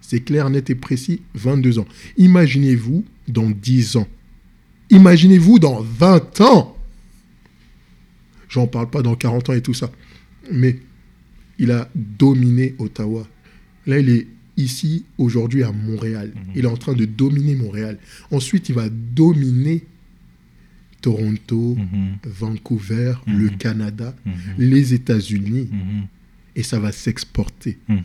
C'est 0.00 0.20
clair, 0.20 0.50
net 0.50 0.68
et 0.70 0.74
précis, 0.74 1.22
22 1.34 1.78
ans. 1.78 1.86
Imaginez-vous 2.18 3.04
dans 3.28 3.48
10 3.50 3.96
ans. 3.96 4.08
Imaginez-vous 4.90 5.58
dans 5.58 5.80
20 5.80 6.40
ans. 6.42 6.76
J'en 8.48 8.66
parle 8.66 8.90
pas 8.90 9.02
dans 9.02 9.14
40 9.16 9.50
ans 9.50 9.52
et 9.54 9.62
tout 9.62 9.74
ça. 9.74 9.90
Mais 10.52 10.78
il 11.58 11.70
a 11.70 11.88
dominé 11.94 12.74
Ottawa. 12.78 13.26
Là, 13.86 13.98
il 13.98 14.10
est 14.10 14.26
ici, 14.56 15.04
aujourd'hui, 15.18 15.62
à 15.62 15.72
Montréal. 15.72 16.32
Il 16.54 16.64
est 16.64 16.68
en 16.68 16.76
train 16.76 16.92
de 16.92 17.04
dominer 17.06 17.54
Montréal. 17.56 17.98
Ensuite, 18.30 18.68
il 18.68 18.74
va 18.74 18.88
dominer 18.90 19.84
Toronto, 21.00 21.76
Mhm. 21.76 22.16
Vancouver, 22.24 23.14
le 23.26 23.48
Canada, 23.50 24.14
Mhm. 24.24 24.32
les 24.58 24.94
États-Unis. 24.94 25.68
Et 26.56 26.62
ça 26.62 26.78
va 26.78 26.92
s'exporter 26.92 27.78
Mhm. 27.88 28.02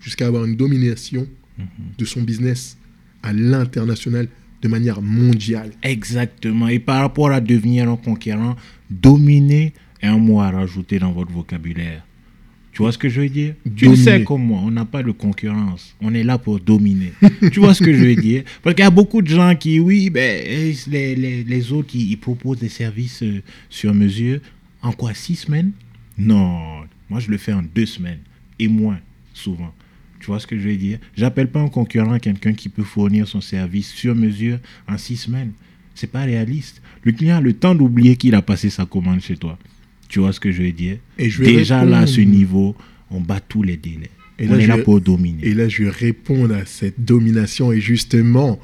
jusqu'à 0.00 0.26
avoir 0.26 0.44
une 0.44 0.56
domination 0.56 1.26
Mhm. 1.58 1.66
de 1.98 2.04
son 2.04 2.22
business 2.22 2.76
à 3.22 3.32
l'international 3.32 4.28
de 4.62 4.68
manière 4.68 5.02
mondiale. 5.02 5.70
Exactement. 5.82 6.68
Et 6.68 6.78
par 6.78 7.00
rapport 7.00 7.30
à 7.30 7.40
devenir 7.40 7.88
un 7.90 7.96
conquérant, 7.96 8.56
dominer 8.90 9.72
est 10.00 10.06
un 10.06 10.18
mot 10.18 10.40
à 10.40 10.50
rajouter 10.50 10.98
dans 10.98 11.12
votre 11.12 11.32
vocabulaire. 11.32 12.04
Tu 12.72 12.78
vois 12.78 12.90
ce 12.90 12.96
que 12.96 13.08
je 13.10 13.20
veux 13.20 13.28
dire? 13.28 13.54
Tu 13.76 13.86
le 13.86 13.96
sais 13.96 14.24
comme 14.24 14.44
moi, 14.44 14.60
on 14.64 14.70
n'a 14.70 14.86
pas 14.86 15.02
de 15.02 15.10
concurrence. 15.10 15.94
On 16.00 16.14
est 16.14 16.22
là 16.24 16.38
pour 16.38 16.58
dominer. 16.58 17.12
tu 17.52 17.60
vois 17.60 17.74
ce 17.74 17.82
que 17.82 17.92
je 17.92 18.02
veux 18.02 18.16
dire? 18.16 18.44
Parce 18.62 18.74
qu'il 18.74 18.82
y 18.82 18.86
a 18.86 18.90
beaucoup 18.90 19.20
de 19.20 19.28
gens 19.28 19.54
qui, 19.56 19.78
oui, 19.78 20.08
ben, 20.08 20.42
les, 20.88 21.14
les, 21.14 21.44
les 21.44 21.72
autres, 21.72 21.90
ils, 21.94 22.12
ils 22.12 22.16
proposent 22.16 22.60
des 22.60 22.70
services 22.70 23.22
euh, 23.22 23.42
sur 23.68 23.92
mesure. 23.92 24.40
En 24.80 24.92
quoi 24.92 25.12
Six 25.12 25.36
semaines? 25.36 25.72
Non. 26.16 26.84
Moi, 27.12 27.20
je 27.20 27.30
le 27.30 27.36
fais 27.36 27.52
en 27.52 27.62
deux 27.62 27.84
semaines. 27.84 28.20
Et 28.58 28.68
moins, 28.68 28.98
souvent. 29.34 29.74
Tu 30.18 30.28
vois 30.28 30.40
ce 30.40 30.46
que 30.46 30.58
je 30.58 30.66
veux 30.66 30.76
dire? 30.76 30.98
J'appelle 31.14 31.50
pas 31.50 31.60
un 31.60 31.68
concurrent 31.68 32.18
quelqu'un 32.18 32.54
qui 32.54 32.70
peut 32.70 32.84
fournir 32.84 33.28
son 33.28 33.42
service 33.42 33.92
sur 33.92 34.14
mesure 34.14 34.58
en 34.88 34.96
six 34.96 35.18
semaines. 35.18 35.52
C'est 35.94 36.10
pas 36.10 36.22
réaliste. 36.22 36.80
Le 37.02 37.12
client 37.12 37.36
a 37.36 37.40
le 37.42 37.52
temps 37.52 37.74
d'oublier 37.74 38.16
qu'il 38.16 38.34
a 38.34 38.40
passé 38.40 38.70
sa 38.70 38.86
commande 38.86 39.20
chez 39.20 39.36
toi. 39.36 39.58
Tu 40.08 40.20
vois 40.20 40.32
ce 40.32 40.40
que 40.40 40.50
je 40.52 40.62
veux 40.62 40.72
dire? 40.72 40.96
Et 41.18 41.28
je 41.28 41.42
Déjà 41.42 41.84
là, 41.84 41.98
à 41.98 42.06
ce 42.06 42.22
niveau, 42.22 42.74
on 43.10 43.20
bat 43.20 43.40
tous 43.40 43.62
les 43.62 43.76
délais. 43.76 44.08
Et 44.38 44.48
on 44.48 44.52
là, 44.52 44.60
est 44.60 44.66
là 44.66 44.78
pour 44.78 44.98
dominer. 45.02 45.44
Et 45.46 45.52
là, 45.52 45.68
je 45.68 45.82
vais 45.82 45.90
répondre 45.90 46.54
à 46.54 46.64
cette 46.64 47.04
domination 47.04 47.72
et 47.72 47.80
justement, 47.82 48.58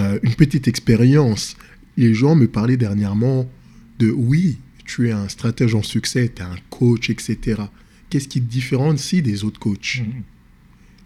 euh, 0.00 0.18
une 0.24 0.34
petite 0.34 0.66
expérience. 0.66 1.56
Les 1.96 2.14
gens 2.14 2.34
me 2.34 2.48
parlaient 2.48 2.76
dernièrement 2.76 3.48
de 4.00 4.10
oui, 4.10 4.58
tu 4.86 5.08
es 5.08 5.12
un 5.12 5.28
stratège 5.28 5.76
en 5.76 5.84
succès, 5.84 6.32
tu 6.34 6.42
es 6.42 6.44
un 6.44 6.56
coach, 6.68 7.10
etc. 7.10 7.62
Qu'est-ce 8.12 8.28
qui 8.28 8.42
te 8.42 8.50
différencie 8.50 9.22
des 9.22 9.42
autres 9.42 9.58
coachs 9.58 10.00
Mhm. 10.00 10.22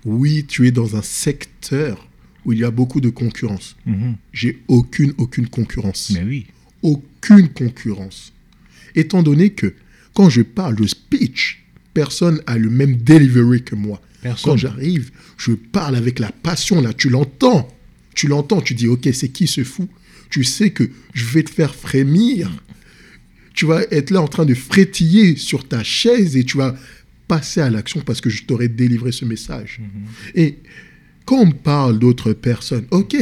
Oui, 0.07 0.45
tu 0.45 0.67
es 0.67 0.73
dans 0.73 0.97
un 0.97 1.03
secteur 1.03 2.09
où 2.45 2.53
il 2.53 2.59
y 2.59 2.65
a 2.65 2.73
beaucoup 2.73 3.01
de 3.01 3.11
concurrence. 3.11 3.77
Mhm. 3.87 4.17
J'ai 4.33 4.61
aucune, 4.67 5.13
aucune 5.17 5.47
concurrence. 5.49 6.11
Mais 6.13 6.25
oui. 6.25 6.47
aucune 6.83 7.49
concurrence. 7.49 8.33
Étant 8.97 9.23
donné 9.23 9.51
que 9.51 9.73
quand 10.15 10.29
je 10.31 10.43
parle 10.43 10.75
de 10.75 10.85
speech, 10.89 11.63
personne 11.95 12.43
a 12.49 12.59
le 12.59 12.71
même 12.71 12.97
delivery 12.97 13.63
que 13.63 13.77
moi. 13.77 14.03
Personne. 14.23 14.51
Quand 14.51 14.57
j'arrive, 14.57 15.13
je 15.37 15.53
parle 15.53 15.95
avec 15.95 16.19
la 16.19 16.33
passion, 16.33 16.81
là, 16.81 16.93
tu 16.93 17.09
l'entends. 17.09 17.69
Tu 18.17 18.27
l'entends, 18.27 18.61
tu 18.61 18.75
dis, 18.75 18.89
ok, 18.89 19.09
c'est 19.13 19.29
qui 19.29 19.47
ce 19.47 19.63
fou? 19.63 19.87
Tu 20.29 20.43
sais 20.43 20.71
que 20.71 20.91
je 21.15 21.25
vais 21.27 21.45
te 21.45 21.51
faire 21.51 21.73
frémir. 21.73 22.51
Tu 23.57 23.67
vas 23.67 23.83
être 23.91 24.11
là 24.11 24.23
en 24.23 24.29
train 24.29 24.45
de 24.45 24.55
frétiller 24.55 25.35
sur 25.35 25.67
ta 25.67 25.83
chaise 25.83 26.37
et 26.37 26.45
tu 26.45 26.59
vas 26.59 26.77
passer 27.27 27.61
à 27.61 27.71
l'action 27.71 28.01
parce 28.03 28.21
que 28.21 28.31
je 28.31 28.45
t'aurais 28.45 28.69
délivré 28.69 29.11
ce 29.11 29.25
message. 29.25 29.81
Et 30.35 30.59
quand 31.25 31.41
on 31.41 31.51
parle 31.51 31.99
d'autres 31.99 32.33
personnes, 32.33 32.87
ok, 32.91 33.17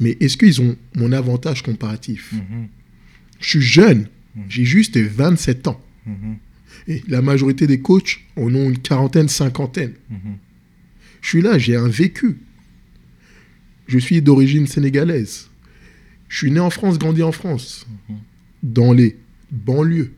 mais 0.00 0.16
est-ce 0.20 0.36
qu'ils 0.36 0.60
ont 0.62 0.76
mon 0.94 1.12
avantage 1.12 1.62
comparatif? 1.62 2.32
Mhm. 2.32 2.68
Je 3.40 3.48
suis 3.48 3.60
jeune, 3.60 4.08
j'ai 4.48 4.64
juste 4.64 4.96
27 4.96 5.68
ans. 5.68 5.80
Mhm. 6.06 6.36
Et 6.88 7.02
la 7.08 7.20
majorité 7.20 7.66
des 7.66 7.80
coachs 7.80 8.20
en 8.36 8.54
ont 8.54 8.70
une 8.70 8.78
quarantaine, 8.78 9.28
cinquantaine. 9.28 9.92
Mhm. 10.10 10.38
Je 11.20 11.28
suis 11.28 11.42
là, 11.42 11.58
j'ai 11.58 11.76
un 11.76 11.88
vécu. 11.88 12.38
Je 13.86 13.98
suis 13.98 14.22
d'origine 14.22 14.66
sénégalaise. 14.66 15.48
Je 16.28 16.38
suis 16.38 16.50
né 16.50 16.60
en 16.60 16.70
France, 16.70 16.98
grandi 16.98 17.22
en 17.22 17.32
France, 17.32 17.86
dans 18.62 18.92
les 18.92 19.16
banlieues. 19.50 20.12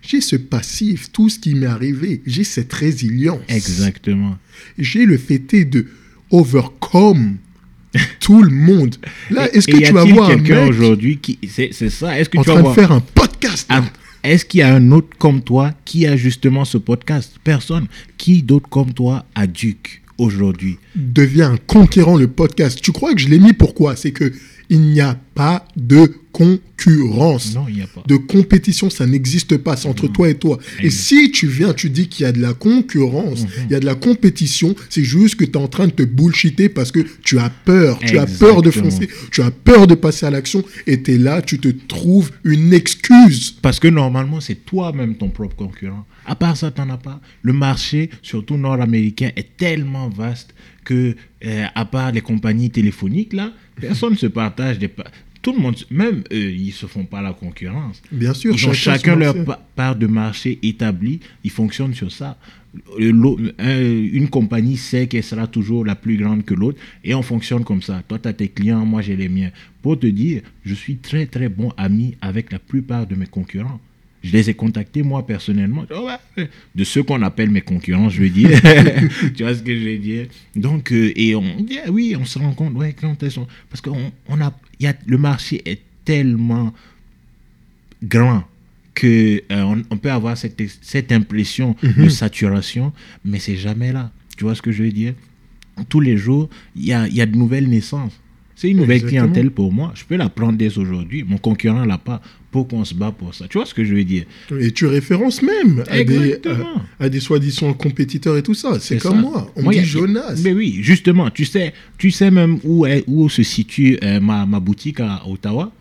J'ai 0.00 0.20
ce 0.20 0.36
passif, 0.36 1.12
tout 1.12 1.28
ce 1.28 1.38
qui 1.38 1.54
m'est 1.54 1.66
arrivé, 1.66 2.22
j'ai 2.26 2.44
cette 2.44 2.72
résilience. 2.72 3.40
Exactement. 3.48 4.36
J'ai 4.78 5.04
le 5.04 5.16
fait 5.18 5.38
de 5.38 5.86
overcome 6.30 7.36
tout 8.20 8.42
le 8.42 8.50
monde. 8.50 8.96
Là, 9.30 9.52
est-ce 9.52 9.66
que 9.66 9.76
tu 9.76 9.92
vas 9.92 10.04
voir 10.04 10.30
un 10.30 10.36
quelqu'un 10.36 10.66
aujourd'hui 10.66 11.18
qui. 11.18 11.38
C'est 11.48 11.72
ça. 11.90 12.18
Est-ce 12.18 12.28
que 12.28 12.38
en 12.38 12.42
tu 12.42 12.48
vas 12.48 12.60
train 12.60 12.70
de 12.70 12.74
faire 12.74 12.92
un 12.92 13.00
podcast 13.00 13.66
Ah, 13.68 13.84
Est-ce 14.24 14.44
qu'il 14.44 14.60
y 14.60 14.62
a 14.62 14.74
un 14.74 14.92
autre 14.92 15.16
comme 15.18 15.42
toi 15.42 15.72
qui 15.84 16.06
a 16.06 16.16
justement 16.16 16.64
ce 16.64 16.78
podcast? 16.78 17.36
Personne. 17.44 17.86
Qui 18.16 18.42
d'autre 18.42 18.68
comme 18.68 18.92
toi 18.94 19.26
a 19.34 19.46
Duke 19.46 20.02
aujourd'hui? 20.18 20.78
Devient 20.96 21.42
un 21.42 21.56
conquérant 21.66 22.16
le 22.16 22.28
podcast. 22.28 22.80
Tu 22.80 22.92
crois 22.92 23.14
que 23.14 23.20
je 23.20 23.28
l'ai 23.28 23.38
mis 23.38 23.52
pourquoi 23.52 23.94
C'est 23.94 24.12
que 24.12 24.32
il 24.72 24.80
n'y 24.80 25.02
a 25.02 25.18
pas 25.34 25.66
de 25.76 26.10
concurrence. 26.32 27.54
Non, 27.54 27.66
il 27.68 27.74
n'y 27.74 27.82
a 27.82 27.86
pas. 27.86 28.02
De 28.06 28.16
compétition, 28.16 28.88
ça 28.88 29.04
n'existe 29.04 29.58
pas, 29.58 29.76
c'est 29.76 29.86
entre 29.86 30.08
toi 30.08 30.30
et 30.30 30.34
toi. 30.34 30.58
Et 30.82 30.88
si 30.88 31.30
tu 31.30 31.46
viens, 31.46 31.74
tu 31.74 31.90
dis 31.90 32.08
qu'il 32.08 32.24
y 32.24 32.26
a 32.26 32.32
de 32.32 32.40
la 32.40 32.54
concurrence, 32.54 33.44
il 33.66 33.72
y 33.72 33.74
a 33.74 33.80
de 33.80 33.84
la 33.84 33.94
compétition, 33.94 34.74
c'est 34.88 35.04
juste 35.04 35.34
que 35.34 35.44
tu 35.44 35.52
es 35.52 35.56
en 35.58 35.68
train 35.68 35.88
de 35.88 35.92
te 35.92 36.02
bullshiter 36.02 36.70
parce 36.70 36.90
que 36.90 37.00
tu 37.22 37.38
as 37.38 37.50
peur, 37.50 37.98
tu 37.98 38.18
as 38.18 38.24
peur 38.24 38.62
de 38.62 38.70
foncer, 38.70 39.10
tu 39.30 39.42
as 39.42 39.50
peur 39.50 39.86
de 39.86 39.94
passer 39.94 40.24
à 40.24 40.30
l'action 40.30 40.64
et 40.86 41.02
tu 41.02 41.12
es 41.12 41.18
là, 41.18 41.42
tu 41.42 41.58
te 41.58 41.68
trouves 41.68 42.30
une 42.42 42.72
excuse. 42.72 43.54
Parce 43.60 43.78
que 43.78 43.88
normalement, 43.88 44.40
c'est 44.40 44.64
toi-même 44.64 45.16
ton 45.16 45.28
propre 45.28 45.54
concurrent. 45.54 46.06
À 46.24 46.34
part 46.34 46.56
ça, 46.56 46.70
tu 46.70 46.80
n'en 46.80 46.88
as 46.88 46.98
pas. 46.98 47.20
Le 47.42 47.52
marché, 47.52 48.08
surtout 48.22 48.56
nord-américain, 48.56 49.32
est 49.36 49.54
tellement 49.58 50.08
vaste 50.08 50.54
que, 50.84 51.14
euh, 51.44 51.66
à 51.74 51.84
part 51.84 52.12
les 52.12 52.22
compagnies 52.22 52.70
téléphoniques, 52.70 53.34
là, 53.34 53.52
personne 53.80 54.12
ne 54.12 54.16
se 54.18 54.26
partage 54.26 54.78
des... 54.78 54.90
Tout 55.40 55.52
le 55.54 55.58
monde, 55.58 55.74
même 55.90 56.22
eux, 56.32 56.50
ils 56.52 56.70
se 56.72 56.86
font 56.86 57.04
pas 57.04 57.20
la 57.20 57.32
concurrence. 57.32 58.00
Bien 58.12 58.32
sûr, 58.32 58.54
Ils 58.54 58.68
ont 58.68 58.72
chacun 58.72 59.16
leur 59.16 59.44
pa- 59.44 59.60
part 59.74 59.96
de 59.96 60.06
marché 60.06 60.60
établie. 60.62 61.18
Ils 61.42 61.50
fonctionnent 61.50 61.94
sur 61.94 62.12
ça. 62.12 62.38
Une 62.96 64.28
compagnie 64.30 64.76
sait 64.76 65.06
qu'elle 65.08 65.24
sera 65.24 65.46
toujours 65.48 65.84
la 65.84 65.96
plus 65.96 66.16
grande 66.16 66.44
que 66.44 66.54
l'autre 66.54 66.78
et 67.04 67.12
on 67.14 67.22
fonctionne 67.22 67.64
comme 67.64 67.82
ça. 67.82 68.02
Toi, 68.06 68.18
tu 68.20 68.28
as 68.28 68.32
tes 68.32 68.48
clients, 68.48 68.86
moi, 68.86 69.02
j'ai 69.02 69.16
les 69.16 69.28
miens. 69.28 69.50
Pour 69.82 69.98
te 69.98 70.06
dire, 70.06 70.42
je 70.64 70.74
suis 70.74 70.96
très, 70.96 71.26
très 71.26 71.48
bon 71.48 71.72
ami 71.76 72.14
avec 72.20 72.52
la 72.52 72.58
plupart 72.60 73.06
de 73.06 73.14
mes 73.16 73.26
concurrents. 73.26 73.80
Je 74.22 74.32
les 74.32 74.50
ai 74.50 74.54
contactés, 74.54 75.02
moi, 75.02 75.26
personnellement. 75.26 75.84
Oh, 75.94 76.08
De 76.74 76.84
ceux 76.84 77.02
qu'on 77.02 77.22
appelle 77.22 77.50
mes 77.50 77.60
concurrents, 77.60 78.08
je 78.08 78.22
veux 78.22 78.28
dire. 78.30 78.50
tu 79.36 79.42
vois 79.42 79.54
ce 79.54 79.62
que 79.62 79.76
je 79.76 79.84
veux 79.84 79.98
dire? 79.98 80.26
Donc, 80.54 80.92
euh, 80.92 81.12
et 81.16 81.34
on 81.34 81.60
dit, 81.60 81.78
ah 81.84 81.90
oui, 81.90 82.14
on 82.18 82.24
se 82.24 82.38
rend 82.38 82.52
compte, 82.52 82.74
ouais, 82.74 82.94
quand 82.98 83.20
elles 83.22 83.32
sont... 83.32 83.46
Parce 83.68 83.80
que 83.80 83.90
on, 83.90 84.12
on 84.28 84.40
a, 84.40 84.52
il 84.78 84.84
y 84.84 84.88
a, 84.88 84.94
le 85.06 85.18
marché 85.18 85.60
est 85.64 85.80
tellement 86.04 86.72
grand 88.02 88.44
que 88.94 89.42
euh, 89.50 89.62
on, 89.62 89.82
on 89.90 89.96
peut 89.96 90.10
avoir 90.10 90.36
cette, 90.36 90.60
cette 90.82 91.10
impression 91.12 91.74
de 91.82 92.08
saturation, 92.08 92.92
mais 93.24 93.38
c'est 93.38 93.56
jamais 93.56 93.92
là. 93.92 94.12
Tu 94.36 94.44
vois 94.44 94.54
ce 94.54 94.62
que 94.62 94.72
je 94.72 94.82
veux 94.84 94.92
dire? 94.92 95.14
Tous 95.88 96.00
les 96.00 96.16
jours, 96.16 96.48
il 96.76 96.84
y 96.84 96.92
a, 96.92 97.08
il 97.08 97.14
y 97.14 97.20
a 97.20 97.26
de 97.26 97.36
nouvelles 97.36 97.68
naissances. 97.68 98.12
C'est 98.54 98.70
une 98.70 98.76
nouvelle 98.78 98.96
Exactement. 98.98 99.22
clientèle 99.22 99.50
pour 99.50 99.72
moi. 99.72 99.92
Je 99.94 100.04
peux 100.04 100.16
la 100.16 100.28
prendre 100.28 100.58
dès 100.58 100.76
aujourd'hui. 100.78 101.24
Mon 101.26 101.38
concurrent 101.38 101.84
l'a 101.84 101.98
pas. 101.98 102.20
Pour 102.50 102.68
qu'on 102.68 102.84
se 102.84 102.92
bat 102.92 103.10
pour 103.12 103.34
ça. 103.34 103.46
Tu 103.48 103.56
vois 103.56 103.64
ce 103.64 103.72
que 103.72 103.82
je 103.82 103.94
veux 103.94 104.04
dire? 104.04 104.24
Et 104.60 104.72
tu 104.72 104.84
références 104.84 105.40
même 105.40 105.84
à 105.88 106.04
des, 106.04 106.34
à, 106.34 107.04
à 107.04 107.08
des 107.08 107.18
soi-disant 107.18 107.72
compétiteurs 107.72 108.36
et 108.36 108.42
tout 108.42 108.52
ça. 108.52 108.78
C'est 108.78 108.98
comme 108.98 109.14
ça. 109.14 109.20
moi. 109.22 109.50
On 109.56 109.62
Moi, 109.62 109.72
me 109.72 109.76
y 109.76 109.80
a- 109.80 109.82
dit 109.82 109.88
Jonas. 109.88 110.40
Mais 110.44 110.52
oui, 110.52 110.78
justement, 110.82 111.30
tu 111.30 111.46
sais, 111.46 111.72
tu 111.96 112.10
sais 112.10 112.30
même 112.30 112.58
où, 112.62 112.84
est, 112.84 113.04
où 113.06 113.30
se 113.30 113.42
situe 113.42 113.96
euh, 114.04 114.20
ma, 114.20 114.44
ma 114.44 114.60
boutique 114.60 115.00
à 115.00 115.22
Ottawa? 115.26 115.72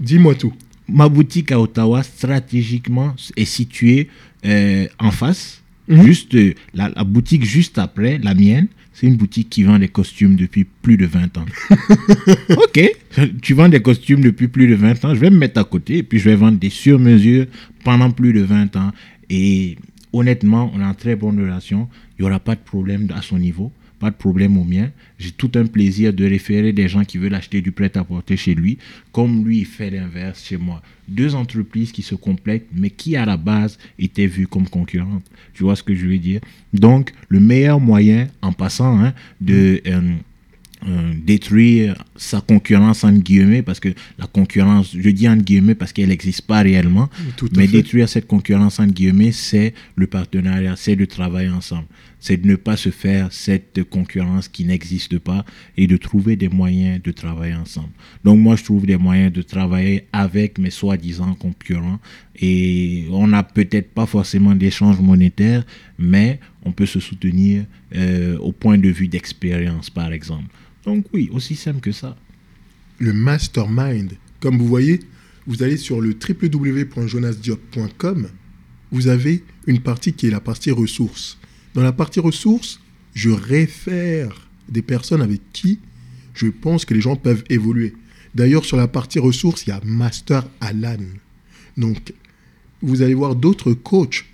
Dis-moi 0.00 0.34
tout. 0.34 0.52
ma 0.88 1.08
boutique 1.08 1.52
à 1.52 1.60
Ottawa, 1.60 2.02
stratégiquement, 2.02 3.14
est 3.36 3.44
située 3.44 4.08
euh, 4.44 4.86
en 4.98 5.10
face. 5.12 5.62
Mhm. 5.86 6.04
Juste, 6.04 6.34
euh, 6.34 6.52
la, 6.74 6.90
la 6.94 7.04
boutique 7.04 7.44
juste 7.44 7.78
après, 7.78 8.18
la 8.22 8.34
mienne, 8.34 8.66
c'est 8.98 9.06
une 9.06 9.16
boutique 9.16 9.48
qui 9.48 9.62
vend 9.62 9.78
des 9.78 9.86
costumes 9.86 10.34
depuis 10.34 10.64
plus 10.64 10.96
de 10.96 11.06
20 11.06 11.38
ans. 11.38 11.44
ok, 12.50 12.90
tu 13.40 13.54
vends 13.54 13.68
des 13.68 13.80
costumes 13.80 14.22
depuis 14.22 14.48
plus 14.48 14.66
de 14.66 14.74
20 14.74 15.04
ans, 15.04 15.14
je 15.14 15.20
vais 15.20 15.30
me 15.30 15.38
mettre 15.38 15.60
à 15.60 15.64
côté 15.64 15.98
et 15.98 16.02
puis 16.02 16.18
je 16.18 16.28
vais 16.28 16.34
vendre 16.34 16.58
des 16.58 16.70
sur-mesures 16.70 17.46
pendant 17.84 18.10
plus 18.10 18.32
de 18.32 18.40
20 18.40 18.74
ans. 18.74 18.90
Et 19.30 19.76
honnêtement, 20.12 20.72
on 20.74 20.80
a 20.80 20.86
une 20.86 20.94
très 20.96 21.14
bonne 21.14 21.38
relation. 21.40 21.88
Il 22.18 22.22
n'y 22.22 22.28
aura 22.28 22.40
pas 22.40 22.56
de 22.56 22.60
problème 22.60 23.06
à 23.14 23.22
son 23.22 23.38
niveau, 23.38 23.70
pas 23.98 24.10
de 24.10 24.16
problème 24.16 24.56
au 24.56 24.64
mien. 24.64 24.90
J'ai 25.18 25.30
tout 25.30 25.50
un 25.54 25.66
plaisir 25.66 26.12
de 26.12 26.24
référer 26.24 26.72
des 26.72 26.88
gens 26.88 27.04
qui 27.04 27.18
veulent 27.18 27.34
acheter 27.34 27.60
du 27.60 27.72
prêt-à-porter 27.72 28.36
chez 28.36 28.54
lui, 28.54 28.78
comme 29.12 29.44
lui 29.44 29.58
il 29.58 29.66
fait 29.66 29.90
l'inverse 29.90 30.44
chez 30.44 30.56
moi. 30.56 30.82
Deux 31.08 31.34
entreprises 31.34 31.92
qui 31.92 32.02
se 32.02 32.14
complètent, 32.14 32.68
mais 32.72 32.90
qui 32.90 33.16
à 33.16 33.24
la 33.24 33.36
base 33.36 33.78
étaient 33.98 34.26
vues 34.26 34.46
comme 34.46 34.68
concurrentes. 34.68 35.24
Tu 35.54 35.62
vois 35.62 35.76
ce 35.76 35.82
que 35.82 35.94
je 35.94 36.06
veux 36.06 36.18
dire? 36.18 36.40
Donc, 36.72 37.12
le 37.28 37.40
meilleur 37.40 37.80
moyen, 37.80 38.28
en 38.42 38.52
passant, 38.52 39.00
hein, 39.00 39.14
de... 39.40 39.80
euh, 39.86 40.00
euh, 40.86 41.12
détruire 41.24 42.04
sa 42.14 42.40
concurrence 42.40 43.02
entre 43.02 43.18
guillemets 43.18 43.62
parce 43.62 43.80
que 43.80 43.88
la 44.16 44.28
concurrence 44.28 44.94
je 44.96 45.10
dis 45.10 45.28
entre 45.28 45.42
guillemets 45.42 45.74
parce 45.74 45.92
qu'elle 45.92 46.06
n'existe 46.10 46.42
pas 46.42 46.60
réellement 46.62 47.10
mais 47.56 47.66
fait. 47.66 47.72
détruire 47.72 48.08
cette 48.08 48.28
concurrence 48.28 48.78
entre 48.78 48.92
guillemets 48.92 49.32
c'est 49.32 49.74
le 49.96 50.06
partenariat 50.06 50.76
c'est 50.76 50.94
le 50.94 51.08
travail 51.08 51.48
ensemble 51.48 51.86
c'est 52.20 52.38
de 52.38 52.46
ne 52.46 52.56
pas 52.56 52.76
se 52.76 52.90
faire 52.90 53.32
cette 53.32 53.84
concurrence 53.84 54.48
qui 54.48 54.64
n'existe 54.64 55.18
pas 55.18 55.44
et 55.76 55.86
de 55.86 55.96
trouver 55.96 56.34
des 56.36 56.48
moyens 56.48 57.00
de 57.02 57.12
travailler 57.12 57.54
ensemble. 57.54 57.90
Donc 58.24 58.40
moi, 58.40 58.56
je 58.56 58.64
trouve 58.64 58.86
des 58.86 58.96
moyens 58.96 59.32
de 59.32 59.42
travailler 59.42 60.06
avec 60.12 60.58
mes 60.58 60.70
soi-disant 60.70 61.34
concurrents 61.34 62.00
et 62.40 63.06
on 63.10 63.28
n'a 63.28 63.42
peut-être 63.42 63.92
pas 63.92 64.06
forcément 64.06 64.54
d'échange 64.54 65.00
monétaire, 65.00 65.64
mais 65.98 66.40
on 66.64 66.72
peut 66.72 66.86
se 66.86 67.00
soutenir 67.00 67.66
euh, 67.94 68.38
au 68.38 68.52
point 68.52 68.78
de 68.78 68.88
vue 68.88 69.08
d'expérience, 69.08 69.90
par 69.90 70.12
exemple. 70.12 70.46
Donc 70.84 71.06
oui, 71.12 71.28
aussi 71.32 71.56
simple 71.56 71.80
que 71.80 71.92
ça. 71.92 72.16
Le 72.98 73.12
mastermind, 73.12 74.12
comme 74.40 74.58
vous 74.58 74.66
voyez, 74.66 75.00
vous 75.46 75.62
allez 75.62 75.76
sur 75.76 76.00
le 76.00 76.10
www.jonasdiop.com, 76.10 78.28
vous 78.90 79.08
avez 79.08 79.44
une 79.66 79.80
partie 79.80 80.12
qui 80.12 80.26
est 80.26 80.30
la 80.30 80.40
partie 80.40 80.70
ressources. 80.70 81.37
Dans 81.74 81.82
la 81.82 81.92
partie 81.92 82.20
ressources, 82.20 82.80
je 83.14 83.30
réfère 83.30 84.48
des 84.68 84.82
personnes 84.82 85.22
avec 85.22 85.40
qui 85.52 85.78
je 86.38 86.46
pense 86.46 86.84
que 86.84 86.94
les 86.94 87.00
gens 87.00 87.16
peuvent 87.16 87.42
évoluer. 87.50 87.94
D'ailleurs, 88.34 88.64
sur 88.64 88.76
la 88.76 88.86
partie 88.86 89.18
ressources, 89.18 89.66
il 89.66 89.70
y 89.70 89.72
a 89.72 89.80
Master 89.84 90.46
Alan. 90.60 90.98
Donc, 91.76 92.12
vous 92.80 93.02
allez 93.02 93.14
voir 93.14 93.34
d'autres 93.34 93.72
coachs. 93.72 94.24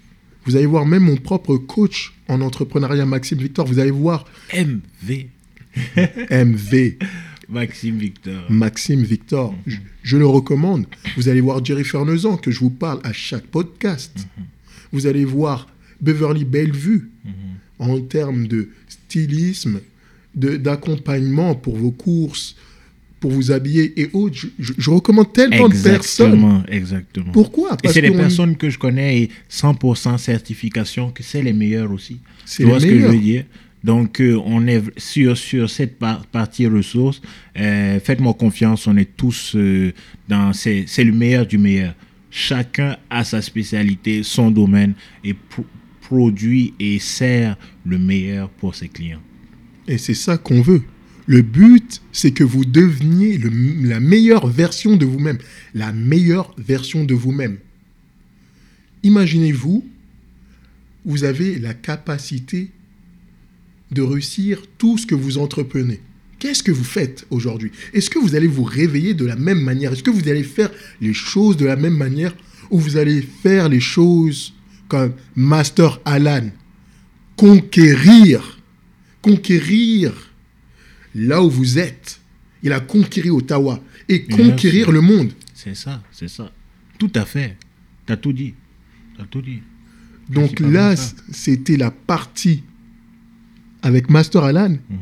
Vous 0.45 0.57
allez 0.57 0.67
voir 0.67 0.85
même 0.85 1.05
mon 1.05 1.17
propre 1.17 1.57
coach 1.57 2.13
en 2.29 2.43
entrepreneuriat, 2.43 3.07
Maxime 3.07 3.39
Victor. 3.39 3.67
Vous 3.67 3.79
allez 3.79 3.91
voir 3.91 4.27
MV. 4.53 5.29
MV. 6.31 6.99
Maxime 7.49 7.97
Victor. 7.97 8.51
Maxime 8.51 9.03
Victor. 9.03 9.55
Je, 9.67 9.77
je, 10.03 10.17
le 10.19 10.27
recommande. 10.27 10.87
Vous 11.17 11.31
allez 11.31 11.41
voir 11.41 11.65
Jerry 11.65 11.85
Fernezan, 11.85 12.37
que 12.37 12.51
je 12.51 12.61
vous 12.61 12.71
parle 12.71 13.01
à 13.03 13.15
chaque 13.15 13.47
podcast. 13.47 14.13
Mhm. 14.17 14.45
Vous 14.93 15.07
allez 15.07 15.25
voir 15.25 15.69
Beverly 16.01 16.45
Bellevue 16.45 17.11
Mhm. 17.25 17.33
en 17.79 18.01
termes 18.01 18.47
de 18.47 18.69
stylisme, 18.89 19.81
de- 20.35 20.57
d'accompagnement 20.57 21.55
pour 21.55 21.77
vos 21.77 21.91
courses, 21.91 22.57
pour 23.21 23.31
vous 23.31 23.51
habiller 23.53 23.99
et 24.01 24.11
autres. 24.13 24.37
Je, 24.37 24.47
je- 24.59 24.73
je 24.77 24.91
recommande 24.91 25.33
tellement 25.33 25.69
de 25.69 25.73
personnes. 25.75 25.95
Exactement, 26.35 26.63
exactement. 26.69 27.33
Pourquoi? 27.33 27.77
Et 27.83 27.89
c'est 27.89 28.03
des 28.03 28.11
personnes 28.11 28.57
que 28.57 28.69
je 28.69 28.79
connais 28.79 29.23
et 29.23 29.31
100% 29.49 30.19
certification, 30.19 31.11
que 31.11 31.23
c'est 31.23 31.43
les 31.43 31.53
meilleurs 31.55 31.91
aussi. 31.91 32.19
C'est 32.45 32.65
Tu 32.65 32.69
vois 32.69 32.79
les 32.79 32.87
ce 32.89 32.93
que 32.93 33.01
je 33.01 33.07
veux 33.07 33.19
dire? 33.19 33.45
Donc, 33.83 34.21
euh, 34.21 34.41
on 34.47 34.67
est 34.67 34.83
sur, 34.99 35.37
sur 35.37 35.69
cette 35.71 35.99
par- 35.99 36.25
partie 36.27 36.67
ressources. 36.67 37.21
euh, 37.59 38.01
Faites-moi 38.01 38.33
confiance, 38.35 38.87
on 38.87 38.97
est 38.97 39.15
tous 39.17 39.53
euh, 39.57 39.93
dans. 40.29 40.53
C'est 40.55 40.87
le 41.05 41.13
meilleur 41.13 41.47
du 41.47 41.59
meilleur. 41.59 41.95
Chacun 42.31 42.97
a 43.11 43.25
sa 43.25 43.41
spécialité, 43.43 44.23
son 44.23 44.51
domaine 44.51 44.95
et 45.23 45.35
pro- 45.35 45.67
produit 46.05 46.75
et 46.79 46.99
sert 46.99 47.57
le 47.85 47.99
meilleur 47.99 48.51
pour 48.51 48.75
ses 48.75 48.89
clients. 48.89 49.23
Et 49.89 49.99
c'est 49.99 50.15
ça 50.15 50.39
qu'on 50.39 50.61
veut. 50.61 50.83
Le 51.27 51.41
but, 51.41 52.03
c'est 52.13 52.33
que 52.33 52.45
vous 52.45 52.65
deveniez 52.67 53.41
la 53.83 54.01
meilleure 54.01 54.47
version 54.47 54.97
de 54.97 55.07
vous-même. 55.07 55.39
La 55.75 55.93
meilleure 55.93 56.55
version 56.59 57.05
de 57.05 57.15
vous-même. 57.15 57.57
Imaginez-vous, 59.03 59.87
vous 61.07 61.25
avez 61.25 61.59
la 61.59 61.73
capacité 61.73 62.71
de 63.91 64.03
réussir 64.03 64.63
tout 64.79 64.99
ce 64.99 65.07
que 65.07 65.15
vous 65.15 65.39
entreprenez. 65.39 66.01
Qu'est-ce 66.39 66.63
que 66.63 66.73
vous 66.73 66.85
faites 66.85 67.27
aujourd'hui? 67.31 67.71
Est-ce 67.95 68.11
que 68.11 68.19
vous 68.19 68.35
allez 68.35 68.47
vous 68.47 68.65
réveiller 68.65 69.15
de 69.15 69.25
la 69.25 69.37
même 69.37 69.61
manière? 69.61 69.93
Est-ce 69.93 70.03
que 70.03 70.11
vous 70.11 70.29
allez 70.29 70.43
faire 70.43 70.71
les 71.01 71.15
choses 71.15 71.57
de 71.57 71.65
la 71.65 71.77
même 71.77 71.97
manière 71.97 72.37
Ou 72.71 72.79
vous 72.79 72.99
allez 72.99 73.23
faire 73.23 73.71
les 73.71 73.81
choses 73.81 74.53
Master 75.35 76.01
Alan 76.05 76.51
Conquérir 77.37 78.55
conquérir 79.25 80.13
là 81.15 81.43
où 81.43 81.49
vous 81.49 81.79
êtes. 81.79 82.21
Il 82.63 82.73
a 82.73 82.81
conquéri 82.81 83.31
Ottawa 83.31 83.81
et 84.09 84.25
conquérir 84.25 84.91
le 84.91 85.01
monde. 85.01 85.33
C'est 85.55 85.75
ça, 85.75 86.03
c'est 86.13 86.29
ça. 86.29 86.53
Tout 86.99 87.13
à 87.15 87.25
fait. 87.25 87.57
Tu 88.07 88.13
as 88.13 88.17
tout 88.19 88.33
dit. 88.33 88.55
Tu 89.17 89.23
as 89.23 89.25
tout 89.25 89.43
dit. 89.43 89.63
Donc 90.29 90.61
là, 90.61 90.95
c'était 91.31 91.77
la 91.77 91.91
partie 91.91 92.65
avec 93.83 94.11
Master 94.11 94.45
Alan. 94.45 94.71
Mhm. 94.71 94.99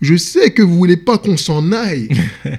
Je 0.00 0.16
sais 0.16 0.52
que 0.52 0.62
vous 0.62 0.76
voulez 0.76 0.96
pas 0.96 1.18
qu'on 1.18 1.36
s'en 1.36 1.72
aille, 1.72 2.08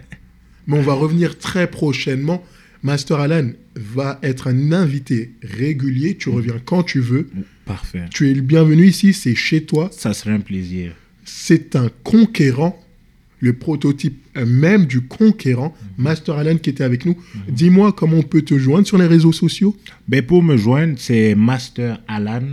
mais 0.67 0.77
on 0.77 0.81
va 0.81 0.93
revenir 0.93 1.37
très 1.37 1.69
prochainement. 1.69 2.43
Master 2.83 3.19
Alan 3.19 3.49
va 3.79 4.19
être 4.23 4.47
un 4.47 4.71
invité 4.71 5.31
régulier. 5.41 6.15
Tu 6.17 6.29
reviens 6.29 6.59
quand 6.63 6.83
tu 6.83 6.99
veux. 6.99 7.29
Parfait. 7.65 8.05
Tu 8.11 8.29
es 8.29 8.33
le 8.33 8.41
bienvenu 8.41 8.85
ici, 8.87 9.13
c'est 9.13 9.35
chez 9.35 9.63
toi. 9.63 9.89
Ça 9.91 10.13
serait 10.13 10.31
un 10.31 10.39
plaisir. 10.39 10.93
c'est 11.23 11.75
un 11.75 11.89
conquérant, 12.03 12.77
le 13.39 13.53
prototype 13.53 14.17
même 14.35 14.85
du 14.85 15.01
conquérant, 15.01 15.73
Master 15.97 16.35
Alan 16.35 16.57
qui 16.57 16.69
était 16.69 16.83
avec 16.83 17.05
nous. 17.05 17.15
Dis-moi 17.47 17.93
comment 17.93 18.17
on 18.17 18.23
peut 18.23 18.41
te 18.41 18.57
joindre 18.57 18.87
sur 18.87 18.97
les 18.97 19.07
réseaux 19.07 19.31
sociaux? 19.31 19.75
Ben 20.07 20.21
pour 20.21 20.43
me 20.43 20.57
joindre, 20.57 20.95
c'est 20.97 21.35
Master 21.35 22.01
Alan 22.07 22.43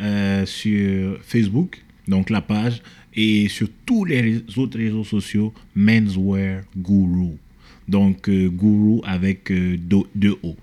euh, 0.00 0.44
sur 0.44 1.18
Facebook, 1.22 1.82
donc 2.08 2.30
la 2.30 2.40
page, 2.40 2.82
et 3.14 3.48
sur 3.48 3.68
tous 3.86 4.04
les 4.04 4.42
autres 4.56 4.78
réseaux 4.78 5.04
sociaux, 5.04 5.54
Menswear 5.74 6.62
Guru. 6.76 7.38
Donc 7.88 8.28
euh, 8.28 8.48
Guru 8.48 9.00
avec 9.04 9.52
deux 9.52 10.38
O. 10.42 10.56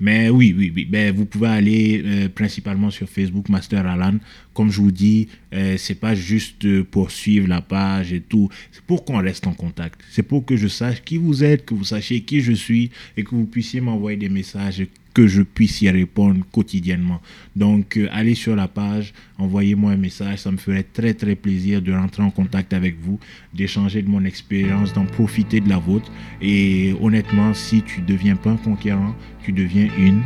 Mais 0.00 0.28
oui, 0.28 0.54
oui, 0.56 0.72
oui. 0.74 0.84
Ben, 0.86 1.14
vous 1.14 1.24
pouvez 1.24 1.48
aller 1.48 2.02
euh, 2.04 2.28
principalement 2.28 2.90
sur 2.90 3.08
Facebook, 3.08 3.48
Master 3.48 3.86
Alan. 3.86 4.18
Comme 4.52 4.70
je 4.70 4.80
vous 4.80 4.90
dis, 4.90 5.28
euh, 5.52 5.76
c'est 5.78 5.94
pas 5.94 6.14
juste 6.14 6.82
pour 6.84 7.10
suivre 7.10 7.46
la 7.46 7.60
page 7.60 8.12
et 8.12 8.20
tout. 8.20 8.48
C'est 8.72 8.82
pour 8.82 9.04
qu'on 9.04 9.18
reste 9.18 9.46
en 9.46 9.52
contact. 9.52 10.00
C'est 10.10 10.24
pour 10.24 10.44
que 10.44 10.56
je 10.56 10.66
sache 10.66 11.02
qui 11.04 11.16
vous 11.16 11.44
êtes, 11.44 11.64
que 11.64 11.74
vous 11.74 11.84
sachiez 11.84 12.22
qui 12.22 12.40
je 12.40 12.52
suis 12.52 12.90
et 13.16 13.22
que 13.22 13.30
vous 13.30 13.46
puissiez 13.46 13.80
m'envoyer 13.80 14.18
des 14.18 14.28
messages 14.28 14.84
que 15.14 15.28
je 15.28 15.42
puisse 15.42 15.80
y 15.80 15.88
répondre 15.88 16.44
quotidiennement. 16.52 17.22
Donc, 17.54 17.96
euh, 17.96 18.08
allez 18.10 18.34
sur 18.34 18.56
la 18.56 18.66
page, 18.68 19.14
envoyez-moi 19.38 19.92
un 19.92 19.96
message. 19.96 20.40
Ça 20.40 20.50
me 20.50 20.56
ferait 20.56 20.82
très, 20.82 21.14
très 21.14 21.36
plaisir 21.36 21.80
de 21.80 21.92
rentrer 21.92 22.22
en 22.22 22.30
contact 22.30 22.72
avec 22.72 22.96
vous, 23.00 23.18
d'échanger 23.54 24.02
de 24.02 24.08
mon 24.08 24.24
expérience, 24.24 24.92
d'en 24.92 25.06
profiter 25.06 25.60
de 25.60 25.68
la 25.68 25.78
vôtre. 25.78 26.10
Et 26.42 26.94
honnêtement, 27.00 27.54
si 27.54 27.82
tu 27.82 28.00
deviens 28.02 28.36
pas 28.36 28.50
un 28.50 28.56
conquérant, 28.56 29.14
tu 29.42 29.52
deviens 29.52 29.88
une 29.96 30.22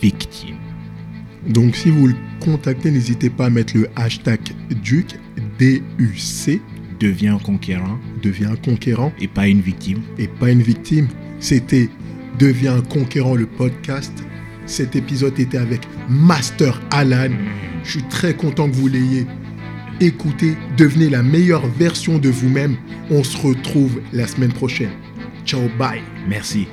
victime. 0.00 0.56
Donc 1.48 1.76
si 1.76 1.90
vous 1.90 2.06
le 2.06 2.16
contactez, 2.40 2.90
n'hésitez 2.90 3.30
pas 3.30 3.46
à 3.46 3.50
mettre 3.50 3.76
le 3.76 3.88
hashtag 3.96 4.40
DUC, 4.82 5.16
D-U-C, 5.58 6.60
Deviens 7.00 7.36
un 7.36 7.38
conquérant 7.38 7.98
devient 8.22 8.50
un 8.52 8.56
conquérant 8.56 9.10
et 9.18 9.26
pas 9.26 9.48
une 9.48 9.62
victime. 9.62 10.02
et 10.18 10.28
pas 10.28 10.50
une 10.50 10.60
victime. 10.60 11.08
C'était 11.38 11.88
Deviens 12.38 12.76
un 12.76 12.82
conquérant 12.82 13.34
le 13.34 13.46
podcast. 13.46 14.12
Cet 14.70 14.94
épisode 14.94 15.36
était 15.40 15.58
avec 15.58 15.80
Master 16.08 16.80
Alan. 16.92 17.32
Je 17.82 17.90
suis 17.90 18.02
très 18.04 18.34
content 18.34 18.70
que 18.70 18.76
vous 18.76 18.86
l'ayez 18.86 19.26
écouté. 20.00 20.56
Devenez 20.76 21.10
la 21.10 21.24
meilleure 21.24 21.66
version 21.66 22.18
de 22.18 22.28
vous-même. 22.28 22.76
On 23.10 23.24
se 23.24 23.36
retrouve 23.36 24.00
la 24.12 24.28
semaine 24.28 24.52
prochaine. 24.52 24.92
Ciao, 25.44 25.68
bye. 25.76 26.02
Merci. 26.28 26.68